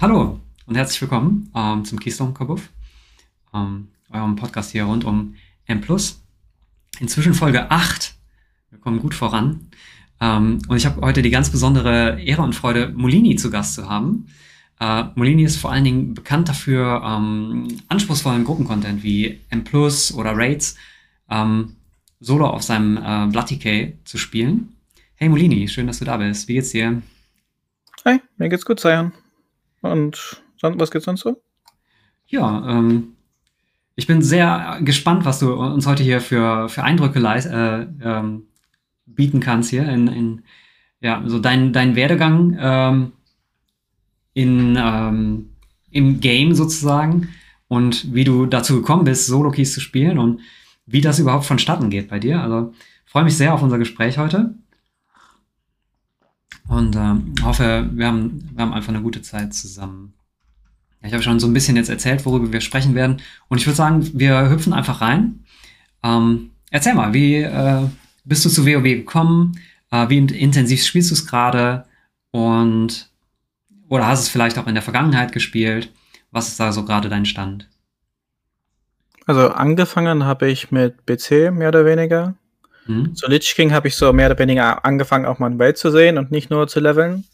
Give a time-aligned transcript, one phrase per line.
[0.00, 2.68] Hallo und herzlich willkommen ähm, zum Keystone Kabuff,
[3.54, 5.80] ähm, eurem Podcast hier rund um M+.
[7.00, 8.14] Inzwischen Folge 8.
[8.70, 9.70] Wir kommen gut voran.
[10.20, 13.88] Ähm, und ich habe heute die ganz besondere Ehre und Freude, Molini zu Gast zu
[13.88, 14.26] haben.
[14.78, 20.76] Äh, Molini ist vor allen Dingen bekannt dafür, ähm, anspruchsvollen Gruppencontent wie M+, oder Raids
[21.30, 21.76] ähm,
[22.20, 24.76] solo auf seinem äh, Bloody zu spielen.
[25.14, 26.46] Hey Molini, schön, dass du da bist.
[26.48, 27.00] Wie geht's dir?
[28.04, 29.12] Hi, mir geht's gut, Sayan.
[29.82, 31.40] Und was geht's sonst so?
[32.26, 33.16] Ja, ähm,
[33.94, 38.44] ich bin sehr gespannt, was du uns heute hier für, für Eindrücke äh, ähm,
[39.04, 40.42] bieten kannst hier in, in
[41.00, 43.12] ja, so dein, dein Werdegang ähm,
[44.32, 45.50] in, ähm,
[45.90, 47.28] im Game sozusagen
[47.68, 50.40] und wie du dazu gekommen bist, Solo-Keys zu spielen und
[50.86, 52.40] wie das überhaupt vonstatten geht bei dir.
[52.40, 52.72] Also
[53.04, 54.54] freue mich sehr auf unser Gespräch heute.
[56.72, 60.14] Und ähm, hoffe, wir haben, wir haben einfach eine gute Zeit zusammen.
[61.02, 63.20] Ich habe schon so ein bisschen jetzt erzählt, worüber wir sprechen werden.
[63.48, 65.44] Und ich würde sagen, wir hüpfen einfach rein.
[66.02, 67.82] Ähm, erzähl mal, wie äh,
[68.24, 69.52] bist du zu WoW gekommen?
[69.90, 71.84] Äh, wie intensiv spielst du es gerade?
[72.30, 73.10] Und
[73.90, 75.92] oder hast es vielleicht auch in der Vergangenheit gespielt?
[76.30, 77.68] Was ist da so gerade dein Stand?
[79.26, 82.34] Also angefangen habe ich mit BC mehr oder weniger.
[82.86, 83.14] Mhm.
[83.14, 85.90] Zu Lich King habe ich so mehr oder weniger angefangen, auch mal ein Welt zu
[85.90, 87.24] sehen und nicht nur zu leveln.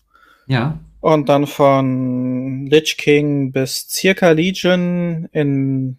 [0.46, 0.78] Ja.
[1.00, 5.98] Und dann von Lich King bis circa Legion in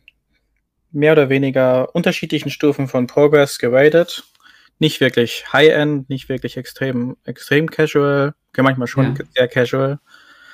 [0.91, 4.23] mehr oder weniger unterschiedlichen Stufen von Progress geradet.
[4.79, 9.25] Nicht wirklich High-End, nicht wirklich extrem, extrem casual, manchmal schon ja.
[9.35, 9.99] sehr casual.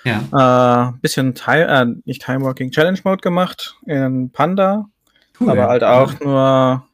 [0.04, 0.92] Ja.
[0.92, 4.86] Äh, bisschen Time, äh, nicht Time Walking Challenge Mode gemacht in Panda.
[5.40, 5.50] Cool.
[5.50, 6.20] Aber halt auch ja.
[6.22, 6.85] nur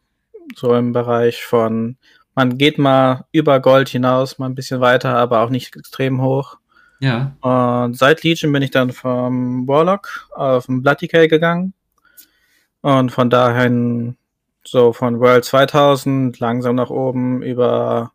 [0.56, 1.98] so im Bereich von,
[2.36, 6.58] man geht mal über Gold hinaus, mal ein bisschen weiter, aber auch nicht extrem hoch.
[7.00, 7.36] Ja.
[7.42, 11.74] Und seit Legion bin ich dann vom Warlock auf den Bloody K gegangen.
[12.82, 14.18] Und von dahin
[14.64, 18.12] so von World 2000 langsam nach oben über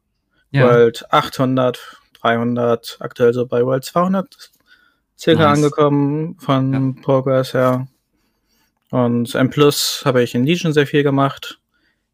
[0.51, 0.65] ja.
[0.65, 4.51] World 800, 300, aktuell so bei World 200
[5.19, 5.59] circa nice.
[5.59, 7.03] angekommen von ja.
[7.03, 7.89] Progress her.
[8.91, 11.59] Und M Plus habe ich in Legion sehr viel gemacht.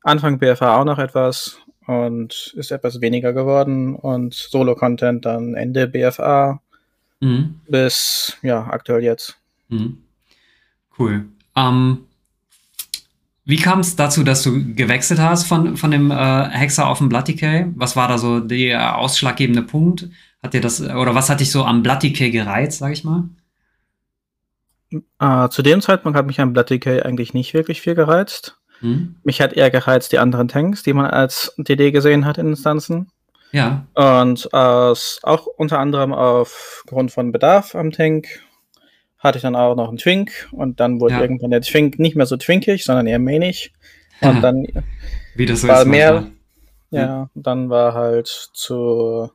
[0.02, 6.60] Anfang BFA auch noch etwas und ist etwas weniger geworden und Solo-Content dann Ende BFA
[7.20, 7.60] mhm.
[7.68, 9.36] bis ja aktuell jetzt.
[9.68, 9.98] Mhm.
[10.98, 11.26] Cool.
[11.56, 12.06] Ähm,
[13.44, 17.08] wie kam es dazu, dass du gewechselt hast von, von dem äh, Hexer auf den
[17.08, 17.66] Bloody Decay?
[17.74, 20.08] Was war da so der ausschlaggebende Punkt?
[20.42, 23.28] Hat dir das, oder was hat dich so am Bloody Decay gereizt, sag ich mal?
[25.18, 28.58] Äh, zu dem Zeitpunkt hat mich am Bloody Decay eigentlich nicht wirklich viel gereizt.
[28.82, 29.16] Hm.
[29.22, 33.10] Mich hat eher gereizt die anderen Tanks, die man als DD gesehen hat in Instanzen.
[33.52, 33.86] Ja.
[33.94, 38.42] Und aus, auch unter anderem aufgrund von Bedarf am Tank
[39.18, 41.20] hatte ich dann auch noch einen Twink und dann wurde ja.
[41.20, 43.72] irgendwann der Twink nicht mehr so twinkig, sondern eher mähnig.
[44.20, 44.66] Und dann
[45.36, 46.26] Wie das so war ist mehr,
[46.90, 49.30] ja, ja, dann war halt zu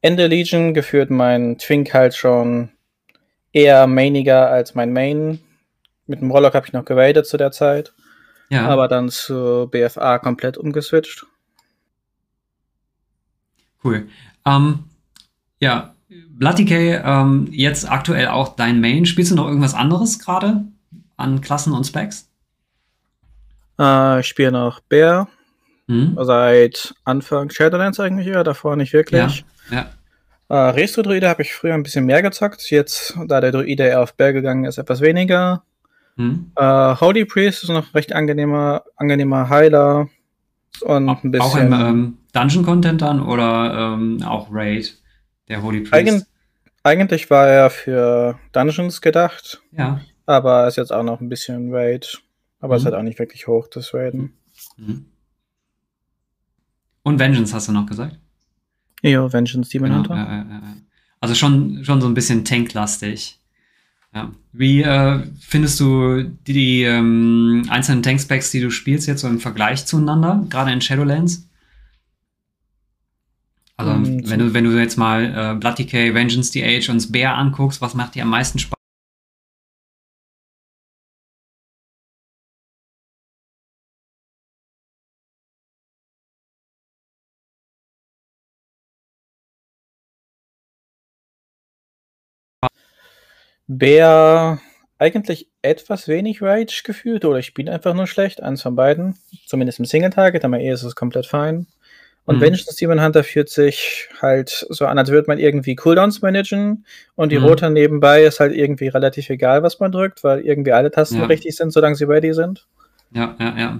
[0.00, 2.70] Ende Legion geführt mein Twink halt schon
[3.52, 5.40] eher mainiger als mein Main.
[6.06, 7.92] Mit dem Rollock habe ich noch gewadet zu der Zeit.
[8.52, 8.68] Ja.
[8.68, 11.24] Aber dann zu BFA komplett umgeswitcht.
[13.82, 14.08] Cool.
[14.44, 14.84] Ähm,
[15.58, 19.06] ja, Bloody ähm, jetzt aktuell auch dein Main.
[19.06, 20.64] Spielst du noch irgendwas anderes gerade
[21.16, 22.28] an Klassen und Specs?
[23.78, 25.28] Äh, ich spiele noch Bear.
[25.88, 26.18] Hm?
[26.20, 29.46] Seit Anfang Shadowlands eigentlich ja, davor nicht wirklich.
[29.70, 29.86] Ja.
[30.50, 30.68] ja.
[30.68, 32.70] Äh, Restro-Druide habe ich früher ein bisschen mehr gezockt.
[32.70, 35.64] Jetzt, da der Druide eher auf Bear gegangen ist, etwas weniger.
[36.16, 36.52] Hm.
[36.56, 40.08] Äh, Holy Priest ist noch recht angenehmer, angenehmer Heiler.
[40.80, 41.46] Und ein bisschen.
[41.46, 44.98] Auch im ähm, Dungeon-Content dann oder ähm, auch Raid,
[45.48, 45.92] der Holy Priest?
[45.92, 46.26] Eig
[46.84, 49.62] eigentlich war er für Dungeons gedacht.
[49.70, 50.00] Ja.
[50.26, 52.22] Aber ist jetzt auch noch ein bisschen Raid.
[52.60, 52.78] Aber mhm.
[52.78, 54.32] ist halt auch nicht wirklich hoch, das Raiden.
[54.76, 55.06] Mhm.
[57.02, 58.18] Und Vengeance hast du noch gesagt?
[59.02, 60.14] Ja, Vengeance Demon genau, Hunter.
[60.14, 60.82] Äh, äh.
[61.20, 63.38] Also schon, schon so ein bisschen tanklastig.
[64.14, 64.30] Ja.
[64.52, 69.40] Wie äh, findest du die, die ähm, einzelnen Tank-Specs, die du spielst, jetzt so im
[69.40, 71.48] Vergleich zueinander, gerade in Shadowlands?
[73.78, 77.00] Also, ähm, wenn, du, wenn du jetzt mal äh, Blood Decay, Vengeance, The Age und
[77.00, 78.81] Spear anguckst, was macht dir am meisten Spaß?
[93.78, 94.60] Bär
[94.98, 99.16] eigentlich etwas wenig Rage gefühlt oder ich spiele einfach nur schlecht, eins von beiden.
[99.46, 101.66] Zumindest im Single-Target, aber eh ist es komplett fein.
[102.24, 102.40] Und Mhm.
[102.42, 106.86] Vengeance Demon Hunter fühlt sich halt so an, als würde man irgendwie Cooldowns managen
[107.16, 107.44] und die Mhm.
[107.44, 111.24] Rote nebenbei ist halt irgendwie relativ egal, was man drückt, weil irgendwie alle Tasten Ja.
[111.26, 112.68] richtig sind, solange sie ready sind.
[113.12, 113.78] Ja, ja, ja.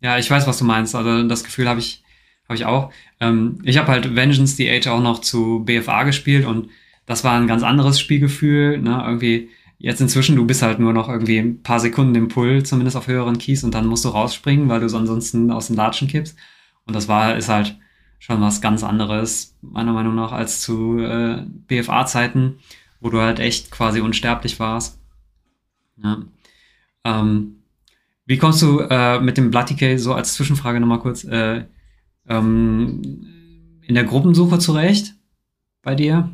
[0.00, 0.94] Ja, ich weiß, was du meinst.
[0.94, 2.04] Also das Gefühl habe ich,
[2.46, 2.92] habe ich auch.
[3.20, 6.68] Ähm, ich habe halt Vengeance the Age auch noch zu BFA gespielt und
[7.06, 8.78] das war ein ganz anderes Spielgefühl.
[8.78, 9.02] Ne?
[9.06, 12.96] Irgendwie jetzt inzwischen, du bist halt nur noch irgendwie ein paar Sekunden im Pull, zumindest
[12.96, 16.08] auf höheren Keys und dann musst du rausspringen, weil du so ansonsten aus dem Latschen
[16.08, 16.36] kippst.
[16.86, 17.78] Und das war, ist halt
[18.18, 22.58] schon was ganz anderes, meiner Meinung nach, als zu äh, BFA-Zeiten,
[23.00, 24.98] wo du halt echt quasi unsterblich warst.
[26.02, 26.22] Ja.
[27.04, 27.56] Ähm,
[28.26, 31.64] wie kommst du äh, mit dem Blood Decay, so als Zwischenfrage nochmal kurz, äh,
[32.26, 33.02] ähm,
[33.82, 35.14] in der Gruppensuche zurecht
[35.82, 36.30] bei dir?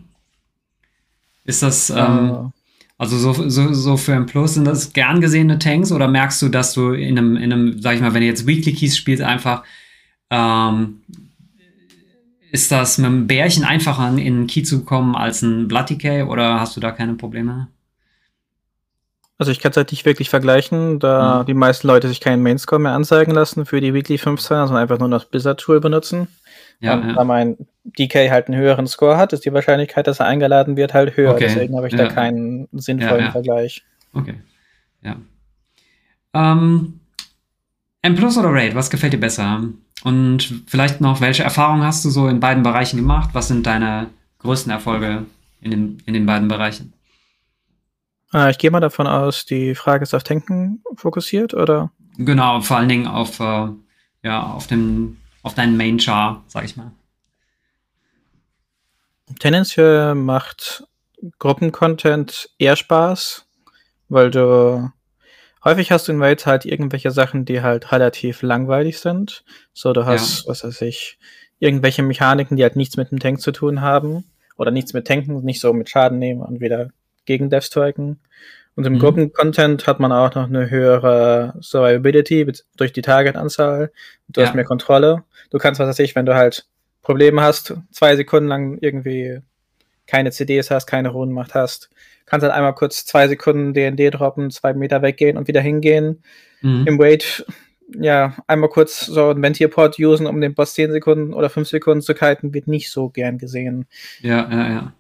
[1.45, 2.53] Ist das, ähm,
[2.99, 6.49] also so, so, so für M Plus, sind das gern gesehene Tanks oder merkst du,
[6.49, 9.23] dass du in einem, in einem, sag ich mal, wenn du jetzt Weekly Keys spielst,
[9.23, 9.63] einfach
[10.31, 11.01] ähm,
[12.53, 16.23] ist das mit einem Bärchen einfacher in einen Key zu kommen als ein Blood Decay
[16.23, 17.69] oder hast du da keine Probleme?
[19.39, 21.47] Also ich kann es halt nicht wirklich vergleichen, da Mhm.
[21.47, 24.99] die meisten Leute sich keinen Mainscore mehr anzeigen lassen für die Weekly 15, sondern einfach
[24.99, 26.29] nur das Blizzard-Tool benutzen.
[26.81, 27.13] Ja, und ja.
[27.15, 30.95] da mein DK halt einen höheren Score hat, ist die Wahrscheinlichkeit, dass er eingeladen wird,
[30.95, 31.33] halt höher.
[31.33, 31.45] Okay.
[31.49, 32.07] Deswegen habe ich Ja.
[32.07, 33.31] da keinen sinnvollen Ja.
[33.33, 33.85] Vergleich.
[34.15, 34.35] Okay.
[35.03, 35.17] Ja.
[36.33, 37.01] Ähm,
[38.03, 39.63] M Plus oder Raid, was gefällt dir besser?
[40.05, 43.31] Und vielleicht noch, welche Erfahrungen hast du so in beiden Bereichen gemacht?
[43.35, 45.27] Was sind deine größten Erfolge
[45.61, 46.95] in den, in den beiden Bereichen?
[48.33, 51.91] Äh, ich gehe mal davon aus, die Frage ist auf Tanken fokussiert, oder?
[52.17, 53.69] Genau, vor allen Dingen auf, äh,
[54.23, 56.93] ja, auf, dem, auf deinen Main Char, sag ich mal.
[59.39, 60.85] Tendenziell macht
[61.39, 63.47] Gruppencontent eher Spaß,
[64.09, 64.91] weil du
[65.65, 69.45] häufig hast du in Raids halt irgendwelche Sachen, die halt relativ langweilig sind.
[69.73, 71.19] So, du hast, was weiß ich,
[71.59, 74.25] irgendwelche Mechaniken, die halt nichts mit dem Tank zu tun haben.
[74.57, 76.91] Oder nichts mit Tanken, nicht so mit Schaden nehmen und wieder
[77.25, 78.21] gegen Death striken.
[78.81, 78.99] Und im Mhm.
[78.99, 83.93] Gruppencontent hat man auch noch eine höhere Survivability durch die Targetanzahl.
[84.29, 84.47] Du Ja.
[84.47, 85.25] hast mehr Kontrolle.
[85.51, 86.67] Du kannst, was weiß ich, wenn du halt
[87.03, 89.41] Probleme hast, zwei Sekunden lang irgendwie
[90.07, 91.91] keine CDs hast, keine Runenmacht hast,
[92.25, 96.23] kannst halt einmal kurz zwei Sekunden DND droppen, zwei Meter weggehen und wieder hingehen.
[96.63, 96.87] Mhm.
[96.87, 97.45] Im Wait,
[98.01, 102.01] ja, einmal kurz so ein Ventierport usen, um den Boss 10 Sekunden oder 5 Sekunden
[102.01, 103.85] zu kiten, wird nicht so gern gesehen.
[104.23, 104.93] Ja, ja,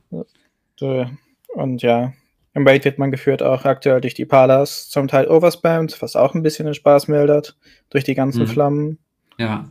[0.82, 1.06] ja.
[1.54, 2.12] Und ja,
[2.60, 6.34] im Raid wird man geführt auch aktuell durch die Palas, zum Teil overspammed, was auch
[6.34, 7.56] ein bisschen den Spaß mildert,
[7.88, 8.46] durch die ganzen Mhm.
[8.48, 8.98] Flammen.
[9.38, 9.68] Ja,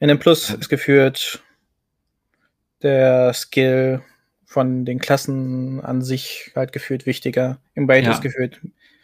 [0.00, 0.56] In dem Plus Ja.
[0.56, 1.42] ist geführt
[2.82, 4.02] der Skill
[4.46, 7.58] von den Klassen an sich halt gefühlt wichtiger.
[7.74, 8.10] Im Raid Ja.
[8.12, 8.60] ist gefühlt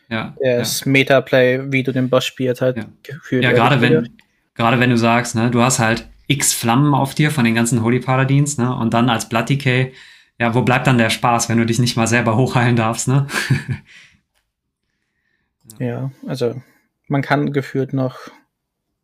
[0.09, 0.35] ja.
[0.41, 0.57] ja.
[0.59, 2.85] das Metaplay, wie du den Boss spielst, halt Ja.
[3.05, 3.45] gefühlt.
[3.45, 4.09] Ja, gerade wenn,
[4.55, 7.83] gerade wenn du sagst, ne, du hast halt x Flammen auf dir von den ganzen
[7.85, 9.93] Holy Paladins, ne, und dann als Blood Decay,
[10.39, 13.27] ja, wo bleibt dann der Spaß, wenn du dich nicht mal selber hochheilen darfst, ne?
[15.79, 16.61] Ja, also
[17.09, 18.19] man kann gefühlt noch.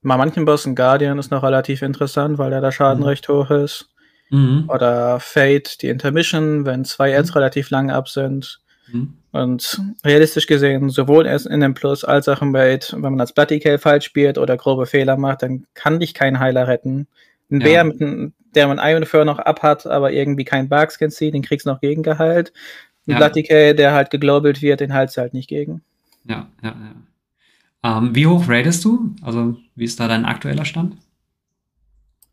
[0.03, 3.09] Bei manchen Bossen Guardian ist noch relativ interessant, weil da der Schaden Mhm.
[3.09, 3.89] recht hoch ist.
[4.31, 4.65] mhm.
[4.69, 8.61] Oder Fate, die Intermission, wenn zwei Ads relativ lang ab sind.
[8.91, 9.15] Mhm.
[9.33, 13.33] Und realistisch gesehen, sowohl erst in dem Plus als auch im Raid, wenn man als
[13.33, 17.07] Bloody Kill falsch spielt oder grobe Fehler macht, dann kann dich kein Heiler retten.
[17.51, 17.67] Ein Ja.
[17.67, 21.43] Bär, mit einem, der man Iron Fur noch abhat, aber irgendwie keinen Barkskin zieht, den
[21.43, 22.53] kriegst du noch gegengeheilt.
[23.07, 23.17] Ein Ja.
[23.19, 25.83] Bloody Kill, der halt geglobelt wird, den heilst du halt nicht gegen.
[26.25, 26.75] Ja, ja,
[27.83, 27.99] ja.
[27.99, 29.15] Ähm, wie hoch raidest du?
[29.23, 30.97] Also, wie ist da dein aktueller Stand?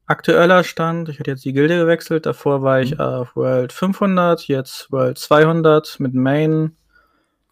[0.06, 3.00] Aktueller Stand, ich hatte jetzt die Gilde gewechselt, davor war ich Mhm.
[3.00, 6.76] auf World 500, jetzt World 200 mit Main.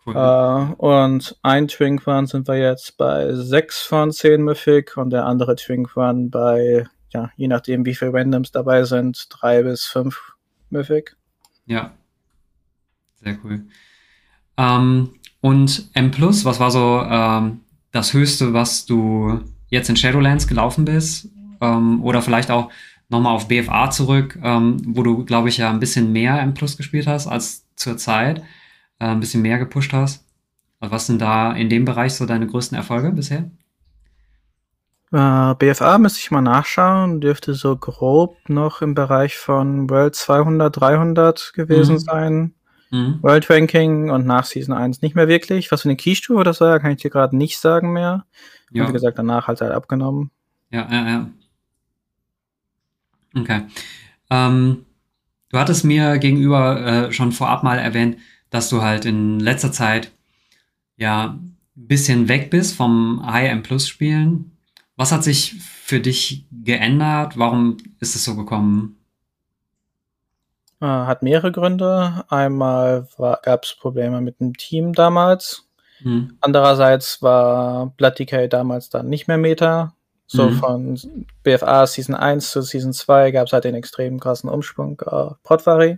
[0.06, 0.16] Cool.
[0.16, 5.26] Äh, und ein Twink Run sind wir jetzt bei 6 von 10 Mythic und der
[5.26, 10.20] andere Twink Run bei, ja, je nachdem wie viele Randoms dabei sind, 3 bis 5
[10.70, 11.16] Mythic.
[11.66, 11.94] Ja.
[13.16, 13.66] Sehr cool.
[14.58, 17.62] Ähm, und M was war so ähm,
[17.92, 21.30] das Höchste, was du jetzt in Shadowlands gelaufen bist?
[21.62, 22.72] Ähm, oder vielleicht auch
[23.10, 27.08] nochmal auf BFA zurück, ähm, wo du, glaube ich, ja ein bisschen mehr M gespielt
[27.08, 28.40] hast als zur Zeit,
[29.00, 30.26] äh, ein bisschen mehr gepusht hast.
[30.80, 33.50] Also was sind da in dem Bereich so deine größten Erfolge bisher?
[35.12, 40.80] Äh, BFA müsste ich mal nachschauen, dürfte so grob noch im Bereich von World 200,
[40.80, 42.00] 300 gewesen Mhm.
[42.00, 42.54] sein.
[42.92, 43.20] Mhm.
[43.22, 45.72] World Ranking und nach Season 1 nicht mehr wirklich.
[45.72, 48.26] Was für eine Keystufe das war, kann ich dir gerade nicht sagen mehr.
[48.72, 48.88] Und Ja.
[48.88, 50.32] wie gesagt, danach halt halt abgenommen.
[50.72, 51.30] Ja, ja, ja.
[53.36, 53.62] Okay.
[54.30, 54.86] Ähm,
[55.50, 58.18] du hattest mir gegenüber äh, schon vorab mal erwähnt,
[58.50, 60.12] dass du halt in letzter Zeit
[60.98, 64.52] ja ein bisschen weg bist vom High-M Plus Spielen
[65.00, 67.38] was hat sich für dich geändert?
[67.38, 68.98] Warum ist es so gekommen?
[70.82, 72.26] Äh, hat mehrere Gründe.
[72.28, 75.70] Einmal gab es Probleme mit dem Team damals.
[76.02, 76.38] Mhm.
[76.42, 79.94] Andererseits war Blood Decay damals dann nicht mehr Meta.
[80.28, 80.54] So mhm.
[80.56, 81.00] von
[81.44, 85.98] BFA Season 1 zu Season 2 gab es halt den extrem krassen Umschwung auf Potvari.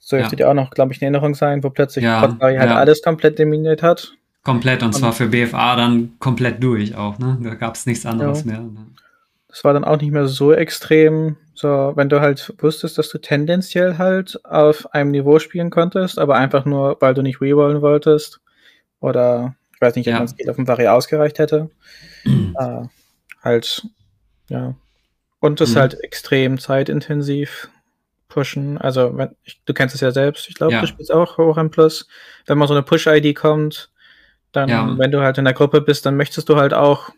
[0.00, 0.36] So dürfte ja.
[0.38, 2.78] dir auch noch, glaube ich, in Erinnerung sein, wo plötzlich ja, Potvari halt ja.
[2.78, 4.17] alles komplett dominiert hat.
[4.48, 7.36] Komplett, und, und, zwar für BFA dann komplett durch auch, ne?
[7.42, 8.60] Da gab es nichts anderes mehr.
[8.60, 8.86] Ne?
[9.46, 11.36] Das war dann auch nicht mehr so extrem.
[11.52, 16.36] So, wenn du halt wusstest, dass du tendenziell halt auf einem Niveau spielen konntest, aber
[16.36, 18.40] einfach nur, weil du nicht rerollen wolltest.
[19.00, 20.18] Oder ich weiß nicht, ob ja.
[20.20, 21.68] man Skill auf dem Vari ausgereicht hätte.
[22.24, 22.84] äh,
[23.42, 23.86] halt,
[24.48, 24.74] ja.
[25.40, 25.80] Und es mhm.
[25.80, 27.68] halt extrem zeitintensiv
[28.28, 28.78] pushen.
[28.78, 30.48] Also, wenn, ich, du kennst es ja selbst.
[30.48, 30.80] Ich glaube, ja.
[30.80, 32.08] du spielst auch hoch im Plus.
[32.46, 33.90] Wenn mal so eine Push-ID kommt,
[34.52, 34.98] dann, ja.
[34.98, 37.10] wenn du halt in der Gruppe bist, dann möchtest du halt auch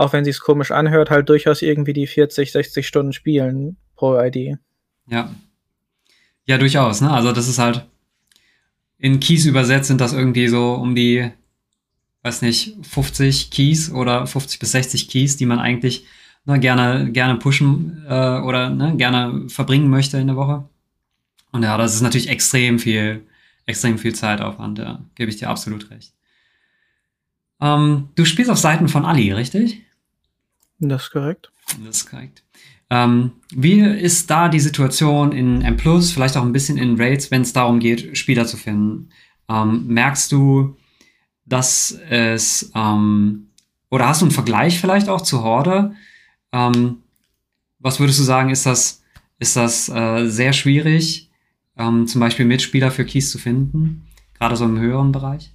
[0.00, 4.56] auch wenn sich's komisch anhört, halt durchaus irgendwie die 40, 60 Stunden spielen pro ID.
[5.06, 5.34] Ja.
[6.46, 7.10] Ja, durchaus, ne?
[7.10, 7.84] Also das ist halt
[8.96, 11.30] in Keys übersetzt sind das irgendwie so um die,
[12.22, 16.06] weiß nicht, 50 Keys oder 50 bis 60 Keys, die man eigentlich
[16.46, 20.66] ne, gerne, gerne pushen äh, oder ne, gerne verbringen möchte in der Woche.
[21.52, 23.26] Und ja, das ist natürlich extrem viel,
[23.66, 26.14] extrem viel Zeitaufwand, ja, gebe ich dir absolut recht.
[27.60, 29.82] Ähm, du spielst auf Seiten von Ali, richtig?
[30.78, 31.52] Das ist korrekt.
[31.84, 32.42] Das ist korrekt.
[32.88, 37.42] Ähm, wie ist da die Situation in M+, vielleicht auch ein bisschen in Raids, wenn
[37.42, 39.10] es darum geht, Spieler zu finden?
[39.48, 40.76] Ähm, merkst du,
[41.44, 43.48] dass es, ähm,
[43.90, 45.94] oder hast du einen Vergleich vielleicht auch zu Horde?
[46.52, 46.98] Ähm,
[47.78, 49.02] was würdest du sagen, ist das,
[49.38, 51.30] ist das äh, sehr schwierig,
[51.76, 54.06] ähm, zum Beispiel Mitspieler für Keys zu finden?
[54.38, 55.52] Gerade so im höheren Bereich?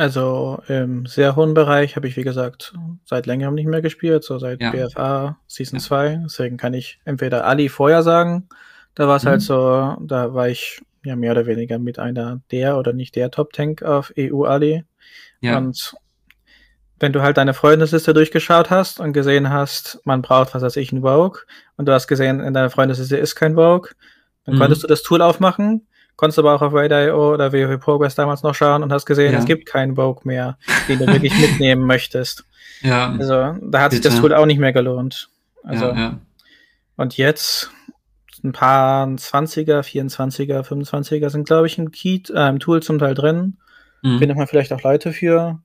[0.00, 2.72] Also im sehr hohen Bereich habe ich, wie gesagt,
[3.04, 4.70] seit längerem nicht mehr gespielt, so seit ja.
[4.70, 5.84] BFA Season ja.
[5.84, 6.20] 2.
[6.24, 8.48] Deswegen kann ich entweder Ali vorher sagen,
[8.94, 9.52] da war es halt mhm.
[9.52, 13.30] halt so, da war ich ja mehr oder weniger mit einer der oder nicht der
[13.30, 14.84] Top-Tank auf EU Ali.
[15.42, 15.58] Ja.
[15.58, 15.94] Und
[16.98, 20.92] wenn du halt deine Freundesliste durchgeschaut hast und gesehen hast, man braucht, was weiß ich,
[20.92, 21.40] ein Vogue,
[21.76, 23.90] und du hast gesehen, in deiner Freundesliste ist kein Vogue,
[24.46, 24.60] dann mhm.
[24.60, 25.86] konntest du das Tool aufmachen
[26.20, 29.38] konntest aber auch auf Raid.io oder WoW Progress damals noch schauen und hast gesehen, ja.
[29.38, 32.44] es gibt keinen Vogue mehr, den du wirklich mitnehmen möchtest.
[32.82, 33.10] Ja.
[33.10, 33.90] Also da hat Bitte.
[33.90, 35.28] sich das Tool auch nicht mehr gelohnt.
[35.64, 36.18] Also, ja, ja.
[36.96, 37.70] Und jetzt
[38.42, 43.12] ein paar 20er, 24er, 25er sind, glaube ich, im, Key, äh, im Tool zum Teil
[43.12, 43.58] drin.
[44.00, 44.18] Mhm.
[44.18, 45.60] Findet man vielleicht auch Leute für.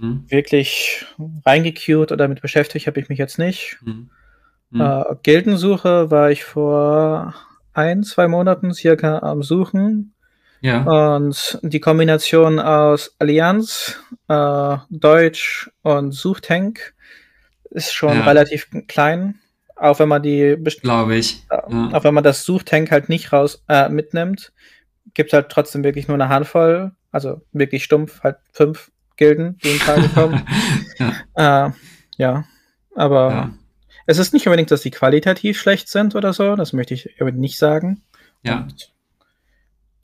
[0.00, 0.24] Mhm.
[0.28, 1.04] Wirklich
[1.44, 3.76] reingequeued oder damit beschäftigt habe ich mich jetzt nicht.
[3.84, 4.08] Mhm.
[4.70, 4.80] Mhm.
[4.80, 7.34] Äh, Gildensuche war ich vor
[7.74, 10.14] ein, zwei Monaten circa am Suchen.
[10.60, 10.82] Ja.
[10.82, 16.94] Und die Kombination aus Allianz, äh, Deutsch und Suchtank
[17.70, 18.24] ist schon ja.
[18.24, 19.40] relativ klein.
[19.76, 21.44] Auch wenn man die glaube ich.
[21.50, 21.90] Äh, ja.
[21.92, 24.52] Auch wenn man das Suchtank halt nicht raus äh, mitnimmt,
[25.12, 29.72] gibt es halt trotzdem wirklich nur eine Handvoll, also wirklich stumpf, halt fünf Gilden, die
[29.72, 30.46] in Frage kommen.
[31.34, 31.66] ja.
[31.66, 31.72] Äh,
[32.16, 32.44] ja.
[32.94, 33.52] aber
[34.06, 37.58] es ist nicht unbedingt, dass die qualitativ schlecht sind oder so, das möchte ich nicht
[37.58, 38.02] sagen.
[38.42, 38.60] Ja.
[38.60, 38.92] Und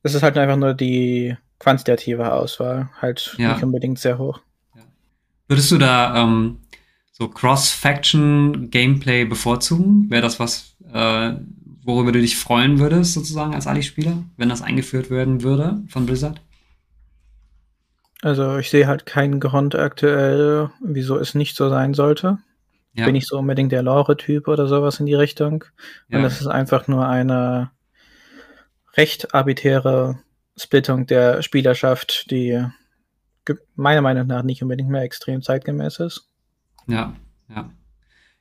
[0.02, 3.52] es ist halt einfach nur die quantitative Auswahl, halt ja.
[3.52, 4.40] nicht unbedingt sehr hoch.
[4.74, 4.82] Ja.
[5.48, 6.60] Würdest du da ähm,
[7.12, 10.10] so Cross-Faction-Gameplay bevorzugen?
[10.10, 11.34] Wäre das was, äh,
[11.84, 16.40] worüber du dich freuen würdest, sozusagen als Ali-Spieler, wenn das eingeführt werden würde von Blizzard?
[18.22, 22.38] Also ich sehe halt keinen Grund aktuell, wieso es nicht so sein sollte.
[22.92, 23.06] Ja.
[23.06, 25.64] Bin ich so unbedingt der Lore-Typ oder sowas in die Richtung.
[26.08, 26.18] Ja.
[26.18, 27.70] Und das ist einfach nur eine
[28.96, 30.18] recht arbiträre
[30.56, 32.64] Splittung der Spielerschaft, die
[33.74, 36.28] meiner Meinung nach nicht unbedingt mehr extrem zeitgemäß ist.
[36.86, 37.14] Ja,
[37.48, 37.70] ja.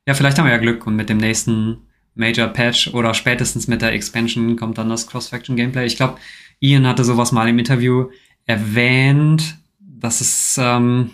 [0.05, 3.81] Ja, vielleicht haben wir ja Glück und mit dem nächsten Major Patch oder spätestens mit
[3.81, 5.85] der Expansion kommt dann das Cross-Faction-Gameplay.
[5.85, 6.17] Ich glaube,
[6.59, 8.09] Ian hatte sowas mal im Interview
[8.45, 11.11] erwähnt, dass es ähm,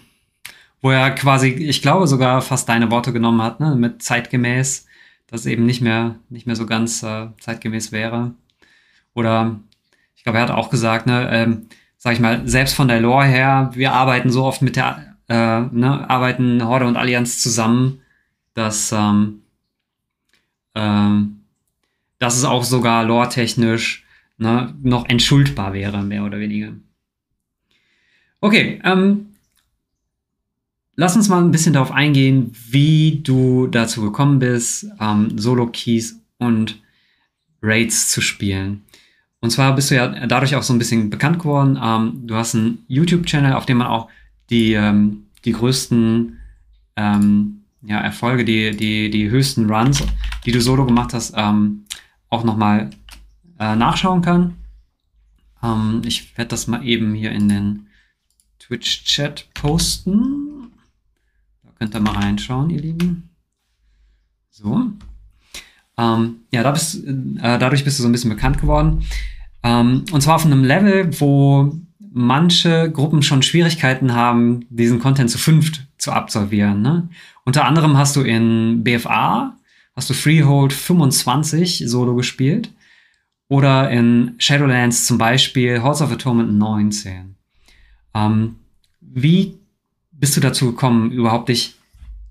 [0.85, 4.85] wo er quasi, ich glaube, sogar fast deine Worte genommen hat, ne, mit zeitgemäß,
[5.25, 8.35] dass eben nicht mehr, nicht mehr so ganz äh, zeitgemäß wäre.
[9.15, 9.59] Oder
[10.15, 11.65] ich glaube, er hat auch gesagt, ne, ähm,
[11.97, 15.61] sag ich mal, selbst von der Lore her, wir arbeiten so oft mit der, äh,
[15.61, 18.01] ne, arbeiten Horde und Allianz zusammen,
[18.53, 19.41] dass, ähm,
[20.75, 21.45] ähm,
[22.19, 24.05] dass es auch sogar lore-technisch
[24.37, 26.73] ne, noch entschuldbar wäre, mehr oder weniger.
[28.39, 29.31] Okay, ähm,
[30.97, 36.81] Lass uns mal ein bisschen darauf eingehen, wie du dazu gekommen bist, ähm, Solo-Keys und
[37.61, 38.83] Raids zu spielen.
[39.41, 41.77] Und zwar bist du ja dadurch auch so ein bisschen bekannt geworden.
[41.81, 44.09] Ähm, du hast einen YouTube-Channel, auf dem man auch
[44.49, 46.39] die, ähm, die größten
[46.95, 50.01] ähm, ja, Erfolge, die, die, die höchsten Runs,
[50.45, 51.85] die du solo gemacht hast, ähm,
[52.29, 52.89] auch nochmal
[53.59, 54.55] äh, nachschauen kann.
[55.61, 57.87] Ähm, ich werde das mal eben hier in den
[58.59, 60.44] Twitch-Chat posten.
[61.85, 63.29] Da könnt ihr mal reinschauen, ihr Lieben.
[64.49, 64.91] So.
[65.97, 69.03] Ähm, ja, da bist, äh, dadurch bist du so ein bisschen bekannt geworden.
[69.63, 71.75] Ähm, und zwar auf einem Level, wo
[72.11, 76.81] manche Gruppen schon Schwierigkeiten haben, diesen Content zu fünft zu absolvieren.
[76.81, 77.09] Ne?
[77.43, 79.57] Unter anderem hast du in BFA,
[79.95, 82.71] hast du Freehold 25 Solo gespielt.
[83.47, 87.35] Oder in Shadowlands zum Beispiel Horse of Atonement 19.
[88.15, 88.55] Ähm,
[89.01, 89.59] wie
[90.19, 91.75] bist du dazu gekommen, überhaupt dich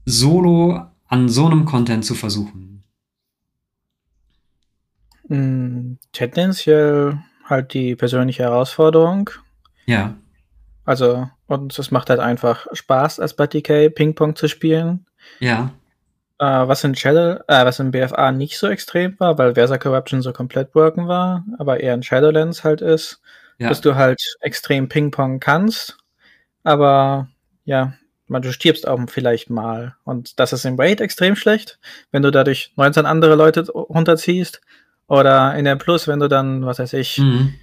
[0.05, 2.83] solo an so einem Content zu versuchen?
[5.29, 9.31] Mm, tendenziell halt die persönliche Herausforderung.
[9.87, 10.15] Ja.
[10.85, 15.07] Also, und es macht halt einfach Spaß, als BTK Ping-Pong zu spielen.
[15.41, 15.71] Ja.
[16.39, 20.21] Äh, was in Shadow, äh, was in BFA nicht so extrem war, weil Versa Corruption
[20.21, 23.21] so komplett broken war, aber eher in Shadowlands halt ist,
[23.59, 23.69] ja.
[23.69, 25.97] dass du halt extrem Ping-Pong kannst.
[26.65, 27.29] Aber
[27.65, 27.95] ja,
[28.27, 29.97] man, du stirbst auch vielleicht mal.
[30.05, 31.79] Und das ist im Raid extrem schlecht,
[32.11, 34.61] wenn du dadurch 19 andere Leute runterziehst.
[35.07, 37.55] Oder in der Plus, wenn du dann, was weiß ich, mhm.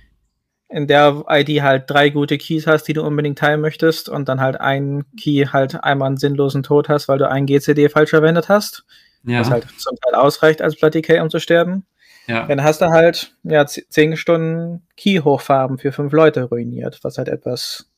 [0.69, 4.39] in der ID halt drei gute Keys hast, die du unbedingt teilen möchtest und dann
[4.39, 8.47] halt einen Key halt einmal einen sinnlosen Tod hast, weil du einen GCD falsch verwendet
[8.47, 8.85] hast.
[9.23, 9.39] Ja.
[9.39, 11.85] Was halt zum Teil ausreicht als Bloody K, um zu sterben.
[12.27, 12.45] Ja.
[12.45, 17.89] Dann hast du halt ja, 10 Stunden Key-Hochfarben für fünf Leute ruiniert, was halt etwas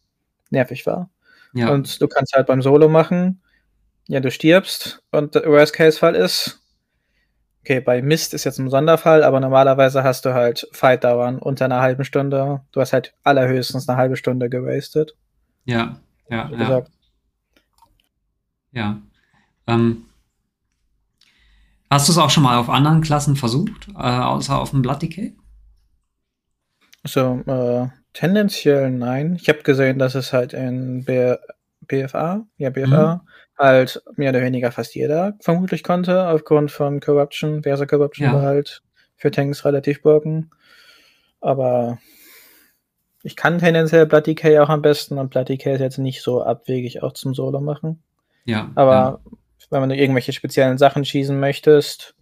[0.50, 1.10] nervig war.
[1.54, 1.70] Ja.
[1.70, 3.42] Und du kannst halt beim Solo machen,
[4.08, 6.62] ja, du stirbst und der Worst-Case-Fall ist,
[7.62, 11.80] okay, bei Mist ist jetzt ein Sonderfall, aber normalerweise hast du halt Fight-Dauern unter einer
[11.80, 12.62] halben Stunde.
[12.72, 15.16] Du hast halt allerhöchstens eine halbe Stunde gewastet.
[15.66, 16.84] Ja, ja, Wie ja.
[18.74, 19.02] Ja.
[19.68, 20.06] Ähm,
[21.90, 25.02] hast du es auch schon mal auf anderen Klassen versucht, äh, außer auf dem Blood
[25.02, 25.36] Decay?
[27.06, 29.38] So, äh, tendenziell nein.
[29.40, 31.36] Ich habe gesehen, dass es halt in B
[31.86, 37.64] BFA, ja, BFA, mhm halt mehr oder weniger fast jeder vermutlich konnte, aufgrund von Corruption.
[37.64, 38.34] Versa Corruption ja.
[38.34, 38.82] war halt
[39.16, 40.52] für Tanks relativ broken.
[41.40, 42.00] Aber
[43.22, 46.44] ich kann tendenziell Blood Decay auch am besten und Blood Decay ist jetzt nicht so
[46.44, 48.04] abwegig auch zum Solo machen.
[48.46, 48.72] Ja.
[48.76, 49.22] Aber
[49.72, 49.82] ja.
[49.82, 52.16] wenn du irgendwelche speziellen Sachen schießen möchtest,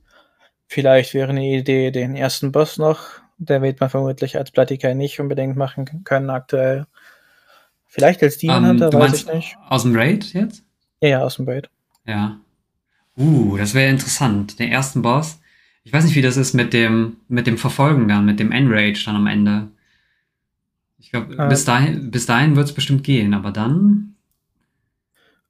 [0.67, 5.19] vielleicht wäre eine Idee, den ersten Boss noch, der wird man vermutlich als Decay nicht
[5.19, 6.85] unbedingt machen können aktuell.
[7.87, 9.57] Vielleicht als Demon um, ähm, Hunter, weiß ich nicht.
[9.67, 10.63] Aus dem Raid jetzt?
[11.01, 11.69] Ja, ja, aus dem Raid.
[12.05, 12.39] Ja.
[13.17, 14.59] Uh, das wäre interessant.
[14.59, 15.41] Den ersten Boss.
[15.83, 19.03] Ich weiß nicht, wie das ist mit dem, mit dem Verfolgen dann, mit dem Enrage
[19.05, 19.69] dann am Ende.
[20.99, 24.10] Ich glaube, äh, bis dahin, bis dahin wird es bestimmt gehen, aber dann.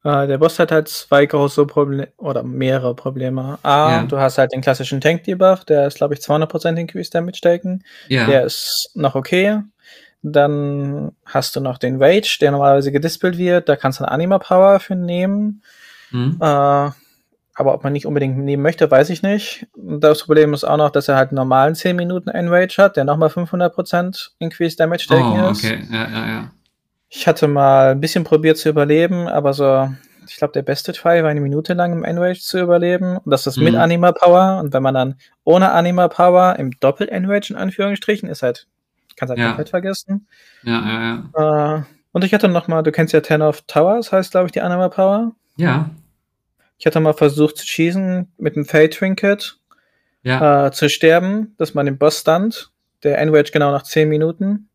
[0.04, 3.60] Äh, der Boss hat halt zwei große Probleme oder mehrere Probleme.
[3.62, 4.04] A, ja.
[4.04, 7.84] du hast halt den klassischen Tank-Debuff, der ist, glaube ich, 200% Increase Damage taken.
[8.08, 8.26] Ja.
[8.26, 9.62] Der ist noch okay.
[10.24, 13.70] Dann hast du noch den Rage, der normalerweise gedispelt wird.
[13.70, 15.64] Da kannst du eine Anima Power für nehmen.
[16.12, 16.38] Mhm.
[16.40, 16.90] Äh,
[17.54, 19.68] aber ob man nicht unbedingt nehmen möchte, weiß ich nicht.
[19.76, 23.04] Das Problem ist auch noch, dass er halt einen normalen 10 Minuten Enrage hat, der
[23.04, 25.64] nochmal 500% Increased Damage taken oh, ist.
[25.64, 26.52] okay, ja, ja, ja.
[27.14, 29.90] Ich hatte mal ein bisschen probiert zu überleben, aber so,
[30.28, 33.18] ich glaube, der beste Try war eine Minute lang im Enrage zu überleben.
[33.18, 33.66] Und das ist mhm.
[33.66, 34.60] mit Anima Power.
[34.60, 38.68] Und wenn man dann ohne Anima Power im Doppel-Enrage in Anführungsstrichen ist halt
[39.22, 39.48] kann es halt ja.
[39.48, 40.28] komplett vergessen.
[40.64, 41.78] Ja, ja, ja.
[41.78, 44.52] Äh, und ich hatte noch mal, du kennst ja Ten of Towers, heißt glaube ich
[44.52, 45.34] die Anima Power.
[45.58, 45.92] Ja.
[46.78, 49.58] Ich hatte mal versucht zu schießen mit dem Fade Trinket.
[50.24, 50.68] Ja.
[50.68, 52.72] Äh, zu sterben, dass man den Boss stand.
[53.04, 54.70] Der Enrage genau nach 10 Minuten.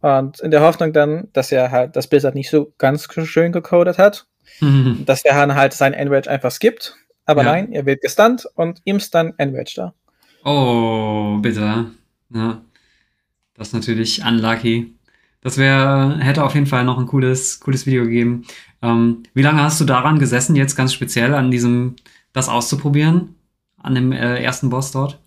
[0.00, 3.98] Und in der Hoffnung dann, dass er halt das Blizzard nicht so ganz schön gecodet
[3.98, 4.26] hat,
[4.60, 5.04] mhm.
[5.06, 6.96] dass er dann halt sein Enrage einfach skippt.
[7.26, 7.52] Aber ja.
[7.52, 9.94] nein, er wird gestunt und ihm ist dann Enrage da.
[10.44, 11.86] Oh, bitte.
[12.34, 12.60] Ja.
[13.54, 14.94] Das ist natürlich unlucky.
[15.40, 18.44] Das wäre, hätte auf jeden Fall noch ein cooles, cooles Video gegeben.
[18.82, 21.96] Ähm, wie lange hast du daran gesessen, jetzt ganz speziell an diesem,
[22.32, 23.36] das auszuprobieren?
[23.78, 25.22] An dem äh, ersten Boss dort?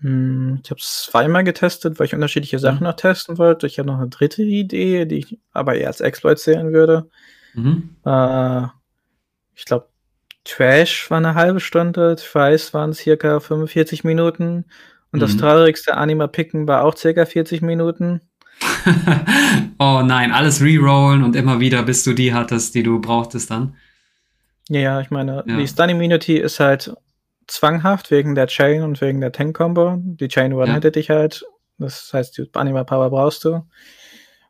[0.00, 2.84] Hm, ich habe es zweimal getestet, weil ich unterschiedliche Sachen mhm.
[2.84, 3.66] noch testen wollte.
[3.66, 7.08] Ich habe noch eine dritte Idee, die ich aber eher als Exploit zählen würde.
[7.54, 7.96] Mhm.
[8.04, 8.66] Äh,
[9.54, 9.88] ich glaube,
[10.44, 14.66] Trash war eine halbe Stunde, Twice waren circa 45 Minuten
[15.12, 15.38] und das mhm.
[15.38, 18.20] traurigste Anima-Picken war auch circa 40 Minuten.
[19.78, 23.76] oh nein, alles rerollen und immer wieder, bis du die hattest, die du brauchtest dann.
[24.68, 25.56] Ja, ich meine, ja.
[25.56, 26.94] die Stun Immunity ist halt
[27.46, 29.96] zwanghaft wegen der Chain und wegen der Tank-Combo.
[29.98, 30.90] Die Chain one ja.
[30.90, 31.44] dich halt.
[31.78, 33.62] Das heißt, die Anima Power brauchst du.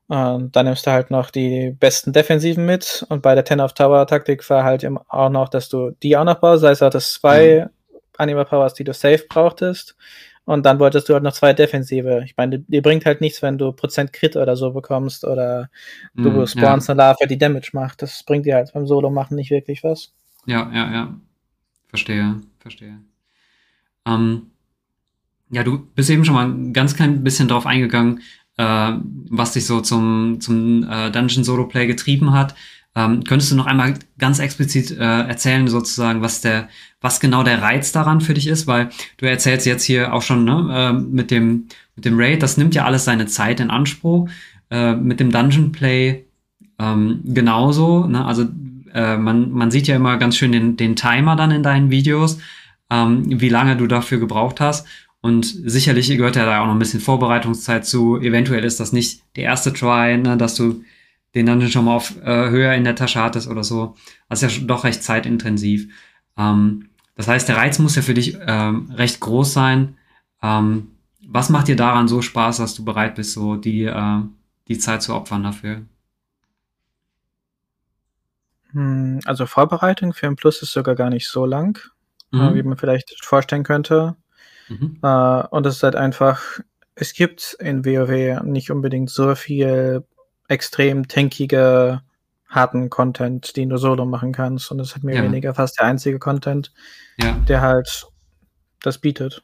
[0.08, 3.04] Und dann nimmst du halt noch die besten Defensiven mit.
[3.08, 6.24] Und bei der Ten of Tower Taktik war halt auch noch, dass du die auch
[6.24, 6.62] noch baust.
[6.62, 7.98] Das heißt, du hattest zwei mhm.
[8.16, 9.96] Animal Powers, die du safe brauchtest.
[10.44, 12.22] Und dann wolltest du halt noch zwei Defensive.
[12.24, 15.68] Ich meine, die, bringt halt nichts, wenn du Prozent Crit oder so bekommst oder
[16.14, 16.92] du mm, spawnst ja.
[16.92, 18.00] eine Larve, die Damage macht.
[18.00, 20.12] Das bringt dir halt beim Solo machen nicht wirklich was.
[20.46, 21.14] Ja, ja, ja.
[21.88, 22.98] Verstehe, verstehe.
[24.06, 24.50] Ähm,
[25.50, 28.20] ja, du bist eben schon mal ein ganz klein bisschen drauf eingegangen,
[28.56, 28.92] äh,
[29.30, 32.56] was dich so zum, zum äh, Dungeon Solo Play getrieben hat.
[32.96, 36.68] Ähm, könntest du noch einmal ganz explizit äh, erzählen, sozusagen, was der,
[37.00, 38.66] was genau der Reiz daran für dich ist?
[38.66, 42.56] Weil du erzählst jetzt hier auch schon ne, äh, mit dem mit dem Raid, das
[42.56, 44.28] nimmt ja alles seine Zeit in Anspruch.
[44.70, 46.26] Äh, mit dem Dungeon Play
[46.78, 48.06] ähm, genauso.
[48.06, 48.24] Ne?
[48.24, 48.46] Also
[48.96, 52.38] äh, man, man sieht ja immer ganz schön den, den Timer dann in deinen Videos,
[52.90, 54.86] ähm, wie lange du dafür gebraucht hast.
[55.20, 58.18] Und sicherlich gehört ja da auch noch ein bisschen Vorbereitungszeit zu.
[58.18, 60.82] Eventuell ist das nicht der erste Try, ne, dass du
[61.34, 63.94] den dann schon mal auf äh, höher in der Tasche hattest oder so.
[64.28, 65.92] Das ist ja doch recht zeitintensiv.
[66.38, 69.96] Ähm, das heißt, der Reiz muss ja für dich ähm, recht groß sein.
[70.42, 70.88] Ähm,
[71.26, 74.20] was macht dir daran so Spaß, dass du bereit bist, so die, äh,
[74.68, 75.82] die Zeit zu opfern dafür?
[78.76, 81.80] Hm, also Vorbereitung für ein Plus ist sogar gar nicht so lang,
[82.30, 82.54] äh, mhm.
[82.54, 84.16] wie man vielleicht vorstellen könnte.
[84.68, 84.98] Mhm.
[85.02, 86.42] Äh, und es ist halt einfach,
[86.94, 90.04] es gibt in WoW nicht unbedingt so viel
[90.48, 92.02] extrem tankige,
[92.48, 94.70] harten Content, den du solo machen kannst.
[94.70, 95.30] Und es ist halt mehr oder ja.
[95.30, 96.70] weniger fast der einzige Content,
[97.18, 97.32] ja.
[97.48, 98.06] der halt
[98.82, 99.42] das bietet.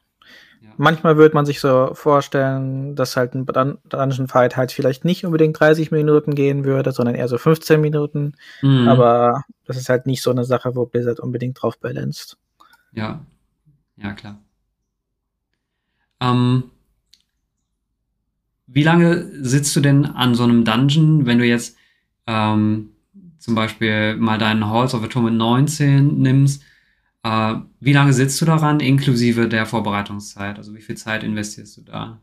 [0.77, 5.59] Manchmal würde man sich so vorstellen, dass halt ein Dungeon Fight halt vielleicht nicht unbedingt
[5.59, 8.33] 30 Minuten gehen würde, sondern eher so 15 Minuten.
[8.61, 8.87] Mhm.
[8.87, 12.37] Aber das ist halt nicht so eine Sache, wo Blizzard unbedingt drauf balanced.
[12.91, 13.25] Ja,
[13.97, 14.39] ja, klar.
[16.19, 16.71] Ähm,
[18.67, 21.77] wie lange sitzt du denn an so einem Dungeon, wenn du jetzt
[22.25, 22.91] ähm,
[23.37, 26.63] zum Beispiel mal deinen Halls of Atonement 19 nimmst?
[27.23, 30.57] Äh, wie lange sitzt du daran, inklusive der Vorbereitungszeit?
[30.57, 32.21] Also wie viel Zeit investierst du da?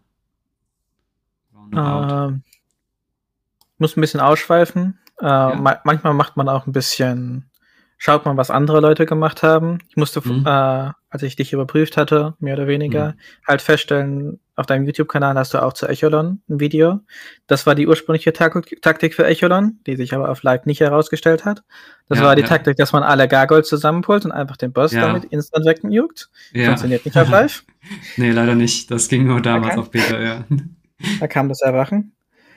[1.72, 2.32] Äh,
[3.78, 4.98] muss ein bisschen ausschweifen.
[5.20, 5.54] Äh, ja.
[5.54, 7.50] ma manchmal macht man auch ein bisschen
[8.00, 9.78] schaut man, was andere Leute gemacht haben.
[9.88, 10.44] Ich musste, mhm.
[10.46, 13.14] äh, als ich dich überprüft hatte, mehr oder weniger, mhm.
[13.46, 17.00] halt feststellen, auf deinem YouTube-Kanal hast du auch zu Echolon ein Video.
[17.46, 21.44] Das war die ursprüngliche Tak Taktik für Echolon, die sich aber auf Live nicht herausgestellt
[21.44, 21.62] hat.
[22.08, 22.48] Das ja, war die ja.
[22.48, 25.00] Taktik, dass man alle Gargoyles zusammenpult und einfach den Boss ja.
[25.00, 26.30] damit instant wegjuckt.
[26.54, 27.64] Funktioniert nicht auf Live.
[28.16, 28.90] nee, leider nicht.
[28.90, 29.80] Das ging nur damals okay.
[29.80, 30.44] auf Beta, ja.
[31.18, 32.12] Da kam das Erwachen.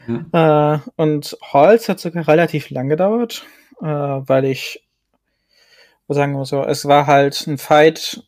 [0.08, 3.46] Äh, und Holz hat sogar relativ lang gedauert,
[3.82, 4.84] äh, weil ich
[6.10, 8.24] sagen wir so, es war halt ein Fight,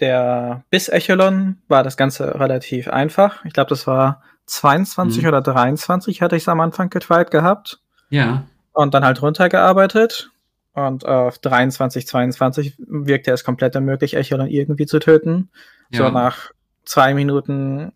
[0.00, 3.44] der bis Echelon war das Ganze relativ einfach.
[3.44, 5.28] Ich glaube, das war 22 mhm.
[5.28, 7.80] oder 23 hatte ich es am Anfang getwight gehabt.
[8.08, 8.44] Ja.
[8.72, 10.30] Und dann halt runtergearbeitet.
[10.72, 15.50] Und auf 23, 22 wirkte es komplett unmöglich, Echelon irgendwie zu töten.
[15.90, 16.06] Ja.
[16.06, 16.50] So nach
[16.84, 17.92] zwei Minuten,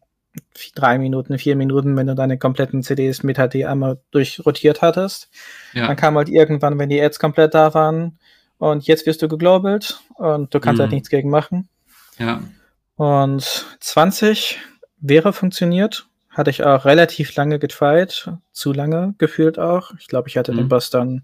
[0.74, 5.30] drei Minuten, vier Minuten, wenn du deine kompletten CDs mit HD einmal durchrotiert hattest.
[5.72, 5.86] Ja.
[5.86, 8.18] Dann kam halt irgendwann, wenn die Ads komplett da waren,
[8.58, 10.92] und jetzt wirst du geglobelt und du kannst halt mhm.
[10.92, 11.68] halt nichts gegen machen.
[12.18, 12.42] Ja.
[12.96, 14.58] Und 20
[14.98, 16.06] wäre funktioniert.
[16.30, 18.30] Hatte ich auch relativ lange getried.
[18.52, 19.92] Zu lange gefühlt auch.
[19.98, 20.58] Ich glaube, ich hatte mhm.
[20.58, 21.22] den Boss dann,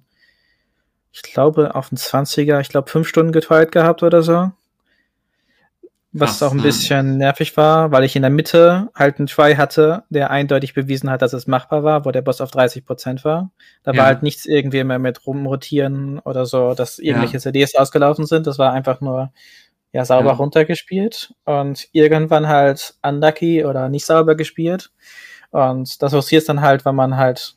[1.13, 4.53] ich glaube, auf den 20er, ich glaube, fünf Stunden getried gehabt oder so.
[6.13, 6.65] Was Krass, auch ein ne?
[6.65, 11.09] bisschen nervig war, weil ich in der Mitte halt einen Try hatte, der eindeutig bewiesen
[11.09, 13.53] hat, dass es machbar war, wo der Boss auf 30% war.
[13.85, 13.99] Da ja.
[13.99, 17.39] war halt nichts irgendwie mehr mit rumrotieren oder so, dass irgendwelche ja.
[17.41, 18.49] CDs ausgelaufen sind.
[18.49, 19.33] Das war einfach nur
[19.93, 20.35] ja sauber ja.
[20.35, 24.91] runtergespielt und irgendwann halt unlucky oder nicht sauber gespielt.
[25.51, 27.57] Und das passiert dann halt, wenn man halt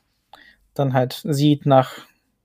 [0.74, 1.92] dann halt sieht nach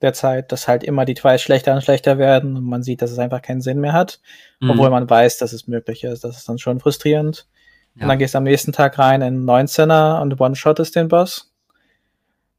[0.01, 3.11] der Zeit, dass halt immer die Twice schlechter und schlechter werden und man sieht, dass
[3.11, 4.19] es einfach keinen Sinn mehr hat,
[4.59, 4.71] mhm.
[4.71, 6.23] obwohl man weiß, dass es möglich ist.
[6.23, 7.47] Das ist dann schon frustrierend.
[7.95, 8.03] Ja.
[8.03, 11.51] Und dann gehst du am nächsten Tag rein in 19er und one-shot ist den Boss.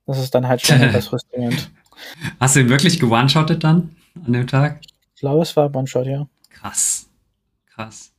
[0.06, 1.70] Das ist dann halt schon etwas frustrierend.
[2.40, 4.80] Hast du ihn wirklich gewone-shottet dann an dem Tag?
[5.14, 6.26] Ich glaube, es war One-Shot, ja.
[6.48, 7.09] Krass.
[7.84, 8.12] Krass.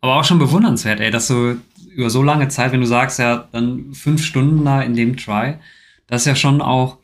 [0.00, 3.48] Aber auch schon bewundernswert, ey, dass du über so lange Zeit, wenn du sagst, ja,
[3.52, 5.58] dann fünf Stunden da in dem Try,
[6.06, 6.98] das ist ja schon auch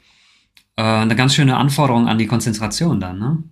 [0.76, 3.42] äh, eine ganz schöne Anforderung an die Konzentration dann, ne?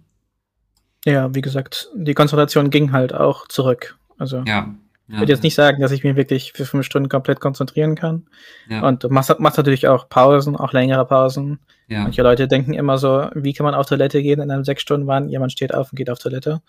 [1.04, 3.96] Ja, wie gesagt, die Konzentration ging halt auch zurück.
[4.18, 4.74] Also ja,
[5.10, 8.26] ich würde jetzt nicht sagen, dass ich mich wirklich für fünf Stunden komplett konzentrieren kann.
[8.68, 8.86] Ja.
[8.86, 11.60] Und du machst, machst, natürlich auch Pausen, auch längere Pausen.
[11.86, 12.02] Ja.
[12.02, 15.06] Manche Leute denken immer so, wie kann man auf Toilette gehen in einem sechs Stunden
[15.06, 15.30] Wahn?
[15.30, 16.60] Jemand steht auf und geht auf Toilette.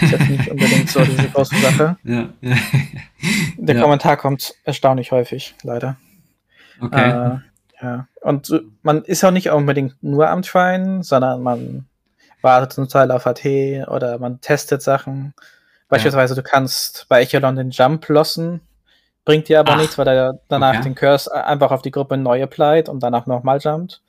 [0.00, 1.96] Das ist jetzt nicht unbedingt so diese große Sache.
[2.04, 2.28] Ja.
[3.56, 5.96] Der Kommentar kommt erstaunlich häufig, leider.
[6.80, 7.10] Okay.
[7.10, 7.38] Äh,
[7.80, 11.86] Ja, und man ist auch nicht unbedingt nur am Tryen, sondern man
[12.42, 13.44] wartet zum Teil auf AT
[13.86, 15.34] oder man testet Sachen.
[15.88, 16.42] Beispielsweise, ja.
[16.42, 18.60] du kannst bei Echelon den Jump lossen,
[19.24, 20.82] bringt dir aber Ach, nichts, weil er danach okay.
[20.82, 24.02] den Curse einfach auf die Gruppe neu applied und danach nochmal jumpt.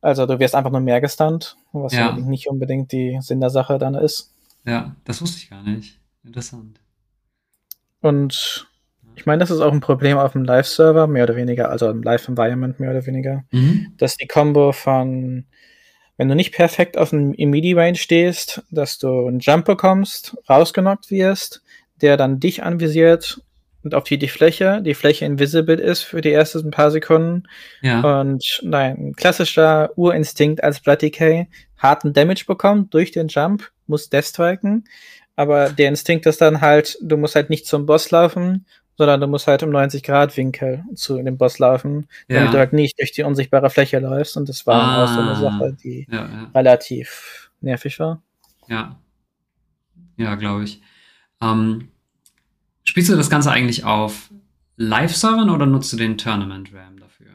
[0.00, 2.12] Also du wirst einfach nur mehr gestunt, was ja.
[2.12, 4.32] nicht unbedingt die Sinn der Sache dann ist.
[4.66, 6.00] Ja, das wusste ich gar nicht.
[6.24, 6.80] Interessant.
[8.00, 8.68] Und
[9.14, 12.02] ich meine, das ist auch ein Problem auf dem Live-Server, mehr oder weniger, also im
[12.02, 13.94] Live-Environment mehr oder weniger, mhm.
[13.96, 15.46] dass die Combo von,
[16.16, 21.62] wenn du nicht perfekt auf dem Immediate-Range stehst, dass du einen Jump bekommst, rausgenockt wirst,
[22.02, 23.40] der dann dich anvisiert
[23.86, 27.44] und auf die, die Fläche, die Fläche invisible ist für die ersten paar Sekunden.
[27.82, 28.20] Ja.
[28.20, 31.46] Und nein, klassischer Urinstinkt als Blood Decay
[31.78, 34.86] harten Damage bekommt durch den Jump, muss Death striken.
[35.36, 38.66] Aber der Instinkt ist dann halt, du musst halt nicht zum Boss laufen,
[38.98, 42.50] sondern du musst halt im 90-Grad-Winkel zu dem Boss laufen, damit ja.
[42.50, 44.36] du halt nicht durch die unsichtbare Fläche läufst.
[44.36, 46.50] Und das war ah, auch so eine Sache, die ja, ja.
[46.56, 48.20] relativ nervig war.
[48.66, 48.98] Ja.
[50.16, 50.82] Ja, glaube ich.
[51.40, 51.90] Ähm,
[52.96, 54.30] spielst du das Ganze eigentlich auf
[54.78, 57.26] Live-Servern oder nutzt du den Tournament-RAM dafür?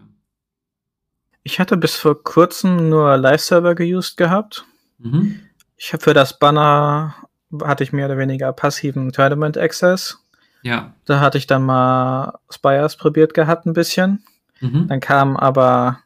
[1.44, 4.66] Ich hatte bis vor kurzem nur Live-Server geused gehabt.
[4.98, 5.40] Mhm.
[5.78, 7.14] Ich habe für das Banner
[7.64, 10.18] hatte ich mehr oder weniger passiven Tournament Access.
[10.64, 10.96] Ja.
[11.06, 14.24] Da hatte ich dann mal Spires probiert gehabt ein bisschen.
[14.62, 14.88] Mhm.
[14.88, 16.00] Dann kam aber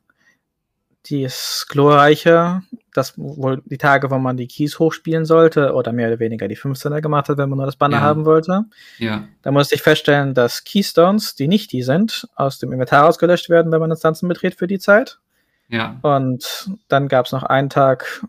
[1.09, 2.61] das glorreiche,
[2.95, 6.57] das wohl die Tage, wo man die Keys hochspielen sollte oder mehr oder weniger die
[6.57, 8.03] 15er gemacht hat, wenn man nur das Banner ja.
[8.03, 8.65] haben wollte.
[8.97, 9.27] Ja.
[9.41, 13.71] Da musste ich feststellen, dass Keystones, die nicht die sind, aus dem Inventar ausgelöscht werden,
[13.71, 15.19] wenn man Instanzen betritt für die Zeit.
[15.67, 15.99] Ja.
[16.01, 18.23] Und dann gab es noch einen Tag,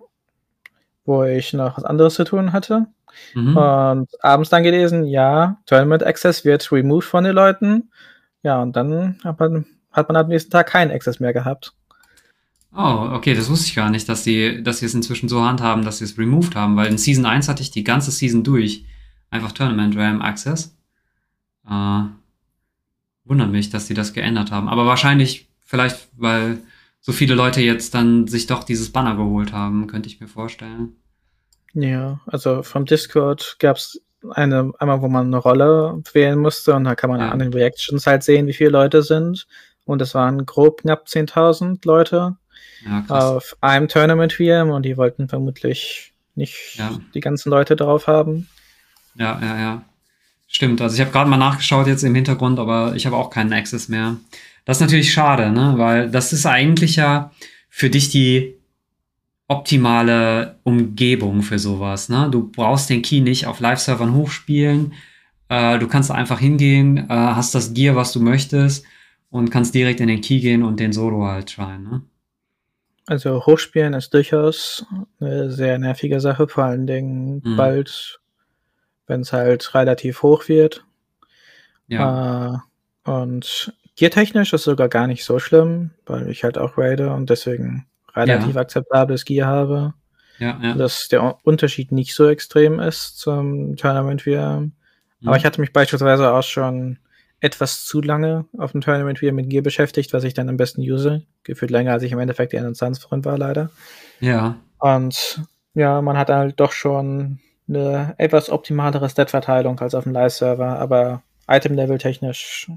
[1.05, 2.87] wo ich noch was anderes zu tun hatte.
[3.35, 3.57] Mhm.
[3.57, 7.90] Und abends dann gelesen, ja, Tournament Access wird removed von den Leuten.
[8.42, 11.72] Ja, und dann hat man, hat man am nächsten Tag keinen Access mehr gehabt.
[12.76, 15.84] Oh, okay, das wusste ich gar nicht, dass sie, dass sie es inzwischen so handhaben,
[15.84, 18.84] dass sie es removed haben, weil in Season 1 hatte ich die ganze Season durch
[19.30, 20.76] einfach Tournament RAM Access.
[21.68, 22.02] Äh,
[23.24, 24.68] wundert mich, dass sie das geändert haben.
[24.68, 26.58] Aber wahrscheinlich, vielleicht, weil
[27.00, 30.96] so viele Leute jetzt dann sich doch dieses Banner geholt haben, könnte ich mir vorstellen.
[31.72, 36.84] Ja, also vom Discord gab es eine, einmal, wo man eine Rolle wählen musste und
[36.84, 37.30] da kann man ja.
[37.30, 39.46] an den Reactions halt sehen, wie viele Leute sind.
[39.84, 42.36] Und es waren grob knapp 10.000 Leute
[42.84, 46.98] ja, auf einem Tournament VM und die wollten vermutlich nicht ja.
[47.14, 48.48] die ganzen Leute drauf haben.
[49.14, 49.84] Ja, ja, ja.
[50.48, 50.80] Stimmt.
[50.80, 53.88] Also ich habe gerade mal nachgeschaut jetzt im Hintergrund, aber ich habe auch keinen Access
[53.88, 54.16] mehr.
[54.64, 55.74] Das ist natürlich schade, ne?
[55.76, 57.32] Weil das ist eigentlich ja
[57.68, 58.56] für dich die
[59.48, 62.08] optimale Umgebung für sowas.
[62.08, 62.28] Ne?
[62.30, 64.94] Du brauchst den Key nicht auf Live-Servern hochspielen.
[65.48, 68.84] Äh, du kannst einfach hingehen, äh, hast das Gear, was du möchtest
[69.30, 71.84] und kannst direkt in den Key gehen und den Solo halt tryen.
[71.84, 72.02] Ne?
[73.07, 74.85] Also hochspielen ist durchaus
[75.21, 77.57] eine sehr nervige Sache, vor allen Dingen mhm.
[77.57, 78.21] bald,
[79.07, 80.85] wenn es halt relativ hoch wird.
[81.87, 82.64] Ja.
[83.07, 87.31] Äh, und geartechnisch ist sogar gar nicht so schlimm, weil ich halt auch raide und
[87.31, 88.61] deswegen relativ ja.
[88.61, 89.95] akzeptables Gear habe.
[90.38, 90.75] Ja, ja.
[90.75, 94.61] Dass der Unterschied nicht so extrem ist zum Tournament VR.
[94.61, 94.73] Mhm.
[95.25, 96.99] Aber ich hatte mich beispielsweise auch schon
[97.40, 100.81] etwas zu lange auf dem Tournament VR mit Gear beschäftigt, was ich dann am besten
[100.81, 101.25] use.
[101.42, 103.70] Gefühlt länger, als ich im Endeffekt die Instanzfreund war, leider.
[104.20, 104.57] Ja.
[104.79, 105.42] Und
[105.75, 111.22] ja, man hat halt doch schon eine etwas optimalere Stat-Verteilung als auf dem Live-Server, aber
[111.49, 112.70] Item-Level technisch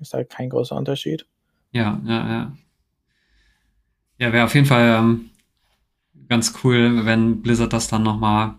[0.00, 1.26] ist halt kein großer Unterschied.
[1.72, 2.52] Ja, ja, ja.
[4.18, 5.30] Ja, wäre auf jeden Fall ähm,
[6.28, 8.54] ganz cool, wenn Blizzard das dann nochmal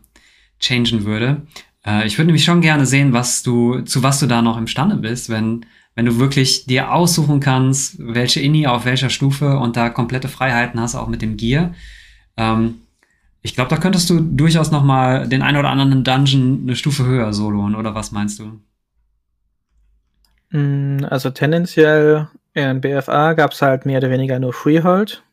[0.59, 1.47] changen würde.
[1.85, 4.95] Äh, ich würde nämlich schon gerne sehen, was du, zu was du da noch imstande
[4.95, 9.89] bist, wenn, wenn du wirklich dir aussuchen kannst, welche Inni auf welcher Stufe und da
[9.89, 11.73] komplette Freiheiten hast, auch mit dem Gear.
[12.37, 12.75] Ähm,
[13.41, 17.05] ich glaube, da könntest du durchaus noch mal den ein oder anderen Dungeon eine Stufe
[17.05, 18.59] höher soloen, oder was meinst du?
[20.49, 25.23] Mm, also tendenziell in BFA gab es halt mehr oder weniger nur Freehold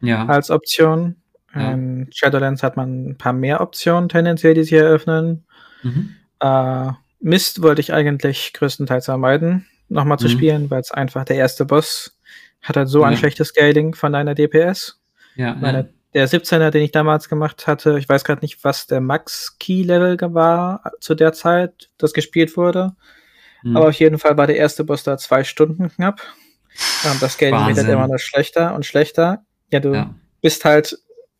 [0.00, 0.26] ja.
[0.26, 1.16] als Option.
[1.54, 1.72] Ja.
[1.72, 5.44] In Shadowlands hat man ein paar mehr Optionen tendenziell, die sich eröffnen.
[5.84, 6.14] Mhm.
[6.40, 10.32] Äh, Mist wollte ich eigentlich größtenteils vermeiden, nochmal zu mhm.
[10.32, 12.18] spielen, weil es einfach der erste Boss
[12.60, 13.08] hat halt so ja.
[13.08, 15.00] ein schlechtes Scaling von deiner DPS.
[15.36, 19.00] Ja, Meine, Der 17er, den ich damals gemacht hatte, ich weiß gerade nicht, was der
[19.00, 22.94] Max-Key-Level war zu der Zeit, das gespielt wurde.
[23.62, 23.76] Mhm.
[23.76, 26.20] Aber auf jeden Fall war der erste Boss da zwei Stunden knapp.
[27.04, 29.44] Und das Scaling wird halt immer noch schlechter und schlechter.
[29.72, 30.14] Ja, du ja.
[30.40, 30.98] bist halt,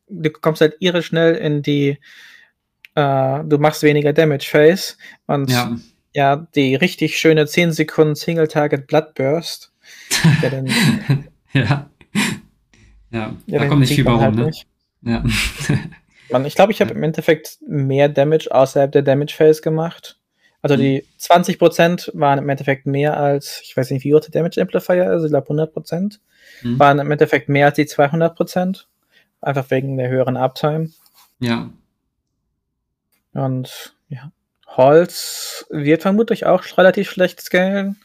[0.09, 1.99] du kommst halt irre schnell in die,
[2.95, 4.95] äh, du machst weniger Damage Phase
[5.27, 5.77] und ja.
[6.13, 9.73] ja, die richtig schöne 10 Sekunden Single Target Bloodburst.
[11.53, 11.91] ja.
[13.11, 14.47] Ja, ja da kommt nicht viel bei rum, halt ne?
[14.47, 14.67] Nicht.
[15.03, 15.23] Ja.
[16.31, 20.19] Man, ich glaube, ich habe im Endeffekt mehr Damage außerhalb der Damage Phase gemacht.
[20.63, 22.21] Also die 20% mhm.
[22.21, 25.31] waren im Endeffekt mehr als, ich weiß nicht, wie hoch der Damage Amplifier ist, ich
[25.31, 26.19] glaube 100%,
[26.63, 26.79] mhm.
[26.79, 28.85] waren im Endeffekt mehr als die 200%.
[29.43, 30.89] Einfach wegen der höheren Uptime.
[31.39, 31.69] Ja.
[33.35, 34.31] Und ja.
[34.67, 37.97] Holz wird vermutlich auch relativ schlecht scalen,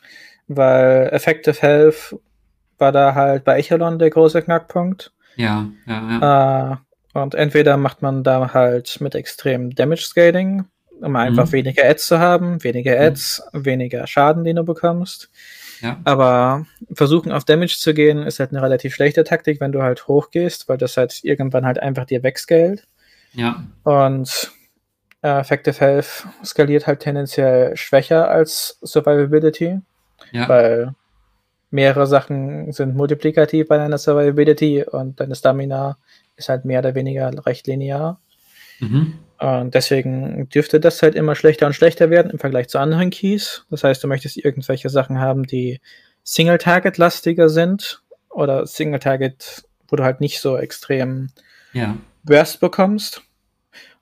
[0.47, 2.15] weil Effective Health
[2.77, 5.11] war da halt bei Echelon der große Knackpunkt.
[5.35, 6.73] Ja, ja, ja.
[6.73, 6.77] Äh,
[7.13, 10.65] und entweder macht man da halt mit extrem Damage Scaling,
[11.01, 11.51] um einfach mhm.
[11.51, 13.01] weniger Ads zu haben, weniger mhm.
[13.01, 13.65] Ads, mhm.
[13.65, 15.29] weniger Schaden, den du bekommst.
[15.81, 15.97] Ja.
[16.03, 20.07] Aber versuchen auf Damage zu gehen, ist halt eine relativ schlechte Taktik, wenn du halt
[20.07, 22.85] hochgehst, weil das halt irgendwann halt einfach dir wegscaled.
[23.33, 23.63] Ja.
[23.83, 24.51] Und
[25.21, 29.79] äh, Effective Health skaliert halt tendenziell schwächer als Survivability.
[30.32, 30.47] Ja.
[30.49, 30.95] Weil
[31.71, 35.97] mehrere Sachen sind multiplikativ bei deiner Survivability und deine Stamina
[36.36, 38.19] ist halt mehr oder weniger recht linear.
[38.79, 39.19] Mhm.
[39.39, 43.65] Und deswegen dürfte das halt immer schlechter und schlechter werden im Vergleich zu anderen Keys.
[43.69, 45.79] Das heißt, du möchtest irgendwelche Sachen haben, die
[46.23, 51.29] Single-Target-lastiger sind oder Single-Target, wo du halt nicht so extrem
[51.71, 51.95] ja.
[52.23, 53.21] Burst bekommst.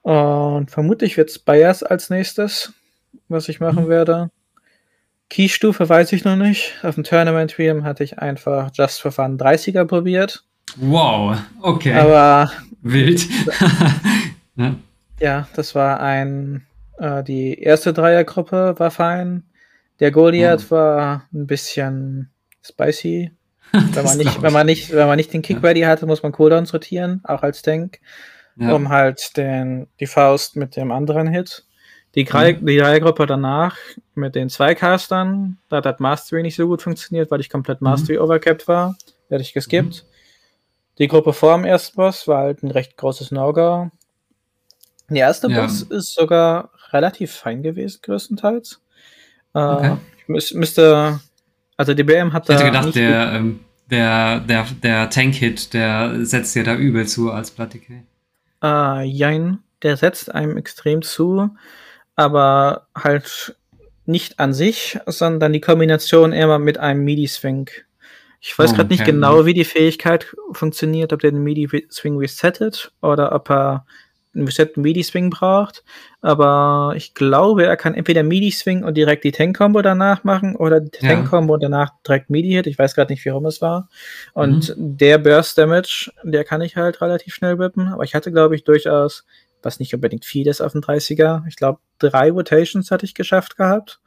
[0.07, 2.71] Und vermutlich wird es Bias als nächstes,
[3.27, 3.89] was ich machen mhm.
[3.89, 4.31] werde.
[5.29, 6.75] Keystufe weiß ich noch nicht.
[6.81, 10.45] Auf dem Tournament Realm hatte ich einfach Just for Fun 30er probiert.
[10.77, 11.91] Wow, okay.
[11.91, 12.49] Aber
[12.81, 13.27] wild.
[14.55, 14.75] ja.
[15.19, 16.65] ja, das war ein
[16.99, 19.43] äh, die erste Dreiergruppe war fein.
[19.99, 20.71] Der Goliath oh.
[20.71, 22.29] war ein bisschen
[22.63, 23.31] spicy.
[23.73, 26.31] Wenn man, nicht, wenn, man nicht, wenn man nicht den Kick ready hatte, muss man
[26.31, 27.99] Cooldowns rotieren, auch als Tank,
[28.59, 28.73] ja.
[28.73, 31.67] um halt den, die Faust mit dem anderen Hit
[32.17, 32.65] die, mhm.
[32.65, 33.77] die Dreiergruppe danach
[34.15, 37.89] mit den zwei Castern, da hat Mastery nicht so gut funktioniert, weil ich komplett mhm.
[37.89, 38.23] Mastery mhm.
[38.23, 38.97] overcapped war.
[39.29, 40.03] Werde ich geskippt.
[40.03, 40.07] Mhm.
[40.97, 43.91] Die Gruppe vor dem ersten Boss war halt ein recht großes No-Go.
[45.09, 45.61] Der erste ja.
[45.61, 48.81] Boss ist sogar relativ fein gewesen, größtenteils.
[49.53, 49.97] Äh, okay.
[50.35, 51.19] Ich müsste,
[51.77, 52.53] also die BM hat da.
[52.53, 53.59] Ich hätte gedacht, der, ähm,
[53.91, 58.03] der, der, der Tank-Hit, der setzt dir da übel zu als Plattike.
[58.63, 61.51] Äh, jein, der setzt einem extrem zu
[62.17, 63.55] aber halt
[64.05, 67.69] nicht an sich, sondern die Kombination immer mit einem MIDI-Swing.
[68.41, 69.11] Ich weiß oh, gerade nicht okay.
[69.11, 73.85] genau, wie die Fähigkeit funktioniert, ob der den MIDI-Swing resettet oder ob er
[74.45, 75.83] resetten MIDI-Swing braucht.
[76.21, 80.89] Aber ich glaube, er kann entweder MIDI-Swing und direkt die Tank-Combo danach machen oder die
[81.01, 81.09] ja.
[81.09, 82.67] Tank-Combo und danach direkt MIDI-Hit.
[82.67, 83.89] Ich weiß gerade nicht, wie rum es war.
[84.33, 84.97] Und mhm.
[84.97, 87.87] der Burst-Damage, der kann ich halt relativ schnell whippen.
[87.87, 89.25] Aber ich hatte, glaube ich, durchaus
[89.63, 91.43] was nicht unbedingt viel ist auf dem 30er.
[91.47, 93.99] Ich glaube, drei Rotations hatte ich geschafft gehabt.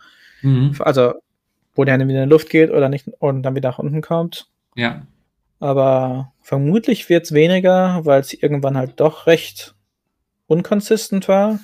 [0.42, 0.74] Mhm.
[0.78, 1.14] Also,
[1.74, 4.00] wo der dann wieder in die Luft geht oder nicht und dann wieder nach unten
[4.00, 4.48] kommt.
[4.74, 5.06] Ja.
[5.58, 9.74] Aber vermutlich wird es weniger, weil es irgendwann halt doch recht
[10.50, 11.60] unkonsistent war.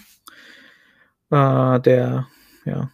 [1.31, 2.27] Äh, der,
[2.65, 2.91] ja.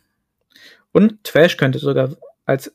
[0.93, 2.11] Und Trash könnte sogar
[2.47, 2.73] als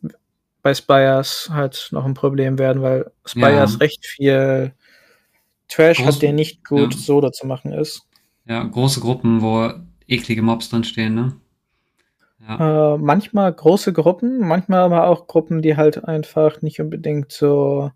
[0.61, 3.77] bei Spires halt noch ein Problem werden, weil Spires ja.
[3.79, 4.73] recht viel
[5.67, 6.99] Trash Groß, hat, der nicht gut ja.
[6.99, 8.07] solo zu machen ist.
[8.45, 9.71] Ja, große Gruppen, wo
[10.07, 11.35] eklige Mobs drin stehen, ne?
[12.47, 12.93] Ja.
[12.93, 17.91] Äh, manchmal große Gruppen, manchmal aber auch Gruppen, die halt einfach nicht unbedingt so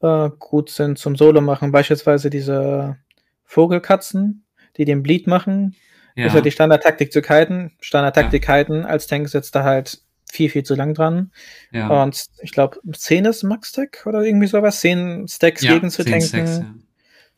[0.00, 1.72] äh, gut sind zum Solo machen.
[1.72, 2.96] Beispielsweise diese
[3.44, 4.43] Vogelkatzen,
[4.76, 5.76] die den Bleed machen.
[6.16, 6.26] Ja.
[6.26, 7.72] ist ja die Standardtaktik zu kiten.
[7.80, 8.58] Standardtaktik ja.
[8.58, 8.84] kiten.
[8.84, 11.32] Als Tank sitzt da halt viel, viel zu lang dran.
[11.72, 12.02] Ja.
[12.02, 14.80] Und ich glaube, 10 ist Max-Stack oder irgendwie sowas.
[14.80, 16.26] 10 Stacks ja, gegen zu tanken.
[16.26, 16.74] Stacks, ja.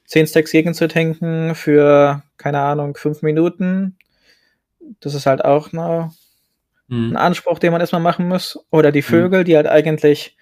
[0.07, 3.96] 10 Stacks gegen zu tanken für, keine Ahnung, 5 Minuten.
[5.01, 6.12] Das ist halt auch eine,
[6.88, 7.12] mhm.
[7.12, 8.59] ein Anspruch, den man erstmal machen muss.
[8.70, 9.07] Oder die mhm.
[9.07, 9.44] Vögel, mhm.
[9.44, 10.37] die halt eigentlich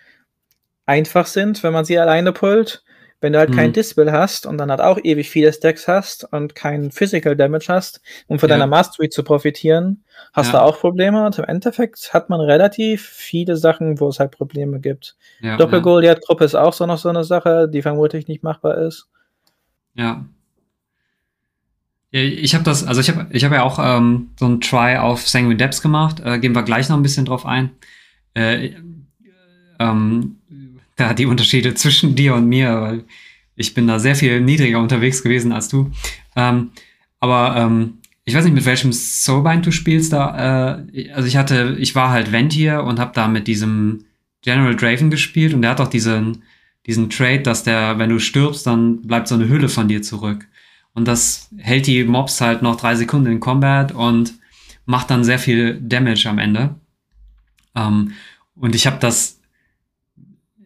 [0.86, 2.84] einfach sind, wenn man sie alleine pullt.
[3.20, 3.54] Wenn du halt mhm.
[3.54, 7.66] kein Dispel hast und dann halt auch ewig viele Stacks hast und kein Physical Damage
[7.68, 8.56] hast, um von ja.
[8.56, 10.60] deiner Mastery zu profitieren, hast ja.
[10.60, 11.24] du auch Probleme.
[11.24, 15.16] Und im Endeffekt hat man relativ viele Sachen, wo es halt Probleme gibt.
[15.40, 19.08] Ja, Doppel-Goliath-Gruppe ist auch so noch so eine Sache, die vermutlich nicht machbar ist.
[19.94, 20.26] Ja.
[22.10, 25.26] Ich habe das, also ich habe ich hab ja auch ähm, so ein Try auf
[25.26, 26.20] Sanguine Depths gemacht.
[26.24, 27.70] Äh, gehen wir gleich noch ein bisschen drauf ein.
[28.34, 28.74] Äh,
[29.80, 30.36] ähm,
[30.96, 33.04] da die Unterschiede zwischen dir und mir, weil
[33.56, 35.90] ich bin da sehr viel niedriger unterwegs gewesen als du.
[36.36, 36.70] Ähm,
[37.20, 40.78] aber ähm, ich weiß nicht, mit welchem Soulbind du spielst da.
[40.92, 44.04] Äh, also ich hatte, ich war halt Ventier und habe da mit diesem
[44.42, 46.42] General Draven gespielt und der hat auch diesen
[46.86, 50.46] diesen Trade, dass der, wenn du stirbst, dann bleibt so eine Hülle von dir zurück.
[50.92, 54.34] Und das hält die Mobs halt noch drei Sekunden in Combat und
[54.86, 56.76] macht dann sehr viel Damage am Ende.
[57.74, 58.12] Ähm,
[58.54, 59.33] und ich habe das,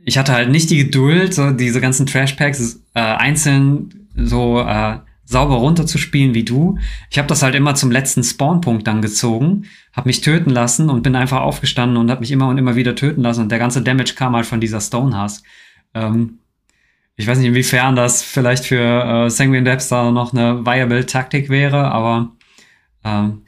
[0.09, 5.57] ich hatte halt nicht die Geduld, so diese ganzen Trash-Packs äh, einzeln so äh, sauber
[5.57, 6.79] runterzuspielen wie du.
[7.11, 11.03] Ich habe das halt immer zum letzten Spawnpunkt dann gezogen, habe mich töten lassen und
[11.03, 13.83] bin einfach aufgestanden und habe mich immer und immer wieder töten lassen und der ganze
[13.83, 15.45] Damage kam halt von dieser Stonehusk.
[15.93, 16.39] Ähm,
[17.17, 21.91] ich weiß nicht, inwiefern das vielleicht für äh, Sanguine da noch eine viable Taktik wäre,
[21.91, 22.33] aber
[23.05, 23.43] ähm,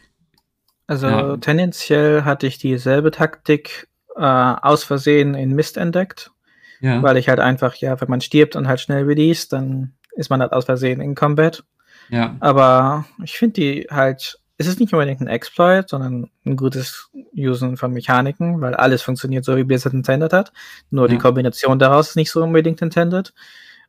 [0.87, 1.37] also ja.
[1.39, 6.33] tendenziell hatte ich dieselbe Taktik äh, aus Versehen in Mist entdeckt.
[6.81, 7.03] Ja.
[7.03, 10.41] Weil ich halt einfach, ja, wenn man stirbt und halt schnell release, dann ist man
[10.41, 11.63] halt aus Versehen in Combat.
[12.09, 12.37] Ja.
[12.41, 17.77] Aber ich finde die halt, es ist nicht unbedingt ein Exploit, sondern ein gutes Usen
[17.77, 20.53] von Mechaniken, weil alles funktioniert so, wie Blizzard intended hat.
[20.91, 21.13] Nur ja.
[21.13, 23.33] die Kombination daraus ist nicht so unbedingt intended.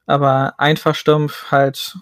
[0.06, 1.98] Aber einfach stumpf halt.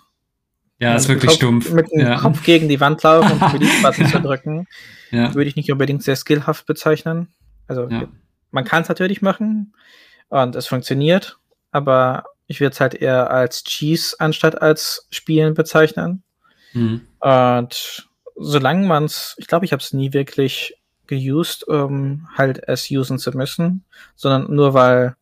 [0.80, 1.72] Ja, ist wirklich Kopf, stumpf.
[1.72, 2.18] Mit dem ja.
[2.18, 4.68] Kopf gegen die Wand laufen und Release-Button zu drücken,
[5.12, 7.28] würde ich nicht unbedingt sehr skillhaft bezeichnen.
[7.68, 7.90] Also,
[8.52, 9.74] man kann es natürlich machen
[10.30, 11.38] und es funktioniert,
[11.72, 16.24] aber ich würde es halt eher als Cheese anstatt als Spielen bezeichnen.
[16.74, 17.02] Mhm.
[17.20, 20.76] Und solange man es, ich glaube, ich habe es nie wirklich
[21.08, 23.84] geused, um halt es usen zu müssen,
[24.16, 25.16] sondern nur weil,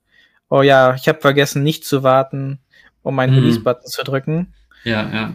[0.50, 2.60] oh ja, ich habe vergessen, nicht zu warten,
[3.04, 3.40] um meinen mhm.
[3.40, 4.54] Release-Button zu drücken.
[4.84, 5.34] Ja, ja.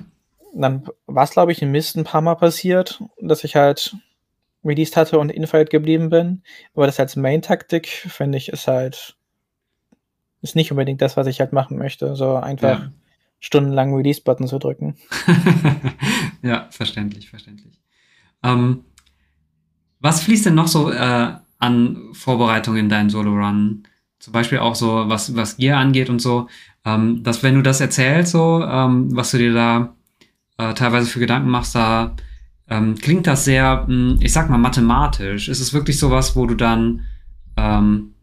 [0.55, 3.97] Dann war es, glaube ich, im Mist ein paar Mal passiert, dass ich halt
[4.65, 6.43] released hatte und infight geblieben bin.
[6.75, 9.17] Aber das als Main-Taktik, finde ich, ist halt
[10.43, 12.15] ist nicht unbedingt das, was ich halt machen möchte.
[12.17, 12.93] So einfach ja.
[13.41, 14.97] stundenlang Release-Button zu drücken.
[16.43, 17.81] ja, verständlich, verständlich.
[18.43, 18.85] Ähm,
[20.01, 23.85] was fließt denn noch so äh, an Vorbereitungen in deinen Solo-Run?
[24.19, 26.49] Zum Beispiel auch so, was, was Gear angeht und so.
[26.85, 29.95] Ähm, dass, wenn du das erzählst, so, ähm, was du dir da
[30.59, 32.17] äh, teilweise für Gedanken machst, da
[32.69, 35.49] ähm, klingt das sehr, mh, hm, ich sag mal, mathematisch.
[35.49, 37.03] Ist es wirklich sowas, wo du dann
[37.57, 38.15] ähm,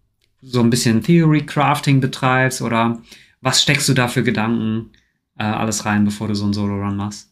[0.41, 2.99] so ein bisschen Theory Crafting betreibst oder
[3.41, 4.91] was steckst du da für Gedanken
[5.37, 7.29] äh, alles rein, bevor du so einen Solo-Run machst?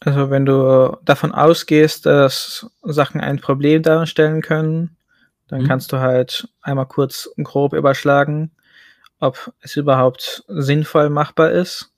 [0.00, 4.96] Also wenn du davon ausgehst, dass Sachen ein Problem darstellen können,
[5.48, 5.68] dann mhm.
[5.68, 8.50] kannst du halt einmal kurz grob überschlagen,
[9.18, 11.90] ob es überhaupt sinnvoll machbar ist.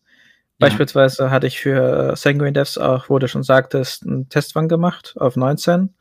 [0.58, 0.68] Ja.
[0.68, 5.36] Beispielsweise hatte ich für Sanguine Devs auch, wo du schon sagtest, einen Testfang gemacht auf
[5.36, 5.94] 19.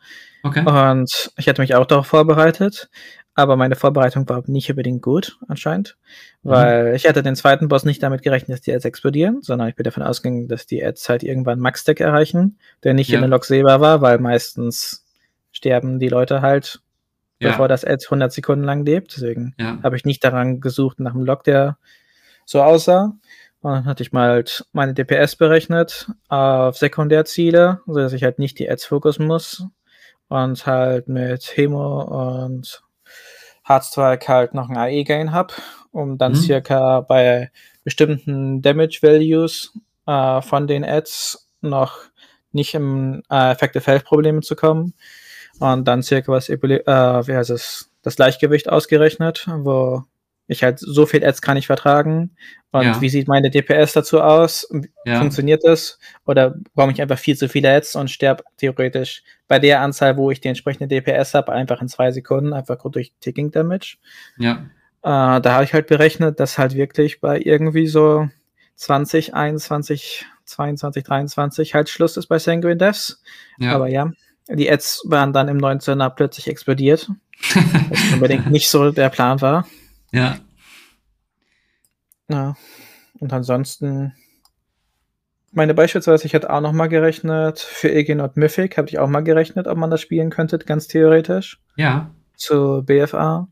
[0.46, 0.64] Okay.
[0.64, 2.88] Und ich hatte mich auch darauf vorbereitet,
[3.34, 5.98] aber meine Vorbereitung war nicht unbedingt gut, anscheinend,
[6.44, 6.50] mhm.
[6.52, 9.76] weil ich hatte den zweiten Boss nicht damit gerechnet, dass die Ads explodieren, sondern ich
[9.76, 13.16] bin davon ausgegangen, dass die Ads halt irgendwann Max-Deck erreichen, der nicht ja.
[13.16, 15.04] in der Log sehbar war, weil meistens
[15.52, 16.80] sterben die Leute halt,
[17.40, 17.50] ja.
[17.50, 19.16] bevor das Ad 100 Sekunden lang lebt.
[19.16, 19.80] Deswegen ja.
[19.82, 21.80] habe ich nicht daran gesucht nach einem Log, der
[22.46, 23.16] so aussah.
[23.62, 28.60] Und dann hatte ich mal halt meine DPS berechnet auf Sekundärziele, sodass ich halt nicht
[28.60, 29.66] die Ads fokussen muss
[30.30, 32.84] und halt mit Hemo und
[33.68, 35.54] Heartstrike halt noch ein AE-Gain habe,
[35.92, 36.38] um dann mhm.
[36.38, 37.52] circa bei
[37.84, 39.74] bestimmten Damage Values
[40.06, 42.00] äh, von den Ads noch
[42.52, 44.94] nicht im äh, Effective Health Probleme zu kommen.
[45.60, 50.04] Und dann circa was, äh, wie heißt es, das Gleichgewicht ausgerechnet, wo
[50.48, 52.36] ich halt so viel Ads kann ich vertragen.
[52.72, 53.02] Und ja.
[53.02, 54.68] wie sieht meine DPS dazu aus?
[55.06, 55.20] Ja.
[55.20, 55.98] Funktioniert das?
[56.26, 60.30] Oder bekomme ich einfach viel zu viele Ads und sterbe theoretisch bei der Anzahl, wo
[60.32, 63.98] ich die entsprechende DPS habe, einfach in zwei Sekunden, einfach durch Ticking Damage.
[64.38, 64.66] Ja.
[65.04, 68.28] Äh, da habe ich halt berechnet, dass halt wirklich bei irgendwie so
[68.76, 73.22] 20, 21, 22, 23 halt Schluss ist bei Sanguine Deaths.
[73.58, 73.74] Ja.
[73.74, 74.12] Aber ja,
[74.50, 77.10] die Ads waren dann im 19er plötzlich explodiert.
[77.90, 79.68] was unbedingt nicht so der Plan war.
[80.16, 80.38] Ja.
[82.30, 82.56] Ja.
[83.20, 84.14] Und ansonsten,
[85.52, 89.24] meine beispielsweise, ich hätte auch noch mal gerechnet, für Egenot Mythic habe ich auch mal
[89.24, 91.60] gerechnet, ob man das spielen könnte, ganz theoretisch.
[91.76, 92.12] Ja.
[92.38, 93.48] Zu BFA.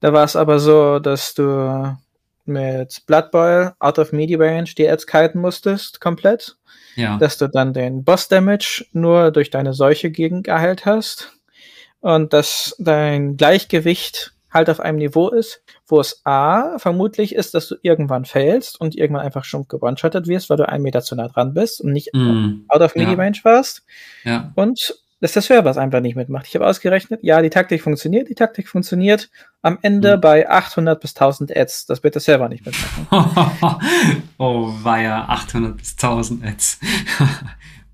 [0.00, 1.96] Da war es aber so, dass du
[2.44, 6.56] mit Blood Boil out of Media Range die Ads kiten musstest, komplett.
[6.96, 7.16] Ja.
[7.16, 11.32] Dass du dann den Boss Damage nur durch deine Seuche gegen hast.
[12.00, 17.68] Und dass dein Gleichgewicht halt auf einem Niveau ist, wo es A, vermutlich ist, dass
[17.68, 21.28] du irgendwann fällst und irgendwann einfach stumpf gebonschattet wirst, weil du einen Meter zu nah
[21.28, 23.44] dran bist und nicht mm, out of midi range ja.
[23.44, 23.84] warst.
[24.24, 24.52] Ja.
[24.56, 26.46] Und dass der Server es einfach nicht mitmacht.
[26.48, 29.28] Ich habe ausgerechnet, ja, die Taktik funktioniert, die Taktik funktioniert
[29.60, 30.20] am Ende mm.
[30.20, 31.86] bei 800 bis 1000 Ads.
[31.86, 33.06] Das wird der Server nicht mitmachen.
[34.38, 36.80] oh, war ja 800 bis 1000 Ads.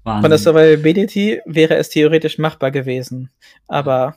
[0.05, 3.31] Von der Survivability wäre es theoretisch machbar gewesen.
[3.67, 4.15] Aber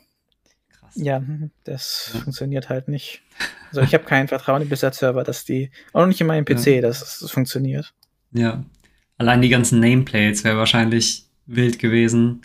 [0.95, 1.21] ja,
[1.63, 2.19] das ja.
[2.21, 3.21] funktioniert halt nicht.
[3.69, 6.81] Also ich habe kein Vertrauen in Blizzard-Server, dass die, auch nicht in meinem PC, ja.
[6.81, 7.93] dass es funktioniert.
[8.31, 8.63] Ja.
[9.17, 12.41] Allein die ganzen Nameplates wäre wahrscheinlich wild gewesen.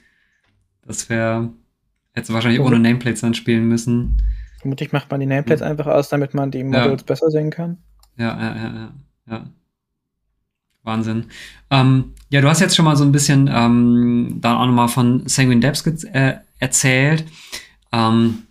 [0.86, 1.50] Das wäre,
[2.12, 4.22] hätte wahrscheinlich ohne Nameplates dann spielen müssen.
[4.60, 5.70] Vermutlich macht man die Nameplates Hm.
[5.70, 7.78] einfach aus, damit man die Modules besser sehen kann.
[8.16, 8.92] Ja, ja, ja, ja,
[9.30, 9.46] ja.
[10.82, 11.26] Wahnsinn.
[11.70, 15.26] Ähm, ja, du hast jetzt schon mal so ein bisschen ähm, dann auch nochmal von
[15.26, 17.24] Sanguine Depths ge- äh, erzählt.
[17.94, 18.42] Ähm,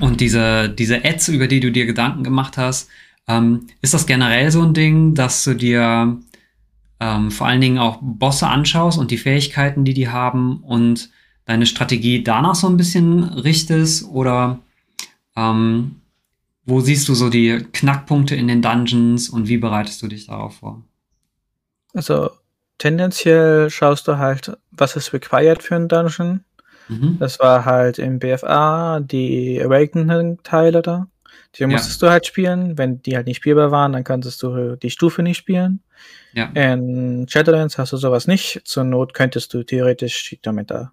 [0.00, 2.88] und diese, diese Ads, über die du dir Gedanken gemacht hast,
[3.28, 6.18] ähm, ist das generell so ein Ding, dass du dir
[6.98, 11.10] ähm, vor allen Dingen auch Bosse anschaust und die Fähigkeiten, die die haben und
[11.44, 14.04] deine Strategie danach so ein bisschen richtest?
[14.04, 14.58] Oder
[15.36, 15.96] ähm,
[16.64, 20.56] wo siehst du so die Knackpunkte in den Dungeons und wie bereitest du dich darauf
[20.56, 20.82] vor?
[21.94, 22.30] Also
[22.78, 26.44] tendenziell schaust du halt, was ist required für einen Dungeon.
[26.88, 27.16] Mhm.
[27.18, 31.08] Das war halt im BFA die Awakening-Teile da.
[31.54, 31.66] Die Ja.
[31.68, 32.78] musstest du halt spielen.
[32.78, 35.80] Wenn die halt nicht spielbar waren, dann konntest du die Stufe nicht spielen.
[36.32, 36.46] Ja.
[36.54, 38.62] In Shadowlands hast du sowas nicht.
[38.64, 40.92] Zur Not könntest du theoretisch damit da,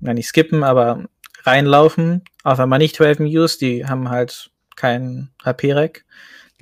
[0.00, 1.04] na nicht skippen, aber
[1.44, 2.22] reinlaufen.
[2.42, 6.04] Auch wenn man nicht Raven used, die haben halt kein HP-Rack.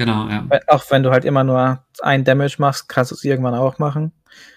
[0.04, 0.46] Genau, ja.
[0.68, 4.12] Auch wenn du halt immer nur ein Damage machst, kannst du es irgendwann auch machen.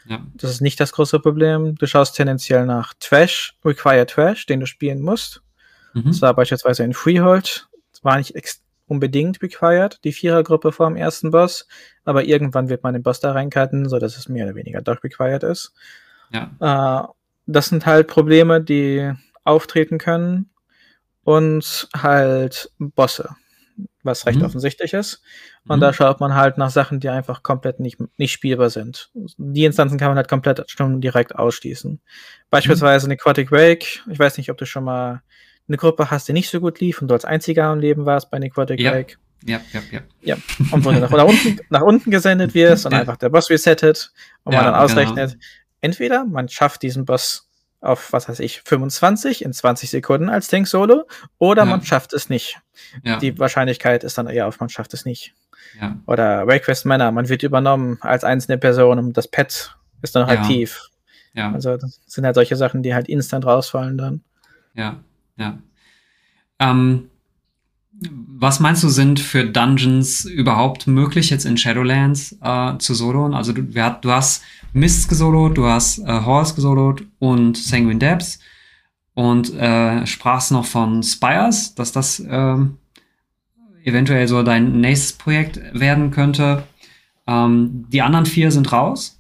[0.05, 0.19] ja.
[0.35, 1.75] Das ist nicht das große Problem.
[1.75, 5.41] Du schaust tendenziell nach Trash, Require Trash, den du spielen musst.
[5.93, 6.05] Mhm.
[6.05, 7.67] Das war beispielsweise in Freehold.
[7.91, 8.33] Das war nicht
[8.87, 11.67] unbedingt required, die Vierergruppe vor dem ersten Boss.
[12.03, 15.43] Aber irgendwann wird man den Boss da reincutten, sodass es mehr oder weniger doch required
[15.43, 15.73] ist.
[16.31, 16.51] Ja.
[16.59, 17.07] Äh,
[17.47, 19.11] das sind halt Probleme, die
[19.43, 20.49] auftreten können.
[21.23, 23.35] Und halt Bosse,
[24.05, 24.45] was recht Mhm.
[24.45, 25.21] offensichtlich ist.
[25.67, 25.81] Und Mhm.
[25.81, 29.09] da schaut man halt nach Sachen, die einfach komplett nicht, nicht spielbar sind.
[29.37, 31.99] Die Instanzen kann man halt komplett schon direkt ausschließen.
[32.49, 34.03] Beispielsweise eine Aquatic Wake.
[34.09, 35.21] Ich weiß nicht, ob du schon mal
[35.67, 38.29] eine Gruppe hast, die nicht so gut lief und du als einziger am Leben warst
[38.29, 38.93] bei Aquatic Ja.
[38.93, 39.17] Wake.
[39.43, 40.37] Ja, ja, ja.
[40.71, 42.99] Und wo du nach, nach, unten, nach unten gesendet wirst und Ja.
[42.99, 44.11] einfach der Boss resettet
[44.43, 45.43] und man Ja, dann ausrechnet, genau.
[45.81, 47.44] entweder man schafft diesen Boss
[47.85, 51.07] auf, was weiß ich, 25 in 20 Sekunden als Tank Solo
[51.37, 51.69] oder Ja.
[51.69, 52.57] man schafft es nicht.
[53.03, 55.33] Ja, Die Wahrscheinlichkeit ist dann eher auf, man schafft es nicht.
[55.79, 60.23] ja, Oder Request Manor, man wird übernommen als einzelne Person und das Pet ist dann
[60.27, 60.39] noch Ja.
[60.41, 60.89] aktiv.
[61.33, 64.23] ja, Also das sind halt solche Sachen, die halt instant rausfallen dann.
[64.73, 65.03] ja,
[65.37, 65.57] ja.
[66.59, 67.09] Ähm,
[68.01, 73.33] was meinst du, sind für Dungeons überhaupt möglich jetzt in Shadowlands äh, zu soloen?
[73.33, 74.43] Also du, hat, du hast
[74.73, 78.39] Mist gesolot, du hast äh, Horse gesolot und Sanguine Depths
[79.13, 82.77] und äh, sprachst noch von Spires, dass das ähm,
[83.85, 86.63] eventuell so dein nächstes Projekt werden könnte.
[87.27, 89.14] Ähm, die anderen vier sind raus.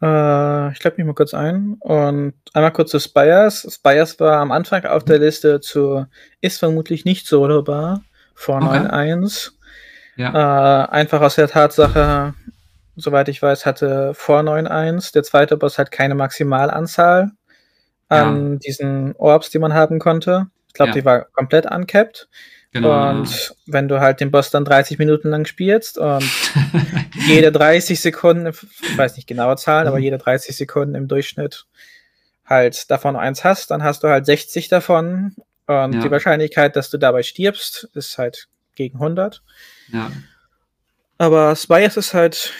[0.00, 3.66] Äh, ich logge mich mal kurz ein und einmal kurz zu Spires.
[3.70, 6.06] Spires war am Anfang auf der Liste zu
[6.40, 8.02] ist vermutlich nicht solobar
[8.34, 8.66] vor Okay.
[8.88, 9.52] 9.1.
[10.16, 12.34] Ja, Äh, einfach aus der Tatsache,
[12.96, 17.30] soweit ich weiß, hatte vor 9.1 der zweite Boss halt keine Maximalanzahl
[18.08, 20.46] an diesen Orbs, die man haben konnte.
[20.68, 20.94] Ich glaube, Ja.
[20.94, 22.28] die war komplett uncapped.
[22.72, 23.10] Genau.
[23.10, 26.22] Und wenn du halt den Boss dann 30 Minuten lang spielst und
[27.26, 30.02] jede 30 Sekunden, ich weiß nicht genaue Zahlen, aber Mhm.
[30.04, 31.66] jede 30 Sekunden im Durchschnitt
[32.44, 35.34] halt davon eins hast, dann hast du halt 60 davon.
[35.66, 36.00] Und Ja.
[36.00, 39.42] die Wahrscheinlichkeit, dass du dabei stirbst, ist halt gegen 100.
[39.92, 40.10] ja,
[41.18, 42.52] Aber Spires ist halt,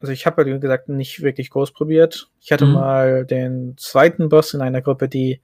[0.00, 2.28] also ich habe ja wie gesagt nicht wirklich groß probiert.
[2.40, 2.72] Ich hatte Mhm.
[2.72, 5.40] mal den zweiten Boss in einer Gruppe, die,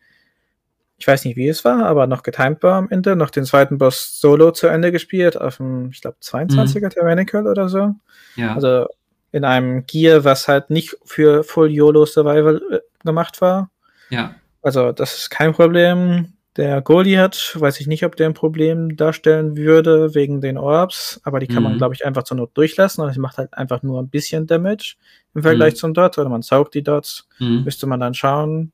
[0.99, 3.79] ich weiß nicht wie es war, aber noch getimed war am Ende, noch den zweiten
[3.79, 7.95] Boss solo zu Ende gespielt, auf dem, ich glaube, 22er Tyrannical oder so.
[8.37, 8.87] ja, Also
[9.33, 13.71] in einem Gear, was halt nicht für Full YOLO Survival äh, gemacht war.
[14.09, 16.33] ja, Also das ist kein Problem.
[16.57, 21.39] Der Goliath, weiß ich nicht, ob der ein Problem darstellen würde wegen den Orbs, aber
[21.39, 21.79] die kann man, Mhm.
[21.79, 24.95] glaube ich, einfach zur Not durchlassen und es macht halt einfach nur ein bisschen Damage
[25.35, 25.77] im Vergleich Mhm.
[25.77, 27.65] zum Dot oder man saugt die Dots, mhm.
[27.65, 28.73] müsste man dann schauen.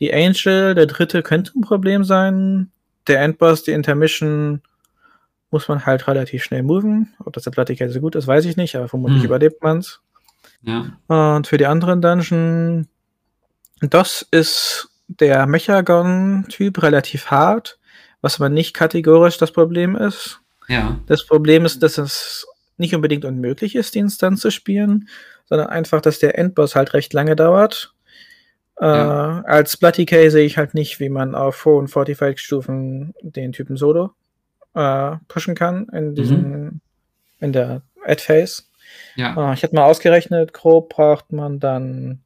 [0.00, 2.70] Die Angel, der dritte, könnte ein Problem sein.
[3.06, 4.62] Der Endboss, die Intermission,
[5.50, 7.12] muss man halt relativ schnell moven.
[7.24, 9.26] Ob das der Plattigkeit so gut ist, weiß ich nicht, aber vermutlich Mhm.
[9.26, 10.00] überlebt man's.
[10.62, 12.88] ja, Und für die anderen Dungeon,
[13.80, 17.78] das ist der Mechagon-Typ relativ hart,
[18.22, 20.40] was aber nicht kategorisch das Problem ist.
[20.68, 22.46] ja, Das Problem ist, dass es
[22.78, 25.08] nicht unbedingt unmöglich ist, die Instanz zu spielen,
[25.44, 27.92] sondern einfach, dass der Endboss halt recht lange dauert.
[28.80, 29.40] Ja.
[29.40, 33.76] Äh, als Bloody K sehe ich halt nicht, wie man auf hohen Fortified-Stufen den Typen
[33.76, 34.10] Solo
[34.74, 36.80] äh, pushen kann in diesem,
[37.40, 38.62] in der Ad-Phase.
[39.14, 42.22] ja, Äh, ich hätte mal ausgerechnet, grob braucht man dann,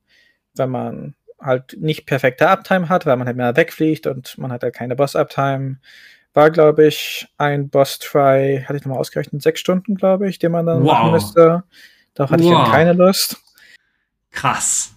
[0.55, 4.63] wenn man halt nicht perfekte Uptime hat, weil man halt mehr wegfliegt und man hat
[4.63, 5.77] halt keine Boss-Uptime,
[6.33, 10.65] war, glaube ich, ein Boss-Try, hatte ich nochmal ausgerechnet, sechs Stunden, glaube ich, den man
[10.67, 10.93] dann Wow.
[10.93, 11.65] machen müsste.
[12.15, 12.65] Darauf hatte ich Wow.
[12.65, 13.37] dann keine Lust.
[14.31, 14.96] krass.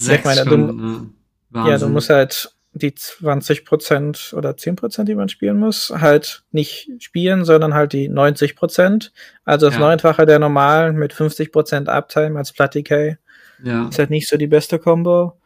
[0.00, 1.10] Ich Sechs meine, du- Stunden.
[1.52, 1.68] ne?
[1.68, 7.44] Ja, du musst halt die 20% oder 10%, die man spielen muss, halt nicht spielen,
[7.44, 9.12] sondern halt die 90%.
[9.44, 9.80] Also das Ja.
[9.80, 13.16] Neunfache der normalen mit 50% Uptime als Platicay.
[13.64, 13.88] Ja.
[13.88, 15.36] Ist halt nicht so die beste Combo.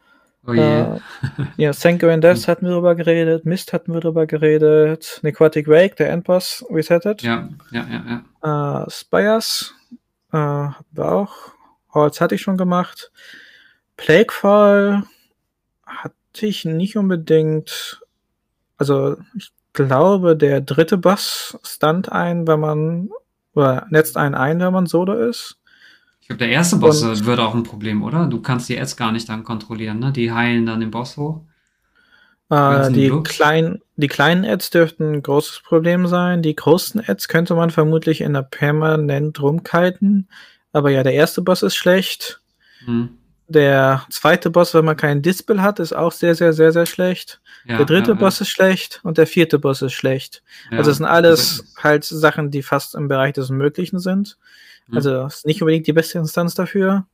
[0.47, 0.61] Oh je.
[0.61, 0.99] Äh,
[1.57, 6.11] ja, Sanguine Deaths hatten wir drüber geredet, Mist hatten wir drüber geredet, Necrotic Wake, der
[6.11, 7.23] Endboss resettet.
[7.23, 8.83] Ja, ja, ja, ja.
[8.83, 9.73] Äh, Spires
[10.31, 11.33] äh, hatten wir auch.
[11.91, 13.11] Halls hatte ich schon gemacht.
[13.97, 15.03] Plaguefall
[15.85, 18.01] hatte ich nicht unbedingt.
[18.77, 23.09] Also, ich glaube, der dritte Boss stand ein, wenn man.
[23.53, 25.57] Oder netzt einen ein, wenn man Solo ist.
[26.19, 28.25] Ich glaube, der erste Boss Und- wird auch ein Problem, oder?
[28.27, 30.11] Du kannst die Ads gar nicht dann kontrollieren, ne?
[30.11, 31.41] Die heilen dann den Boss hoch.
[32.49, 36.41] Äh, die, kleinen, die kleinen Ads dürften ein großes Problem sein.
[36.41, 40.27] Die großen Ads könnte man vermutlich in der permanent rumkiten.
[40.73, 42.41] Aber ja, der erste Boss ist schlecht.
[42.85, 43.17] Hm.
[43.47, 47.39] Der zweite Boss, wenn man keinen Dispel hat, ist auch sehr, sehr, sehr, sehr schlecht.
[47.65, 50.43] Ja, der dritte ja, Boss ist schlecht und der vierte Boss ist schlecht.
[50.71, 54.37] Also das sind alles halt Sachen, die fast im Bereich des Möglichen sind.
[54.87, 54.95] Hm.
[54.95, 57.05] Also das ist nicht unbedingt die beste Instanz dafür.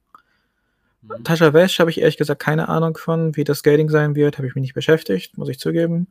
[1.07, 1.23] Hm.
[1.23, 4.37] Tasha Wesh habe ich ehrlich gesagt keine Ahnung von, wie das Scaling sein wird.
[4.37, 6.07] Habe ich mich nicht beschäftigt, muss ich zugeben.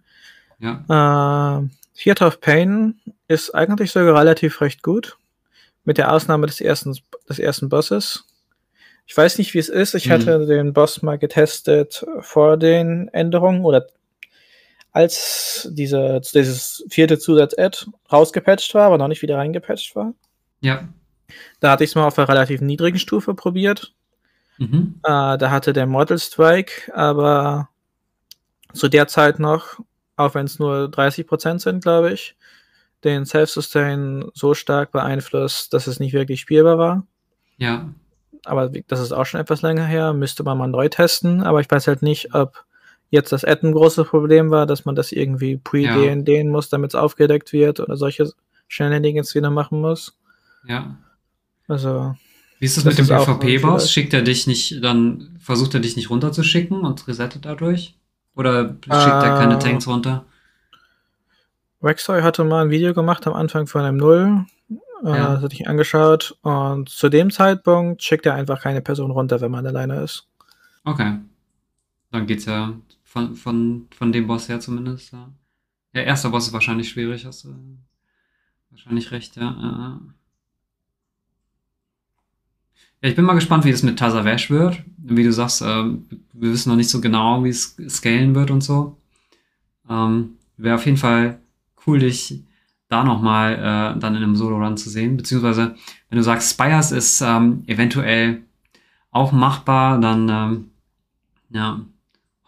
[0.58, 5.16] Ja, Äh, Theater of Pain ist eigentlich sogar relativ recht gut.
[5.84, 6.96] Mit der Ausnahme des ersten,
[7.28, 8.24] des ersten Bosses.
[9.10, 9.94] Ich weiß nicht, wie es ist.
[9.96, 10.12] Ich Mhm.
[10.12, 13.88] hatte den Boss mal getestet vor den Änderungen oder
[14.92, 20.14] als diese, dieses vierte Zusatz-Ad rausgepatcht war, aber noch nicht wieder reingepatcht war.
[20.60, 20.88] ja.
[21.60, 23.92] Da hatte ich es mal auf einer relativ niedrigen Stufe probiert.
[24.58, 25.00] Mhm.
[25.04, 27.68] Äh, da hatte der Mortal Strike, aber
[28.72, 29.78] zu der Zeit noch,
[30.16, 32.36] auch wenn es nur 30% sind, glaube ich,
[33.04, 37.06] den Self-Sustain so stark beeinflusst, dass es nicht wirklich spielbar war.
[37.58, 37.88] Ja,
[38.44, 41.70] Aber das ist auch schon etwas länger her, müsste man mal neu testen, aber ich
[41.70, 42.64] weiß halt nicht, ob
[43.10, 46.94] jetzt das Ad ein großes Problem war, dass man das irgendwie pre-DNDen muss, damit es
[46.94, 48.30] aufgedeckt wird oder solche
[48.68, 50.16] Shenanigans wieder machen muss.
[50.66, 50.96] ja.
[51.68, 52.16] Also,
[52.58, 53.92] Wie ist das, Das mit dem PvP-Boss?
[53.92, 57.94] Schickt er dich nicht, dann versucht er dich nicht runterzuschicken und resettet dadurch?
[58.34, 60.24] Oder schickt er keine Äh, Tanks runter?
[61.82, 64.46] Rexoy hatte mal ein Video gemacht am Anfang von einem Null.
[65.02, 65.34] Ja.
[65.34, 66.36] Das hatte ich angeschaut.
[66.42, 70.26] Und zu dem Zeitpunkt schickt er einfach keine Person runter, wenn man alleine ist.
[70.84, 71.18] Okay.
[72.10, 72.74] Dann geht's ja
[73.04, 75.12] von, von, von dem Boss her zumindest.
[75.12, 75.30] Ja.
[75.94, 77.54] ja, erster Boss ist wahrscheinlich schwierig, hast du
[78.70, 79.42] wahrscheinlich recht, ja.
[79.42, 80.00] ja.
[83.00, 84.82] ich bin mal gespannt, wie das mit Tazavesh wird.
[84.96, 88.62] Wie du sagst, ähm, wir wissen noch nicht so genau, wie es scalen wird und
[88.62, 88.96] so.
[89.88, 91.40] Ähm, Wäre auf jeden Fall
[91.86, 92.44] cool, dich
[92.90, 95.16] da nochmal äh, dann in einem Solo-Run zu sehen.
[95.16, 95.76] Beziehungsweise,
[96.08, 98.42] wenn du sagst, Spires ist ähm, eventuell
[99.12, 100.70] auch machbar, dann ähm,
[101.50, 101.80] ja,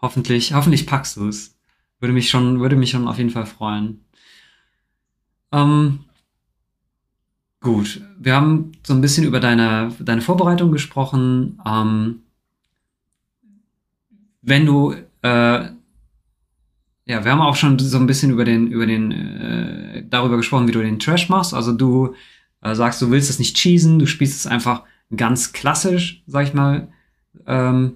[0.01, 1.57] hoffentlich, hoffentlich packst du es.
[1.99, 4.03] Würde mich schon, würde mich schon auf jeden Fall freuen.
[5.53, 5.99] Ähm,
[7.61, 11.61] gut, wir haben so ein bisschen über deine, deine Vorbereitung gesprochen.
[11.65, 12.23] Ähm,
[14.41, 15.69] wenn du, äh,
[17.05, 20.67] ja, wir haben auch schon so ein bisschen über den, über den, äh, darüber gesprochen,
[20.67, 21.53] wie du den Trash machst.
[21.53, 22.15] Also du
[22.61, 24.83] äh, sagst, du willst es nicht cheesen, du spielst es einfach
[25.15, 26.87] ganz klassisch, sag ich mal.
[27.45, 27.95] Ähm,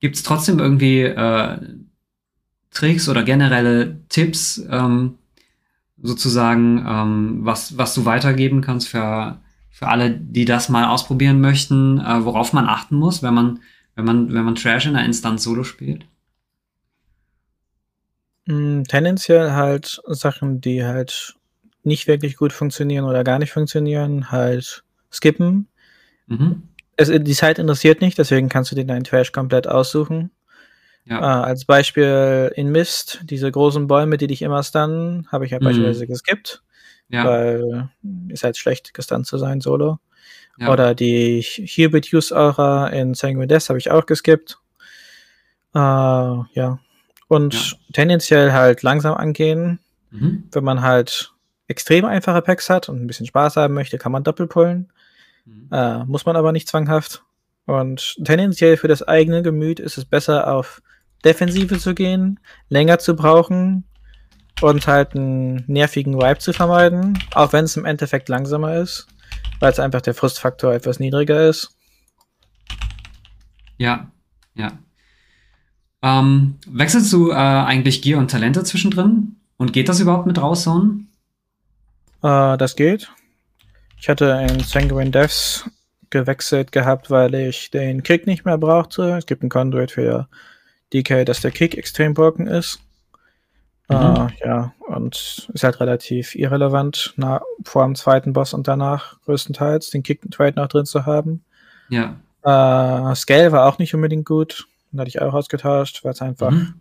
[0.00, 1.58] Gibt es trotzdem irgendwie äh,
[2.70, 5.14] Tricks oder generelle Tipps, ähm,
[6.02, 9.38] sozusagen, ähm, was, was du weitergeben kannst für,
[9.70, 13.60] für alle, die das mal ausprobieren möchten, äh, worauf man achten muss, wenn man,
[13.94, 16.04] wenn man, wenn man Trash in der Instanz Solo spielt?
[18.46, 21.34] Mm, Tendenziell halt Sachen, die halt
[21.82, 25.68] nicht wirklich gut funktionieren oder gar nicht funktionieren, halt skippen.
[26.26, 26.62] Mhm.
[26.96, 30.30] Es, die Zeit interessiert nicht, deswegen kannst du dir deinen Trash komplett aussuchen.
[31.06, 31.18] Ja.
[31.18, 35.62] Äh, als Beispiel in Mist, diese großen Bäume, die dich immer stunnen, habe ich halt
[35.62, 35.66] Mhm.
[35.66, 36.62] beispielsweise geskippt,
[37.08, 37.24] ja.
[37.24, 37.90] weil
[38.28, 39.98] ist halt schlecht gestunt zu sein, solo.
[40.58, 40.72] ja.
[40.72, 44.58] Oder die Hubert Use Aura in Sanguine Death habe ich auch geskippt.
[45.74, 46.78] Äh, ja.
[47.34, 47.76] Und Ja.
[47.92, 49.78] tendenziell halt langsam angehen.
[50.10, 50.44] Mhm.
[50.52, 51.32] Wenn man halt
[51.68, 54.92] extrem einfache Packs hat und ein bisschen Spaß haben möchte, kann man doppelpullen.
[55.44, 55.68] Mhm.
[55.72, 57.22] Äh, muss man aber nicht zwanghaft.
[57.66, 60.82] Und tendenziell für das eigene Gemüt ist es besser, auf
[61.24, 63.84] Defensive zu gehen, länger zu brauchen
[64.60, 69.06] und halt einen nervigen Vibe zu vermeiden, auch wenn es im Endeffekt langsamer ist,
[69.60, 71.74] weil es einfach der Frustfaktor etwas niedriger ist.
[73.78, 74.10] Ja,
[74.54, 74.78] ja.
[76.04, 79.36] Ähm, wechselst du äh, eigentlich Gier und Talente zwischendrin?
[79.56, 81.08] Und geht das überhaupt mit raushauen?
[82.22, 83.10] Äh, das geht.
[83.98, 85.64] Ich hatte in Sanguine Deaths
[86.10, 89.16] gewechselt gehabt, weil ich den Kick nicht mehr brauchte.
[89.16, 90.28] Es gibt einen Conduit für
[90.92, 92.80] DK, dass der Kick extrem broken ist.
[93.88, 93.96] Mhm.
[93.96, 99.88] Uh, ja, und ist halt relativ irrelevant, na, vor dem zweiten Boss und danach größtenteils
[99.88, 101.44] den Kick-Trade noch drin zu haben.
[101.88, 102.16] Ja.
[102.44, 104.66] Uh, Scale war auch nicht unbedingt gut.
[104.94, 106.74] Den hatte ich auch ausgetauscht, weil es einfach mhm.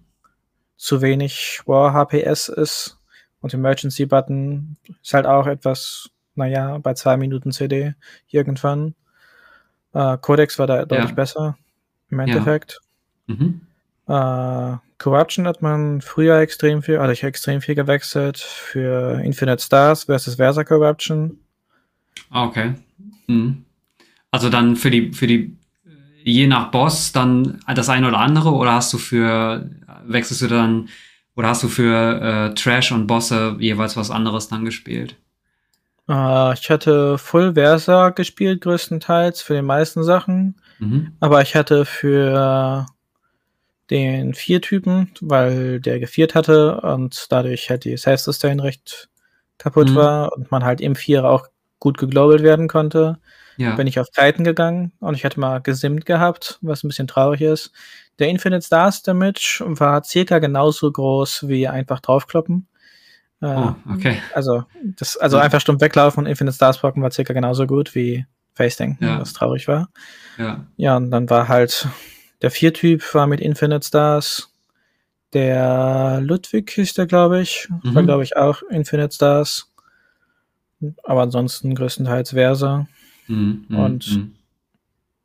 [0.77, 2.99] zu wenig War HPS ist.
[3.41, 7.95] Und Emergency Button ist halt auch etwas, naja, bei zwei Minuten CD
[8.27, 8.93] irgendwann.
[9.95, 11.15] Uh, Codex war da deutlich ja.
[11.15, 11.57] besser
[12.09, 12.81] im Endeffekt.
[13.27, 13.35] Ja.
[13.35, 13.61] Mhm.
[14.07, 20.03] Uh, Corruption hat man früher extrem viel, also ich extrem viel gewechselt für Infinite Stars
[20.03, 21.39] versus Versa Corruption.
[22.29, 22.75] Ah, okay.
[23.25, 23.65] Mhm.
[24.29, 25.57] Also dann für die, für die,
[26.23, 29.69] je nach Boss dann das eine oder andere oder hast du für,
[30.05, 30.89] wechselst du dann,
[31.35, 35.15] oder hast du für äh, Trash und Bosse jeweils was anderes dann gespielt?
[36.07, 40.55] Uh, ich hatte Full Versa gespielt, größtenteils, für die meisten Sachen.
[40.79, 41.13] Mhm.
[41.21, 42.85] Aber ich hatte für
[43.89, 49.09] den Vier-Typen, weil der geviert hatte und dadurch halt die Self-Sustain recht
[49.57, 49.95] kaputt mhm.
[49.95, 51.47] war und man halt im Vierer auch
[51.79, 53.19] gut geglobalt werden konnte.
[53.57, 53.75] Ja.
[53.75, 57.41] Bin ich auf Titan gegangen und ich hatte mal gesimmt gehabt, was ein bisschen traurig
[57.41, 57.71] ist.
[58.19, 62.67] Der Infinite Stars Damage war circa genauso groß wie einfach draufkloppen.
[63.41, 64.17] Äh, oh, okay.
[64.33, 64.63] Also,
[64.97, 65.43] das, also ja.
[65.43, 69.19] einfach stumpf weglaufen und Infinite Stars blocken war circa genauso gut wie Face Denken, ja.
[69.19, 69.89] was traurig war.
[70.37, 70.65] Ja.
[70.77, 71.87] Ja, und dann war halt
[72.43, 74.53] der Vier-Typ war mit Infinite Stars.
[75.31, 77.69] Der Ludwig ist der, glaube ich.
[77.83, 77.95] Mhm.
[77.95, 79.73] War, glaube ich, auch Infinite Stars.
[81.03, 82.87] Aber ansonsten größtenteils Versa.
[83.27, 83.65] Mhm.
[83.67, 84.35] mhm Und mhm.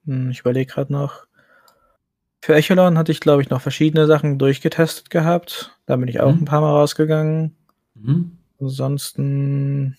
[0.08, 1.26] Hm, ich überlege gerade noch.
[2.40, 5.76] Für Echelon hatte ich, glaube ich, noch verschiedene Sachen durchgetestet gehabt.
[5.86, 6.42] Da bin ich auch mhm.
[6.42, 7.54] ein paar Mal rausgegangen.
[7.94, 8.38] Mhm.
[8.60, 9.96] Ansonsten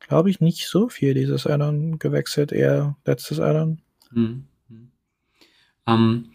[0.00, 3.80] glaube ich nicht so viel dieses Addon gewechselt, eher letztes Addon.
[4.10, 4.46] Mhm.
[5.86, 6.30] Ähm,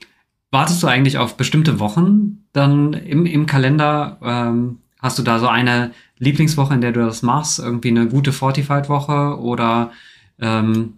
[0.51, 4.17] wartest du eigentlich auf bestimmte Wochen dann im, im Kalender?
[4.21, 7.59] Ähm, hast du da so eine Lieblingswoche, in der du das machst?
[7.59, 9.91] Irgendwie eine gute Fortified-Woche oder
[10.39, 10.97] ähm,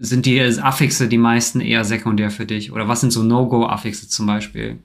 [0.00, 2.72] sind die Affixe die meisten eher sekundär für dich?
[2.72, 4.78] Oder was sind so No-Go-Affixe zum Beispiel?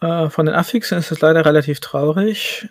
[0.00, 2.68] Äh, von den Affixen ist es leider relativ traurig.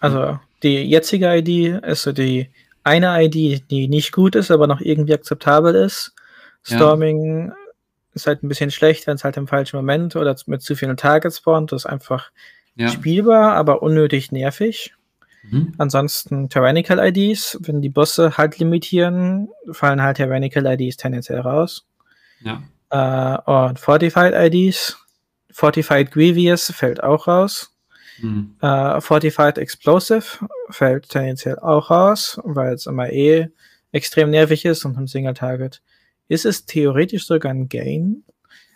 [0.00, 2.50] Also die jetzige ID ist so die
[2.84, 6.14] eine ID, die nicht gut ist, aber noch irgendwie akzeptabel ist.
[6.62, 7.54] Storming ja.
[8.14, 10.96] ist halt ein bisschen schlecht, wenn es halt im falschen Moment oder mit zu vielen
[10.96, 11.72] Targets spawnt.
[11.72, 12.30] Das ist einfach
[12.76, 12.88] ja.
[12.88, 14.94] spielbar, aber unnötig nervig.
[15.42, 15.72] Mhm.
[15.78, 21.86] Ansonsten Tyrannical IDs, wenn die Bosse halt limitieren, fallen halt Tyrannical IDs tendenziell raus.
[22.40, 22.62] Ja.
[22.90, 24.96] Äh, und Fortified IDs,
[25.50, 27.74] Fortified Grievous fällt auch raus.
[28.20, 28.56] Mhm.
[28.60, 30.24] Uh, Fortified Explosive
[30.70, 33.48] fällt tendenziell auch raus, weil es immer eh
[33.92, 35.82] extrem nervig ist und im Single Target
[36.28, 38.24] ist es theoretisch sogar ein Gain,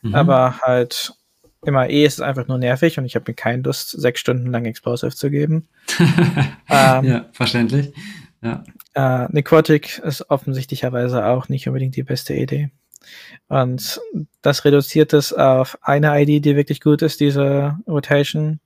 [0.02, 0.14] mhm.
[0.14, 1.14] aber halt
[1.64, 4.50] immer eh ist es einfach nur nervig und ich habe mir keine Lust, sechs Stunden
[4.50, 5.68] lang Explosive zu geben.
[6.68, 7.92] ähm, ja, verständlich.
[8.42, 8.64] Ja.
[8.94, 12.70] Äh, Necrotic ist offensichtlicherweise auch nicht unbedingt die beste Idee.
[13.48, 14.00] Und
[14.42, 18.60] das reduziert es auf eine ID, die wirklich gut ist, diese Rotation.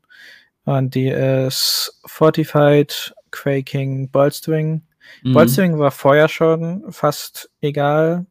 [0.64, 4.82] Und die ist Fortified Quaking Bolstering.
[5.22, 5.32] Mhm.
[5.32, 8.26] Bolstering war vorher schon fast egal,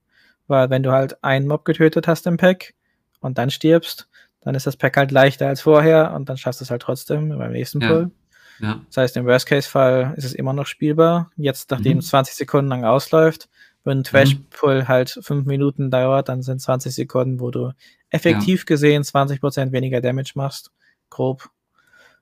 [0.47, 2.73] weil wenn du halt einen Mob getötet hast im Pack
[3.19, 4.07] und dann stirbst,
[4.45, 7.29] dann ist das Pack halt leichter als vorher und dann schaffst du es halt trotzdem
[7.29, 7.87] beim nächsten ja.
[7.87, 8.11] Pull.
[8.59, 8.79] Ja.
[8.87, 11.31] Das heißt, im Worst-Case-Fall ist es immer noch spielbar.
[11.35, 11.99] Jetzt, nachdem mhm.
[11.99, 13.49] es 20 Sekunden lang ausläuft,
[13.83, 14.87] wenn ein Trash-Pull mhm.
[14.87, 17.71] halt 5 Minuten dauert, dann sind 20 Sekunden, wo du
[18.11, 18.65] effektiv ja.
[18.65, 20.71] gesehen 20% weniger Damage machst.
[21.09, 21.49] Grob.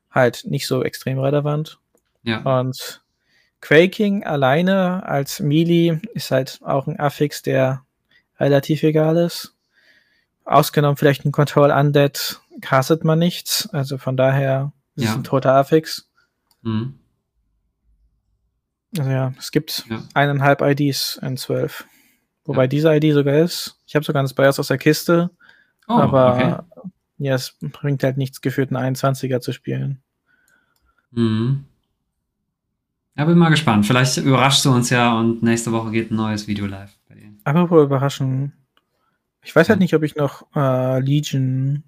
[0.09, 1.77] Halt nicht so extrem relevant.
[2.23, 2.39] Ja.
[2.59, 3.03] Und
[3.59, 7.83] Quaking alleine als Melee ist halt auch ein Affix, der
[8.39, 9.53] relativ egal ist.
[10.45, 15.09] Ausgenommen vielleicht ein Control Undead castet man nichts, also von daher ist ja.
[15.11, 16.09] es ein toter Affix.
[16.61, 16.99] Mhm.
[18.97, 20.03] Also ja, es gibt ja.
[20.13, 21.85] eineinhalb IDs in zwölf.
[22.45, 22.67] Wobei ja.
[22.67, 23.79] diese ID sogar ist.
[23.87, 25.31] Ich habe sogar ein Bias aus der Kiste.
[25.87, 26.91] Oh, aber okay.
[27.17, 30.01] ja, es bringt halt nichts geführt, einen 21er zu spielen.
[31.11, 31.65] Mhm.
[33.15, 33.85] Ja, bin mal gespannt.
[33.85, 36.91] Vielleicht überraschst du uns ja und nächste Woche geht ein neues Video live.
[37.43, 38.53] Apropos überraschen.
[39.43, 41.83] Ich weiß halt nicht, ob ich noch äh, Legion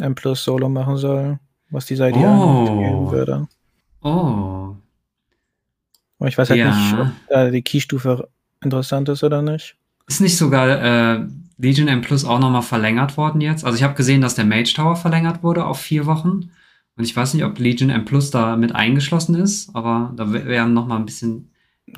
[0.00, 1.38] M Plus Solo machen soll,
[1.70, 3.10] was diese Idee oh.
[3.10, 3.48] würde.
[4.02, 4.74] Oh.
[6.18, 6.74] Aber ich weiß halt ja.
[6.74, 8.28] nicht, ob äh, die Keystufe
[8.62, 9.76] interessant ist oder nicht.
[10.06, 11.26] Ist nicht sogar äh,
[11.58, 13.64] Legion M Plus auch nochmal verlängert worden jetzt?
[13.64, 16.50] Also ich habe gesehen, dass der Mage Tower verlängert wurde auf vier Wochen.
[16.96, 20.74] Und ich weiß nicht, ob Legion M Plus da mit eingeschlossen ist, aber da wären
[20.74, 21.50] nochmal ein bisschen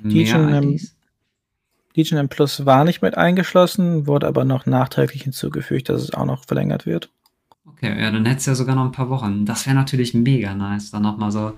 [0.03, 0.94] Legion mehr IDs.
[1.95, 6.45] Legion Plus war nicht mit eingeschlossen, wurde aber noch nachträglich hinzugefügt, dass es auch noch
[6.45, 7.11] verlängert wird.
[7.67, 9.47] Okay, ja, dann hättest du ja sogar noch ein paar Wochen.
[9.47, 10.91] Das wäre natürlich mega nice.
[10.91, 11.57] Dann nochmal so.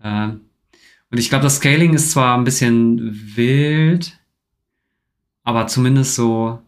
[0.00, 4.18] Äh, und ich glaube, das Scaling ist zwar ein bisschen wild,
[5.44, 6.60] aber zumindest so.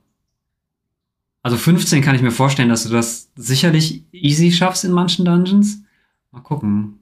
[1.42, 5.82] Also 15 kann ich mir vorstellen, dass du das sicherlich easy schaffst in manchen Dungeons.
[6.30, 7.00] Mal gucken.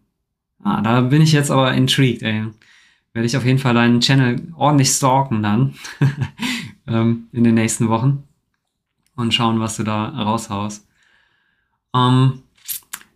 [0.65, 2.47] Ah, da bin ich jetzt aber intrigued, ey.
[3.13, 5.75] Werde ich auf jeden Fall deinen Channel ordentlich stalken dann
[6.87, 8.25] ähm, in den nächsten Wochen
[9.17, 10.87] und schauen, was du da raushaust.
[11.95, 12.43] Ähm,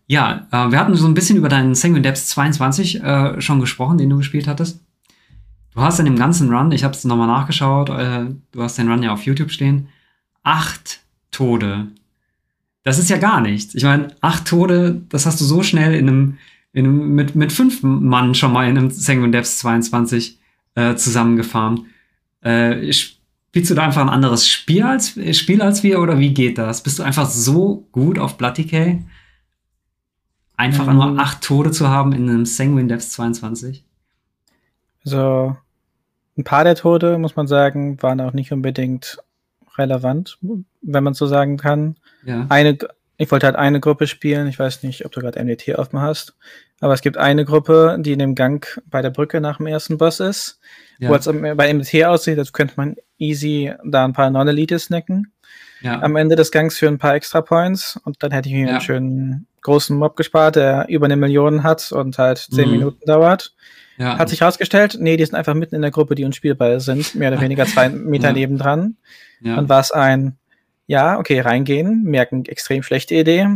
[0.07, 3.99] ja, äh, wir hatten so ein bisschen über deinen Sanguine Depths 22 äh, schon gesprochen,
[3.99, 4.80] den du gespielt hattest.
[5.74, 8.90] Du hast in dem ganzen Run, ich habe es nochmal nachgeschaut, äh, du hast den
[8.90, 9.88] Run ja auf YouTube stehen,
[10.42, 11.88] acht Tode.
[12.82, 13.74] Das ist ja gar nichts.
[13.74, 16.38] Ich meine, acht Tode, das hast du so schnell in einem,
[16.76, 20.38] in mit, mit fünf Mann schon mal in einem Sanguine Depths 22
[20.74, 21.86] äh, zusammengefarmt.
[22.42, 26.58] Äh, spielst du da einfach ein anderes Spiel als, Spiel als wir oder wie geht
[26.58, 26.82] das?
[26.82, 29.02] Bist du einfach so gut auf Blood Decay?
[30.58, 30.94] Einfach mhm.
[30.94, 33.82] nur acht Tode zu haben in einem Sanguine Depths 22?
[35.06, 35.56] Also,
[36.36, 39.16] ein paar der Tode, muss man sagen, waren auch nicht unbedingt
[39.78, 40.38] relevant,
[40.82, 41.96] wenn man so sagen kann.
[42.26, 42.44] Ja.
[42.50, 42.76] Eine,
[43.16, 44.46] ich wollte halt eine Gruppe spielen.
[44.46, 46.36] Ich weiß nicht, ob du gerade MDT offen hast.
[46.80, 49.96] Aber es gibt eine Gruppe, die in dem Gang bei der Brücke nach dem ersten
[49.96, 50.60] Boss ist.
[50.98, 51.08] Ja.
[51.08, 55.32] Wo es bei MDT aussieht, als könnte man easy da ein paar Non-Elite snacken.
[55.80, 56.02] Ja.
[56.02, 57.98] Am Ende des Gangs für ein paar extra Points.
[58.04, 58.72] Und dann hätte ich mir ja.
[58.72, 62.72] einen schönen großen Mob gespart, der über eine Million hat und halt zehn mhm.
[62.72, 63.54] Minuten dauert.
[63.98, 64.18] Ja.
[64.18, 67.32] Hat sich herausgestellt, nee, die sind einfach mitten in der Gruppe, die unspielbar sind, mehr
[67.32, 68.96] oder weniger zwei Meter nebendran.
[69.40, 70.36] Dann war es ein,
[70.86, 73.48] ja, okay, reingehen, merken, extrem schlechte Idee.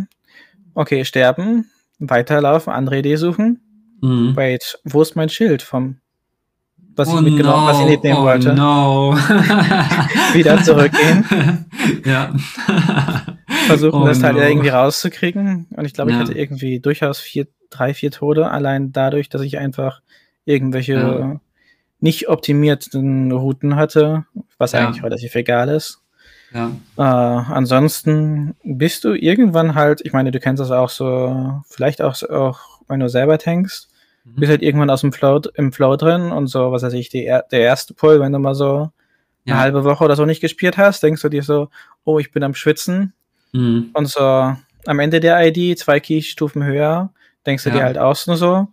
[0.75, 1.71] Okay, sterben,
[2.01, 3.61] weiterlaufen, andere Idee suchen.
[4.01, 4.35] Mhm.
[4.35, 6.01] Wait, wo ist mein Schild vom,
[6.97, 7.71] was oh ich mitgenommen, no.
[7.71, 8.55] was ich mitnehmen oh wollte?
[8.55, 9.15] No.
[10.35, 11.25] Wieder zurückgehen.
[12.05, 12.33] ja.
[13.67, 14.43] Versuchen, oh das halt no.
[14.43, 15.67] irgendwie rauszukriegen.
[15.77, 16.17] Und ich glaube, ja.
[16.17, 20.01] ich hatte irgendwie durchaus vier, drei, vier Tode, allein dadurch, dass ich einfach
[20.45, 21.41] irgendwelche ja.
[22.01, 24.25] nicht optimierten Routen hatte,
[24.59, 24.81] was ja.
[24.87, 26.03] eigentlich relativ egal ist.
[26.53, 26.73] Ja.
[26.97, 32.21] Äh, ansonsten bist du irgendwann halt, ich meine, du kennst das auch so, vielleicht auch,
[32.29, 33.89] auch wenn du selber tankst,
[34.25, 34.35] mhm.
[34.37, 37.25] bist halt irgendwann aus dem Flow, im Flow drin und so, was weiß ich, die,
[37.25, 38.91] der erste Pull, wenn du mal so
[39.45, 39.55] ja.
[39.55, 41.69] eine halbe Woche oder so nicht gespielt hast, denkst du dir so,
[42.05, 43.13] oh, ich bin am Schwitzen.
[43.53, 43.91] Mhm.
[43.93, 47.13] Und so am Ende der ID, zwei Keystufen höher,
[47.47, 47.77] denkst du ja.
[47.77, 48.69] dir halt auch nur so,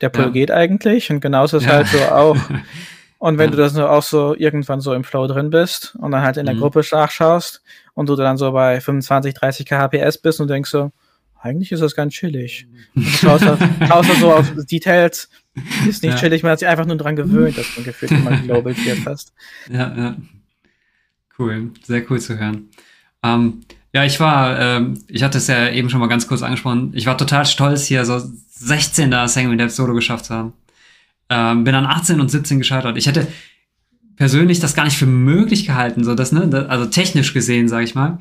[0.00, 0.30] der Pull ja.
[0.30, 2.36] geht eigentlich und genauso ist halt so auch.
[3.18, 3.56] Und wenn ja.
[3.56, 6.54] du das auch so irgendwann so im Flow drin bist und dann halt in der
[6.54, 6.60] mhm.
[6.60, 7.62] Gruppe nachschaust
[7.94, 10.92] und du dann so bei 25, 30 kHPS bist und denkst so,
[11.40, 12.66] eigentlich ist das ganz chillig.
[12.94, 13.44] Und du schaust,
[13.86, 15.30] schaust so auf Details,
[15.88, 16.16] ist nicht ja.
[16.16, 19.32] chillig, man hat sich einfach nur dran gewöhnt, dass man gefühlt immer Global wird fast.
[19.70, 20.16] Ja, ja.
[21.38, 22.68] Cool, sehr cool zu hören.
[23.22, 23.62] Ähm,
[23.92, 27.06] ja, ich war, ähm, ich hatte es ja eben schon mal ganz kurz angesprochen, ich
[27.06, 29.10] war total stolz, hier so 16.
[29.26, 30.52] Sanguine Depth Solo geschafft zu haben.
[31.28, 32.96] Ähm, bin an 18 und 17 gescheitert.
[32.96, 33.26] Ich hätte
[34.16, 37.94] persönlich das gar nicht für möglich gehalten, so dass, ne, also technisch gesehen, sage ich
[37.94, 38.18] mal,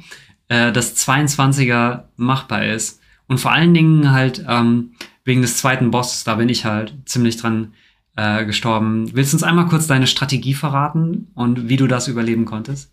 [0.49, 2.99] äh, dass 22er machbar ist.
[3.28, 4.91] Und vor allen Dingen halt ähm,
[5.24, 7.74] wegen des zweiten Bosses, da bin ich halt ziemlich dran
[8.16, 9.16] äh, gestorben.
[9.16, 12.91] Willst du uns einmal kurz deine Strategie verraten und wie du das überleben konntest?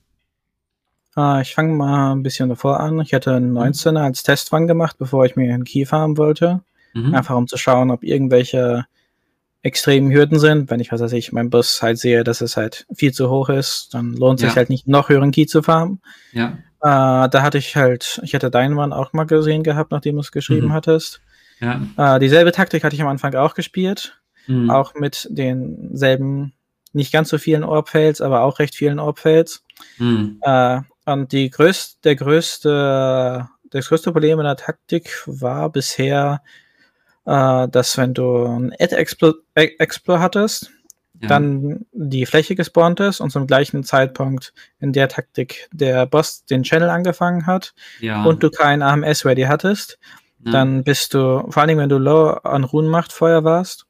[1.15, 2.99] Uh, ich fange mal ein bisschen davor an.
[3.01, 6.63] Ich hatte einen 19er als Testfang gemacht, bevor ich mir einen Key farmen wollte.
[6.95, 7.15] Mhm.
[7.15, 8.87] Einfach um zu schauen, ob irgendwelche
[9.63, 10.71] extremen Hürden sind.
[10.71, 13.49] Wenn ich, was weiß ich, mein Bus halt sehe, dass es halt viel zu hoch
[13.49, 14.49] ist, dann lohnt es ja.
[14.49, 16.01] sich halt nicht, noch höheren Key zu farmen.
[16.33, 16.59] Ja.
[16.81, 20.21] Äh, da hatte ich halt, ich hatte deinen Mann auch mal gesehen gehabt, nachdem du
[20.21, 20.73] es geschrieben mhm.
[20.73, 21.21] hattest.
[21.61, 21.81] Ja.
[21.97, 24.21] Äh, dieselbe Taktik hatte ich am Anfang auch gespielt.
[24.49, 24.71] Mhm.
[24.71, 26.55] Auch mit denselben,
[26.93, 29.63] nicht ganz so vielen Orbfails, aber auch recht vielen Orbfails.
[29.99, 30.41] Mhm.
[30.43, 36.43] Äh, und die größte, der größte, das größte Problem in der Taktik war bisher,
[37.25, 40.71] äh, dass wenn du ein Ad-Explo Explo hattest,
[41.21, 41.29] ja.
[41.29, 46.65] dann die Fläche gespawnt ist und zum gleichen Zeitpunkt in der Taktik der Boss den
[46.65, 48.25] Channel angefangen hat ja.
[48.25, 49.99] und du kein AMS ready hattest,
[50.45, 50.53] ja.
[50.53, 53.87] dann bist du, vor allem wenn du low an Runenmacht vorher warst,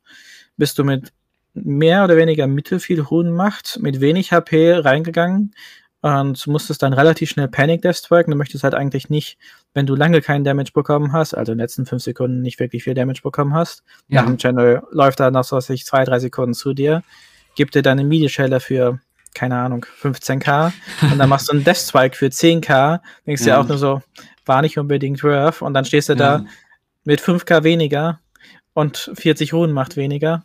[0.57, 1.13] bist du mit
[1.55, 5.55] mehr oder weniger mittelfiel Runenmacht mit wenig HP reingegangen
[6.01, 8.33] und musstest dann relativ schnell Panic Death worken.
[8.33, 9.39] Du möchtest halt eigentlich nicht,
[9.75, 12.85] wenn du lange keinen Damage bekommen hast, also in den letzten fünf Sekunden nicht wirklich
[12.85, 14.21] viel Damage bekommen hast, ja.
[14.21, 17.03] nach dem Channel läuft da noch so was ich zwei, drei Sekunden zu dir,
[17.55, 18.29] gibt dir deine Media
[18.61, 19.01] für,
[19.35, 20.73] keine Ahnung, 15k
[21.13, 23.57] und dann machst du einen Death Spike für 10k, denkst ja.
[23.57, 24.03] dir auch nur so,
[24.45, 26.19] war nicht unbedingt worth und dann stehst du ja.
[26.19, 26.45] da
[27.05, 28.21] mit 5k weniger
[28.75, 30.45] und 40 Runen macht weniger.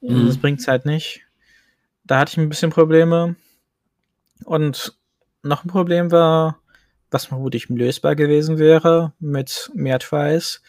[0.00, 0.26] Mhm.
[0.26, 1.22] Das bringt's halt nicht.
[2.04, 3.36] Da hatte ich ein bisschen Probleme.
[4.44, 4.96] Und
[5.42, 6.59] noch ein Problem war,
[7.10, 10.62] was vermutlich lösbar gewesen wäre mit mehr Tries.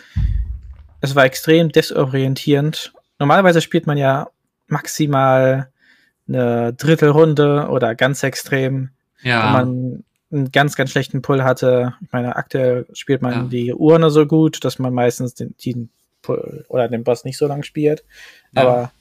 [1.02, 2.94] Es war extrem desorientierend.
[3.20, 4.30] Normalerweise spielt man ja
[4.68, 5.70] maximal
[6.28, 8.89] eine Drittelrunde oder ganz extrem,
[9.22, 11.94] Ja, wenn man einen ganz, ganz schlechten Pull hatte.
[12.02, 13.44] Ich meine, aktuell spielt man Ja.
[13.44, 15.89] die Urne so gut, dass man meistens den, den
[16.22, 18.04] Pull oder den Boss nicht so lang spielt.
[18.54, 18.62] Ja.
[18.62, 18.92] Aber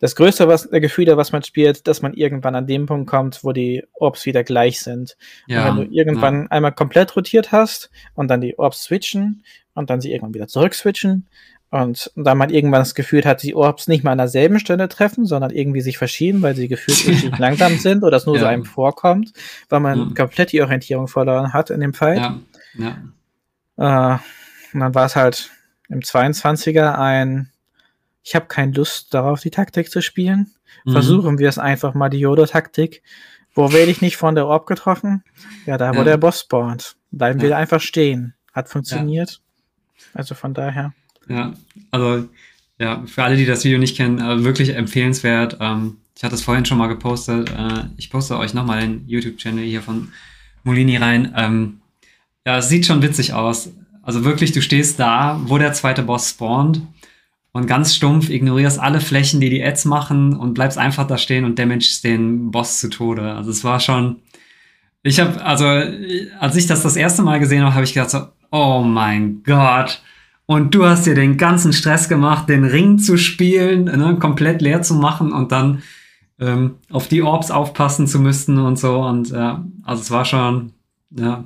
[0.00, 3.42] das größte was, der Gefühle, was man spielt, dass man irgendwann an dem Punkt kommt,
[3.42, 5.16] wo die Orbs wieder gleich sind.
[5.46, 9.42] ja, Und wenn du irgendwann einmal komplett rotiert hast und dann die Orbs switchen
[9.74, 11.26] und dann sie irgendwann wieder zurück switchen
[11.70, 15.26] und dann man irgendwann das Gefühl hat, die Orbs nicht mal an derselben Stelle treffen,
[15.26, 18.50] sondern irgendwie sich verschieben, weil sie gefühlt irgendwie langsam sind oder es nur so Ja.
[18.50, 19.32] einem vorkommt,
[19.68, 20.14] weil man Ja.
[20.14, 22.18] komplett die Orientierung verloren hat in dem Fight.
[22.18, 22.40] ja,
[23.76, 24.18] ja, Äh,
[24.74, 25.50] und dann war es halt
[25.88, 27.50] im 22er ein,
[28.22, 30.50] ich habe keine Lust darauf, die Taktik zu spielen.
[30.84, 30.92] Mhm.
[30.92, 33.02] Versuchen wir es einfach mal, die Yoda-Taktik.
[33.54, 35.24] Wo werde ich nicht von der Orb getroffen?
[35.66, 36.04] Ja, da, wo Ja.
[36.04, 36.96] der Boss spawnt.
[37.10, 37.56] Bleiben wir Ja.
[37.56, 38.34] einfach stehen.
[38.52, 39.40] Hat funktioniert.
[40.14, 40.92] Also von daher.
[41.28, 41.54] Ja,
[41.90, 42.28] also
[42.78, 45.56] ja, für alle, die das Video nicht kennen, äh, wirklich empfehlenswert.
[45.60, 47.50] Ähm, ich hatte es vorhin schon mal gepostet.
[47.50, 50.12] Äh, ich poste euch nochmal den YouTube-Channel hier von
[50.64, 51.32] Molini rein.
[51.36, 51.80] Ähm,
[52.46, 53.70] ja, es sieht schon witzig aus.
[54.02, 56.82] Also wirklich, du stehst da, wo der zweite Boss spawnt
[57.58, 61.44] und ganz stumpf ignorierst alle Flächen, die die Ads machen und bleibst einfach da stehen
[61.44, 63.34] und damagest den Boss zu Tode.
[63.34, 64.22] Also es war schon,
[65.02, 65.66] ich habe, also
[66.38, 70.02] als ich das das erste Mal gesehen habe, habe ich gedacht so, oh mein Gott.
[70.46, 74.80] Und du hast dir den ganzen Stress gemacht, den Ring zu spielen, ne, komplett leer
[74.82, 75.82] zu machen und dann
[76.38, 79.00] ähm, auf die Orbs aufpassen zu müssen und so.
[79.00, 80.74] Und ja, also es war schon
[81.10, 81.44] ja,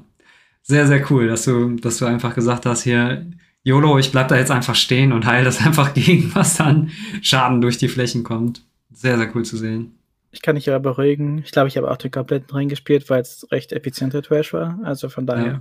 [0.62, 3.26] sehr, sehr cool, dass du, dass du einfach gesagt hast, hier,
[3.64, 6.90] YOLO, ich bleib da jetzt einfach stehen und heil das einfach gegen, was dann
[7.22, 8.62] Schaden durch die Flächen kommt.
[8.92, 9.94] Sehr, sehr cool zu sehen.
[10.30, 11.38] Ich kann dich aber beruhigen.
[11.44, 14.78] Ich glaube, ich habe auch den kompletten Ring gespielt, weil es recht effizienter Trash war.
[14.82, 15.60] Also von daher, Ja.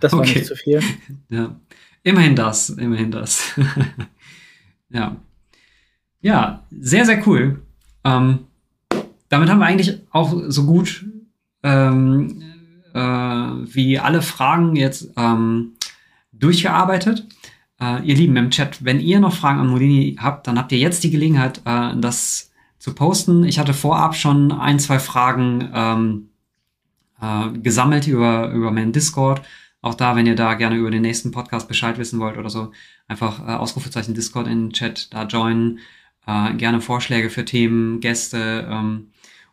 [0.00, 0.34] das war Okay.
[0.38, 0.80] nicht zu viel.
[1.28, 1.54] Ja,
[2.02, 3.52] immerhin das, immerhin das.
[4.90, 5.16] ja.
[6.22, 7.60] Ja, sehr, sehr cool.
[8.04, 8.40] Ähm,
[9.28, 11.04] damit haben wir eigentlich auch so gut
[11.62, 12.42] ähm,
[12.94, 15.72] äh, wie alle Fragen jetzt ähm,
[16.38, 17.26] durchgearbeitet.
[17.80, 20.78] Äh, ihr Lieben im Chat, wenn ihr noch Fragen an Molini habt, dann habt ihr
[20.78, 23.44] jetzt die Gelegenheit, äh, das zu posten.
[23.44, 26.28] Ich hatte vorab schon ein, zwei Fragen ähm,
[27.20, 29.42] äh, gesammelt über, über meinen Discord.
[29.82, 32.72] Auch da, wenn ihr da gerne über den nächsten Podcast Bescheid wissen wollt oder so,
[33.08, 35.80] einfach äh, Ausrufezeichen Discord in den Chat da joinen.
[36.26, 39.10] Äh, gerne Vorschläge für Themen, Gäste ähm,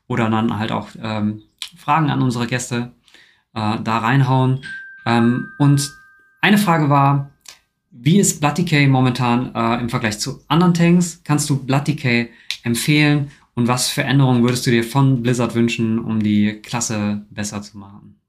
[0.08, 1.44] oder dann halt auch ähm,
[1.78, 2.94] Fragen an unsere Gäste
[3.54, 4.64] äh, da reinhauen.
[5.06, 5.92] Ähm, und
[6.44, 7.32] eine Frage war,
[7.90, 11.22] wie ist Blood Decay momentan äh, im Vergleich zu anderen Tanks?
[11.24, 12.30] Kannst du Blood Decay
[12.64, 17.62] empfehlen und was für Änderungen würdest du dir von Blizzard wünschen, um die Klasse besser
[17.62, 18.20] zu machen?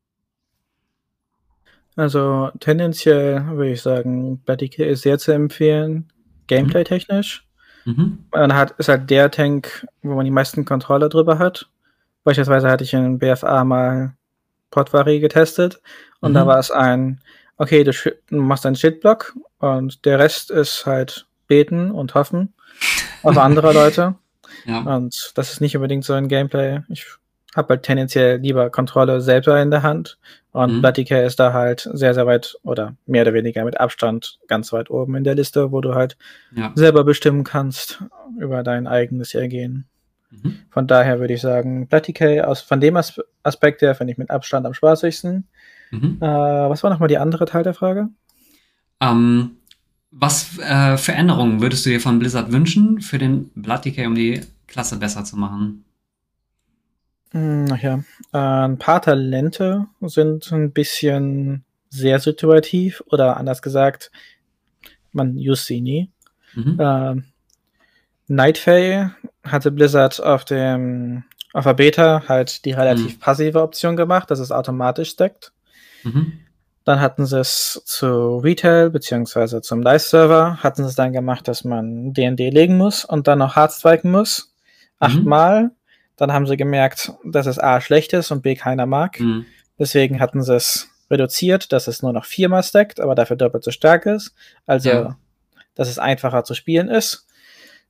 [1.97, 6.13] Also tendenziell würde ich sagen, Bloody Kill ist sehr zu empfehlen,
[6.47, 7.45] gameplay-technisch.
[7.85, 8.19] Mhm.
[8.33, 11.69] Man hat, ist halt der Tank, wo man die meisten Kontrolle drüber hat.
[12.23, 14.15] Beispielsweise hatte ich in BFA mal
[14.71, 15.81] Potvari getestet
[16.21, 16.35] und Mhm.
[16.35, 17.21] da war es ein,
[17.57, 17.93] okay, du,
[18.31, 22.53] machst einen Shitblock und der Rest ist halt beten und hoffen
[23.23, 24.15] auf andere Leute.
[24.67, 24.81] Ja.
[24.81, 26.81] Und das ist nicht unbedingt so ein Gameplay.
[26.89, 27.07] Ich
[27.55, 30.19] habe halt tendenziell lieber Kontrolle selber in der Hand.
[30.53, 30.81] Und Mhm.
[30.83, 34.73] Bloody Care ist da halt sehr, sehr weit oder mehr oder weniger mit Abstand ganz
[34.73, 36.17] weit oben in der Liste, wo du halt
[36.55, 36.73] ja.
[36.75, 38.03] selber bestimmen kannst
[38.39, 39.87] über dein eigenes Ergehen.
[40.31, 40.59] Mhm.
[40.71, 44.19] Von daher würde ich sagen, Bloody Care aus, von dem As Aspekt her finde ich
[44.19, 45.47] mit Abstand am spaßigsten.
[45.95, 46.19] Mhm.
[46.21, 48.09] Äh, was war nochmal die andere Teil der Frage?
[49.01, 49.57] Ähm,
[50.11, 54.15] was äh, für Änderungen würdest du dir von Blizzard wünschen für den Blood Decay, um
[54.15, 55.85] die Klasse besser zu machen?
[57.33, 57.95] Hm, Ach ja,
[58.33, 64.11] äh, ein paar Talente sind ein bisschen sehr situativ oder anders gesagt,
[65.13, 66.11] man use sie nie.
[66.55, 66.77] Mhm.
[66.81, 67.25] Ähm,
[68.27, 69.11] Nightfay
[69.45, 73.21] hatte Blizzard auf dem auf der Beta halt die relativ Mhm.
[73.21, 75.53] passive Option gemacht, dass es automatisch stackt.
[76.05, 76.33] Mhm.
[76.85, 81.65] Dann hatten sie es zu Retail beziehungsweise zum Live-Server, hatten sie es dann gemacht, dass
[81.65, 84.55] man D&D legen muss und dann noch Hardstriken muss.
[84.99, 85.71] Achtmal.
[86.17, 89.19] Dann haben sie gemerkt, dass es A schlecht ist und B keiner mag.
[89.19, 89.47] Mhm.
[89.79, 93.71] Deswegen hatten sie es reduziert, dass es nur noch viermal stackt, aber dafür doppelt so
[93.71, 94.35] stark ist.
[94.67, 95.19] Also, Ja.
[95.75, 97.27] dass es einfacher zu spielen ist.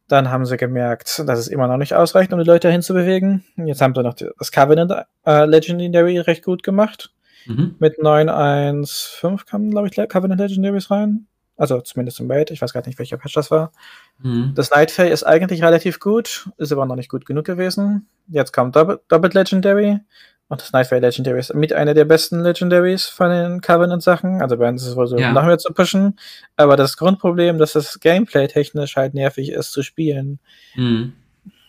[0.08, 2.94] Dann haben sie gemerkt, dass es immer noch nicht ausreicht, um die Leute dahin zu
[2.94, 3.44] bewegen.
[3.56, 4.92] Jetzt haben sie noch das Covenant
[5.26, 7.10] äh, Legendary recht gut gemacht.
[7.46, 7.74] Mhm.
[7.78, 11.26] Mit 9.1.5 kamen, glaube ich, Covenant Legendaries rein.
[11.56, 12.50] Also zumindest im Raid.
[12.50, 13.70] Ich weiß gar nicht, welcher Patch das war.
[14.18, 14.52] Mhm.
[14.56, 18.08] Das Nightfay ist eigentlich relativ gut, ist aber noch nicht gut genug gewesen.
[18.26, 20.00] Jetzt kommt Double, Double Legendary
[20.48, 24.42] Und das Nightfire Legendary ist mit einer der besten Legendaries von den Covenant-Sachen.
[24.42, 25.32] Also werden sie es wohl so Ja.
[25.32, 26.18] noch mehr zu pushen.
[26.56, 30.40] Aber das Grundproblem, dass das Gameplay technisch halt nervig ist zu spielen,
[30.76, 31.14] Mhm.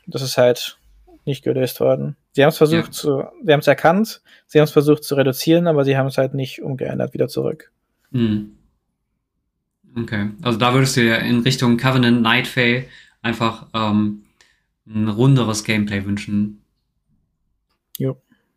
[0.07, 0.77] das ist halt
[1.25, 2.17] nicht gelöst worden.
[2.35, 2.91] Sie haben es versucht Ja.
[2.91, 6.17] zu, sie haben es erkannt, sie haben es versucht zu reduzieren, aber sie haben es
[6.17, 7.71] halt nicht umgeändert wieder zurück.
[8.11, 8.57] Mhm.
[9.97, 12.89] Okay, also da würdest du ja in Richtung Covenant Night Fae
[13.21, 14.25] einfach ähm,
[14.85, 16.61] ein runderes Gameplay wünschen.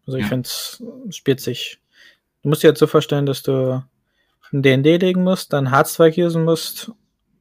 [0.07, 0.29] Also ich Ja.
[0.29, 1.81] finde es spielt sich.
[2.43, 3.85] Du musst dir jetzt so vorstellen, dass du
[4.51, 6.91] ein D&D legen musst, dann Hardzweig usen musst,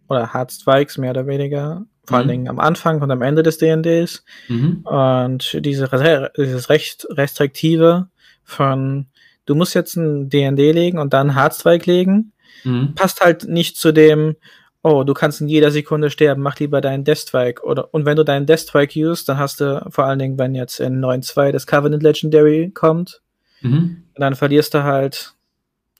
[0.09, 2.32] oder Hardzweigs mehr oder weniger, vor allen Mhm.
[2.32, 4.24] Dingen am Anfang und am Ende des D&Ds.
[4.47, 4.82] Mhm.
[4.84, 8.08] Und diese, dieses recht restriktive
[8.43, 9.05] von,
[9.45, 12.32] du musst jetzt ein D&D legen und dann Hardzweig legen,
[12.64, 12.95] Mhm.
[12.95, 14.36] passt halt nicht zu dem,
[14.84, 17.62] oh, du kannst in jeder Sekunde sterben, mach lieber deinen Deathstrike.
[17.64, 20.80] Oder, und wenn du deinen Deathstrike used, dann hast du, vor allen Dingen, wenn jetzt
[20.80, 23.22] in 9.2 das Covenant Legendary kommt,
[23.62, 24.03] Mhm.
[24.16, 25.34] dann verlierst du halt,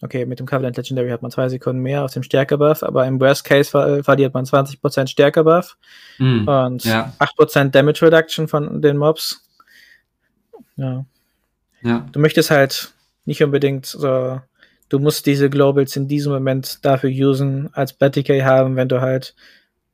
[0.02, 3.20] okay, mit dem Covenant Legendary hat man zwei Sekunden mehr auf dem Stärke-Buff, aber im
[3.20, 5.78] Worst Case ver verliert man 20% Stärke-Buff
[6.20, 6.48] Mhm.
[6.48, 7.14] und Ja.
[7.20, 9.44] 8% Damage Reduction von den Mobs.
[10.76, 11.06] Ja.
[11.82, 12.06] Ja.
[12.12, 12.94] Du möchtest halt
[13.26, 14.40] nicht unbedingt so,
[14.90, 19.36] du musst diese Globals in diesem Moment dafür usen, als Decay haben, wenn du halt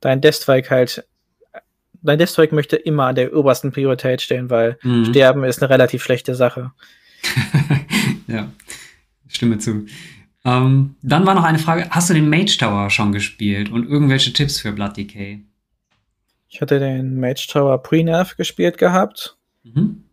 [0.00, 1.04] dein Deathstrike halt,
[2.02, 5.06] dein Deathstrike möchte immer an der obersten Priorität stehen, weil Mhm.
[5.06, 6.72] Sterben ist eine relativ schlechte Sache.
[8.28, 8.48] ja,
[9.34, 9.86] stimme zu.
[10.44, 14.32] Ähm, dann war noch eine Frage: Hast du den Mage Tower schon gespielt und irgendwelche
[14.32, 15.42] Tipps für Blood Decay?
[16.48, 19.36] Ich hatte den Mage Tower Pre-Nerf gespielt gehabt.
[19.64, 20.04] Mhm.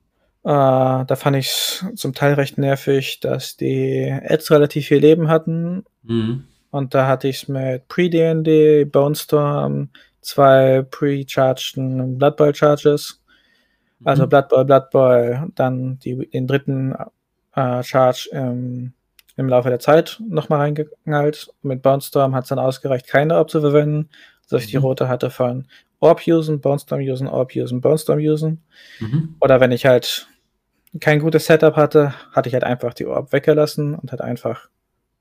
[0.43, 5.27] Äh, da fand ich es zum Teil recht nervig, dass die Ads relativ viel Leben
[5.27, 5.83] hatten.
[6.03, 6.45] Mhm.
[6.71, 9.89] Und da hatte ich es mit Pre-DND, Bone Storm,
[10.21, 13.21] zwei Pre-Chargeden Blood Bowl Charges.
[14.03, 14.29] Also Mhm.
[14.29, 16.95] Blood Bowl, Blood Bowl, dann die, den dritten
[17.55, 18.93] äh, Charge im,
[19.37, 21.49] im Laufe der Zeit nochmal reingeknallt.
[21.61, 24.09] Mit Bone Storm hat es dann ausgereicht, keine Orb zu verwenden,
[24.45, 24.83] sodass ich die Mhm.
[24.83, 25.65] rote hatte von
[25.99, 28.61] Orb usen, Bone Storm usen, Orb usen, Bone Storm usen.
[28.99, 29.35] Mhm.
[29.39, 30.27] Oder wenn ich halt
[30.99, 34.67] kein gutes Setup hatte, hatte ich halt einfach die Orb weggelassen und hat einfach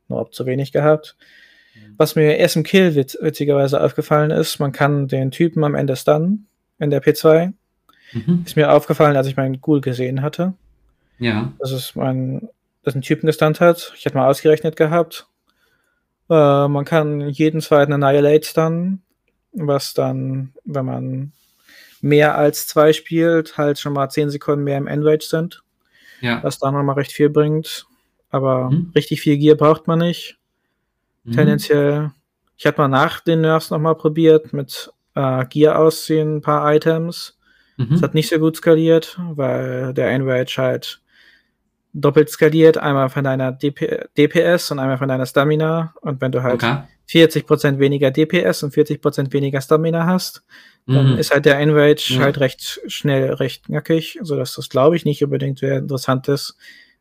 [0.09, 1.17] eine Orb zu wenig gehabt.
[1.75, 1.95] Mhm.
[1.97, 5.95] Was mir erst im Kill witz witzigerweise aufgefallen ist, man kann den Typen am Ende
[5.97, 6.47] stunnen
[6.81, 7.53] in der P2.
[8.13, 8.43] Mhm.
[8.45, 10.55] Ist mir aufgefallen, als ich meinen Ghoul gesehen hatte.
[11.23, 11.53] Ja.
[11.59, 12.49] dass es mein,
[12.83, 13.93] dass ein Typen gestunt hat.
[13.97, 15.27] Ich hätte mal ausgerechnet gehabt.
[16.29, 19.03] Äh, man kann jeden zweiten Annihilate stunnen,
[19.53, 21.33] was dann, wenn man
[22.01, 25.63] mehr als zwei spielt, halt schon mal 10 Sekunden mehr im Enrage sind,
[26.21, 26.43] Ja.
[26.43, 27.87] was da nochmal recht viel bringt.
[28.31, 28.93] Aber Mhm.
[28.95, 30.39] richtig viel Gear braucht man nicht.
[31.25, 31.33] Mhm.
[31.33, 32.13] Tendenziell.
[32.57, 37.37] Ich hatte mal nach den Nerfs nochmal probiert mit äh, Gear ausziehen, ein paar Items.
[37.77, 37.89] Mhm.
[37.91, 41.01] Das hat nicht so gut skaliert, weil der Enrage halt
[41.93, 45.95] doppelt skaliert, einmal von deiner DP DPS und einmal von deiner Stamina.
[46.01, 46.83] Und wenn du halt Okay.
[47.09, 50.45] 40% weniger DPS und 40% weniger Stamina hast,
[50.87, 51.19] dann Mhm.
[51.19, 52.21] ist halt der Enrage Ja.
[52.21, 56.57] halt recht schnell, recht knackig, sodass das, glaube ich, nicht unbedingt sehr interessant ist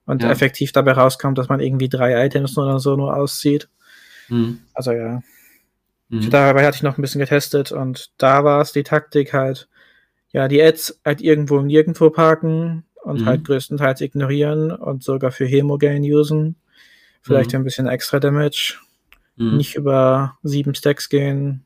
[0.05, 0.31] und Ja.
[0.31, 3.69] effektiv dabei rauskommt, dass man irgendwie drei Items nur oder so nur auszieht.
[4.29, 4.59] Mhm.
[4.73, 5.21] Also ja,
[6.11, 6.31] Mhm.
[6.31, 9.69] Dabei hatte ich noch ein bisschen getestet und da war es die Taktik halt,
[10.31, 13.25] ja, die Ads halt irgendwo und nirgendwo parken und Mhm.
[13.25, 16.55] halt größtenteils ignorieren und sogar für Hemogain usen.
[17.21, 17.59] Vielleicht Mhm.
[17.59, 18.75] ein bisschen extra Damage,
[19.35, 19.57] Mhm.
[19.57, 21.65] nicht über sieben Stacks gehen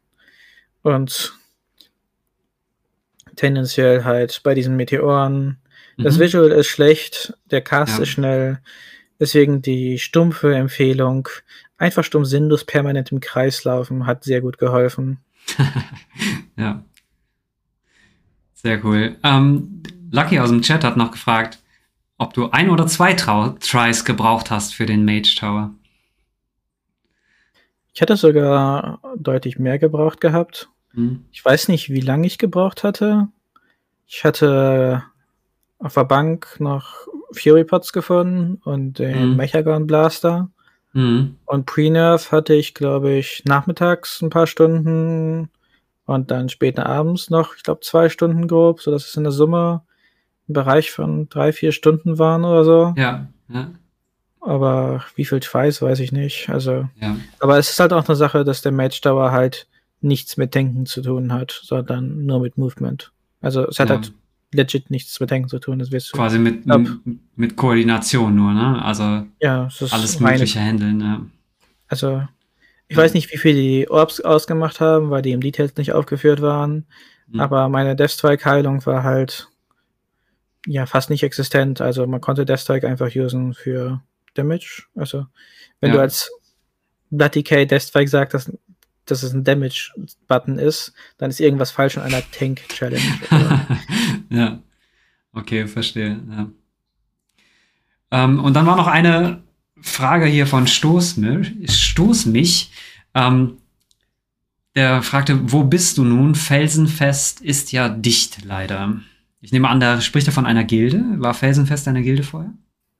[0.81, 1.33] und
[3.35, 5.57] tendenziell halt bei diesen Meteoren.
[5.97, 6.21] Das Mhm.
[6.21, 8.03] Visual ist schlecht, der Cast Ja.
[8.03, 8.59] ist schnell,
[9.19, 11.27] deswegen die stumpfe Empfehlung,
[11.77, 15.19] einfach stumm sinnlos permanent im Kreis laufen, hat sehr gut geholfen.
[16.57, 16.83] ja.
[18.53, 19.17] Sehr cool.
[19.23, 19.83] Ähm,
[20.13, 21.57] Lucky aus dem Chat hat noch gefragt,
[22.19, 25.71] ob du ein oder zwei Trau Tries gebraucht hast für den Mage Tower.
[27.95, 30.69] Ich hätte sogar deutlich mehr gebraucht gehabt.
[30.93, 31.25] Mhm.
[31.31, 33.27] Ich weiß nicht, wie lange ich gebraucht hatte.
[34.05, 35.03] Ich hatte
[35.79, 39.35] auf der Bank noch Fury Pots gefunden und den Mhm.
[39.35, 40.51] Mechagon Blaster.
[40.93, 41.37] Mhm.
[41.45, 45.49] Und Pre-Nerf hatte ich, glaube ich, nachmittags ein paar Stunden
[46.05, 49.81] und dann später abends noch, ich glaube, zwei Stunden grob, sodass es in der Summe
[50.47, 52.93] im Bereich von drei, vier Stunden waren oder so.
[52.97, 53.71] Ja, ja,
[54.41, 56.49] Aber wie viel ich weiß, weiß ich nicht.
[56.49, 57.15] Also, ja.
[57.39, 59.67] aber es ist halt auch eine Sache, dass der Match Dauer halt
[60.01, 63.11] nichts mit Denken zu tun hat, sondern nur mit Movement.
[63.41, 63.95] Also es hat ja.
[63.95, 64.13] halt
[64.51, 65.79] legit nichts mit Denken zu tun.
[65.79, 66.17] Das wirst du.
[66.17, 66.81] Quasi mit, Ab.
[67.35, 68.81] mit Koordination nur, ne?
[68.83, 71.21] Also Ja, ist alles mögliche handeln, ja.
[71.87, 72.23] Also
[72.87, 76.41] ich weiß nicht, wie viel die Orbs ausgemacht haben, weil die im Details nicht aufgeführt
[76.41, 76.85] waren.
[77.27, 77.39] Mhm.
[77.39, 79.47] Aber meine Deathstrike-Heilung war halt
[80.65, 81.81] ja fast nicht existent.
[81.81, 84.01] Also man konnte Deathstrike einfach usen für
[84.33, 84.83] Damage.
[84.95, 85.25] Also
[85.79, 85.95] wenn Ja.
[85.97, 86.29] du als
[87.09, 88.51] Bloody K Deathstrike sagst, dass,
[89.05, 93.01] dass es ein Damage-Button ist, dann ist irgendwas falsch in einer Tank-Challenge.
[94.29, 94.59] ja.
[95.33, 96.19] Okay, verstehe.
[96.31, 96.49] Ja.
[98.11, 99.43] Ähm, und dann war noch eine
[99.81, 101.51] Frage hier von Stoß mich.
[101.69, 102.71] Stoß mich.
[103.13, 103.57] Ähm,
[104.75, 106.33] der fragte, wo bist du nun?
[106.35, 109.01] Felsenfest ist ja dicht, leider.
[109.43, 111.03] Ich nehme an, da spricht er von einer Gilde.
[111.17, 112.53] War Felsenfest eine Gilde vorher?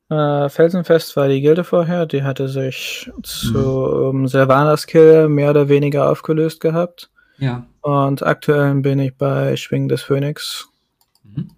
[0.10, 3.58] Äh, Felsenfest war die Gilde vorher, die hatte sich zu
[4.10, 7.10] um, Sylvanas Kill mehr oder weniger aufgelöst gehabt.
[7.38, 7.66] Ja.
[7.80, 10.68] Und aktuell bin ich bei Schwingen des Phönix.
[11.24, 11.50] Mhm.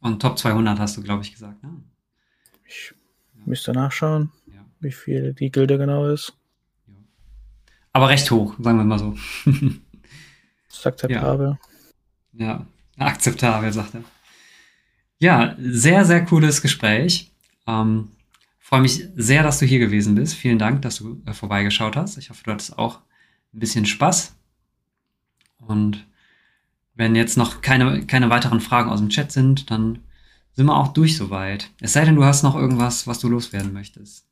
[0.00, 1.62] Und Top 200 hast du, glaube ich, gesagt.
[1.62, 1.68] Ne?
[2.66, 2.94] Ich
[3.44, 4.64] müsste nachschauen, Ja.
[4.80, 6.32] wie viel die Gilde genau ist.
[7.92, 9.14] Aber recht hoch, sagen wir mal so.
[10.70, 11.58] Ist akzeptabel.
[12.32, 12.66] Ja,
[12.98, 14.04] akzeptabel, sagt er.
[15.18, 17.32] Ja, sehr, sehr cooles Gespräch.
[17.66, 18.08] Ähm,
[18.74, 20.34] Freue mich sehr, dass du hier gewesen bist.
[20.34, 22.16] Vielen Dank, dass du äh, vorbeigeschaut hast.
[22.16, 23.00] Ich hoffe, du hattest auch
[23.52, 24.34] ein bisschen Spaß.
[25.58, 26.06] Und
[26.94, 29.98] wenn jetzt noch keine, keine weiteren Fragen aus dem Chat sind, dann
[30.54, 31.70] sind wir auch durch soweit.
[31.78, 34.26] Es sei denn, du hast noch irgendwas, was du loswerden möchtest.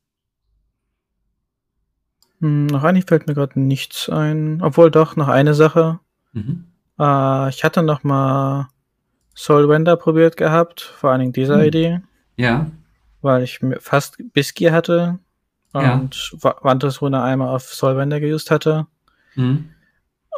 [2.41, 4.63] Hm, noch eigentlich fällt mir gerade nichts ein.
[4.63, 6.01] Obwohl doch, noch eine Sache.
[6.33, 6.72] Mhm.
[6.99, 8.69] Äh, ich hatte noch mal
[9.35, 11.65] Soulwender probiert gehabt, vor allen Dingen diese Hm.
[11.65, 12.01] Idee,
[12.37, 12.71] Ja,
[13.23, 15.19] weil ich fast Bisky hatte
[15.75, 15.95] Ja.
[15.95, 18.87] und Wa- Wantusrune einmal auf Soulwender geused hatte.
[19.35, 19.71] mhm.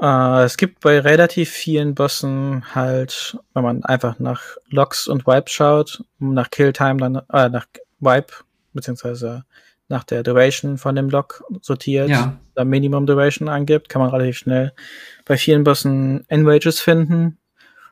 [0.03, 5.49] Äh, es gibt bei relativ vielen Bossen halt, wenn man einfach nach Logs und Wipe
[5.49, 7.67] schaut, nach Killtime dann, äh, nach
[8.01, 8.35] Wipe,
[8.73, 9.45] beziehungsweise
[9.89, 12.39] nach der Duration von dem Log sortiert, Ja.
[12.55, 14.73] da Minimum Duration angibt, kann man relativ schnell
[15.25, 17.39] bei vielen Bossen Enrages finden.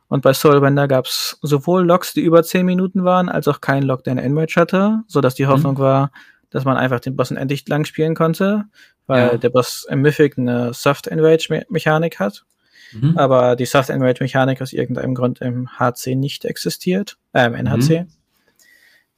[0.08, 3.84] Und bei Soulbender gab es sowohl Logs, die über 10 Minuten waren, als auch keinen
[3.84, 5.48] Log, der einen Enrage hatte, sodass die Mhm.
[5.48, 6.10] Hoffnung war,
[6.50, 8.64] dass man einfach den Bossen endlich lang spielen konnte,
[9.06, 9.36] weil Ja.
[9.38, 12.44] der Boss im Mythic eine Soft Enrage Me Mechanik hat,
[12.92, 13.16] Mhm.
[13.16, 18.06] aber die Soft Enrage Mechanik aus irgendeinem Grund im HC nicht existiert, äh, im NHC.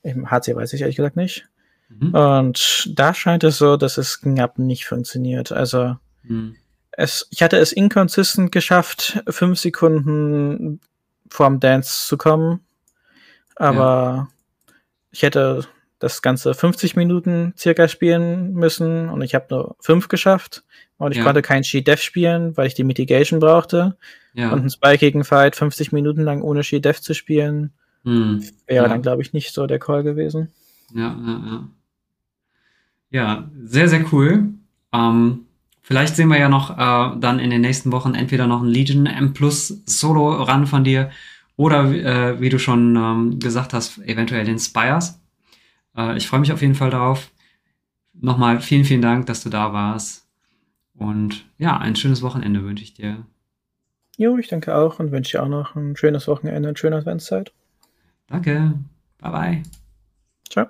[0.02, 1.46] Im HC weiß ich ehrlich gesagt nicht.
[1.98, 2.14] Mhm.
[2.14, 5.52] Und da scheint es so, dass es knapp nicht funktioniert.
[5.52, 6.56] Also Mhm.
[6.92, 10.80] es, ich hatte es inconsistent geschafft, fünf Sekunden
[11.28, 12.60] vorm Dance zu kommen.
[13.56, 14.28] Aber
[15.10, 15.66] ich hätte
[15.98, 20.64] das Ganze 50 Minuten circa spielen müssen und ich habe nur fünf geschafft.
[20.96, 21.24] Und ich Ja.
[21.24, 23.96] konnte kein She-Def spielen, weil ich die Mitigation brauchte.
[24.34, 24.50] Ja.
[24.52, 27.72] Und einen spikigen Fight 50 Minuten lang ohne She-Def zu spielen,
[28.04, 28.44] Mhm.
[28.66, 28.88] wäre Ja.
[28.88, 30.52] dann, glaube ich, nicht so der Call gewesen.
[30.92, 31.68] Ja, ja, ja.
[33.14, 34.54] Ja, sehr, sehr cool.
[34.92, 35.46] Ähm,
[35.82, 39.06] vielleicht sehen wir ja noch äh, dann in den nächsten Wochen entweder noch ein Legion
[39.06, 41.10] M Plus Solo ran von dir
[41.54, 45.20] oder äh, wie du schon ähm, gesagt hast, eventuell den Spires.
[45.96, 47.30] Äh, ich freue mich auf jeden Fall darauf.
[48.14, 50.26] Nochmal vielen, vielen Dank, dass du da warst.
[50.96, 53.24] Und ja, ein schönes Wochenende wünsche ich dir.
[54.16, 57.52] Jo, ich danke auch und wünsche dir auch noch ein schönes Wochenende und schöne Adventszeit.
[58.26, 58.74] Danke.
[59.20, 59.62] Bye, bye.
[60.50, 60.66] Ciao.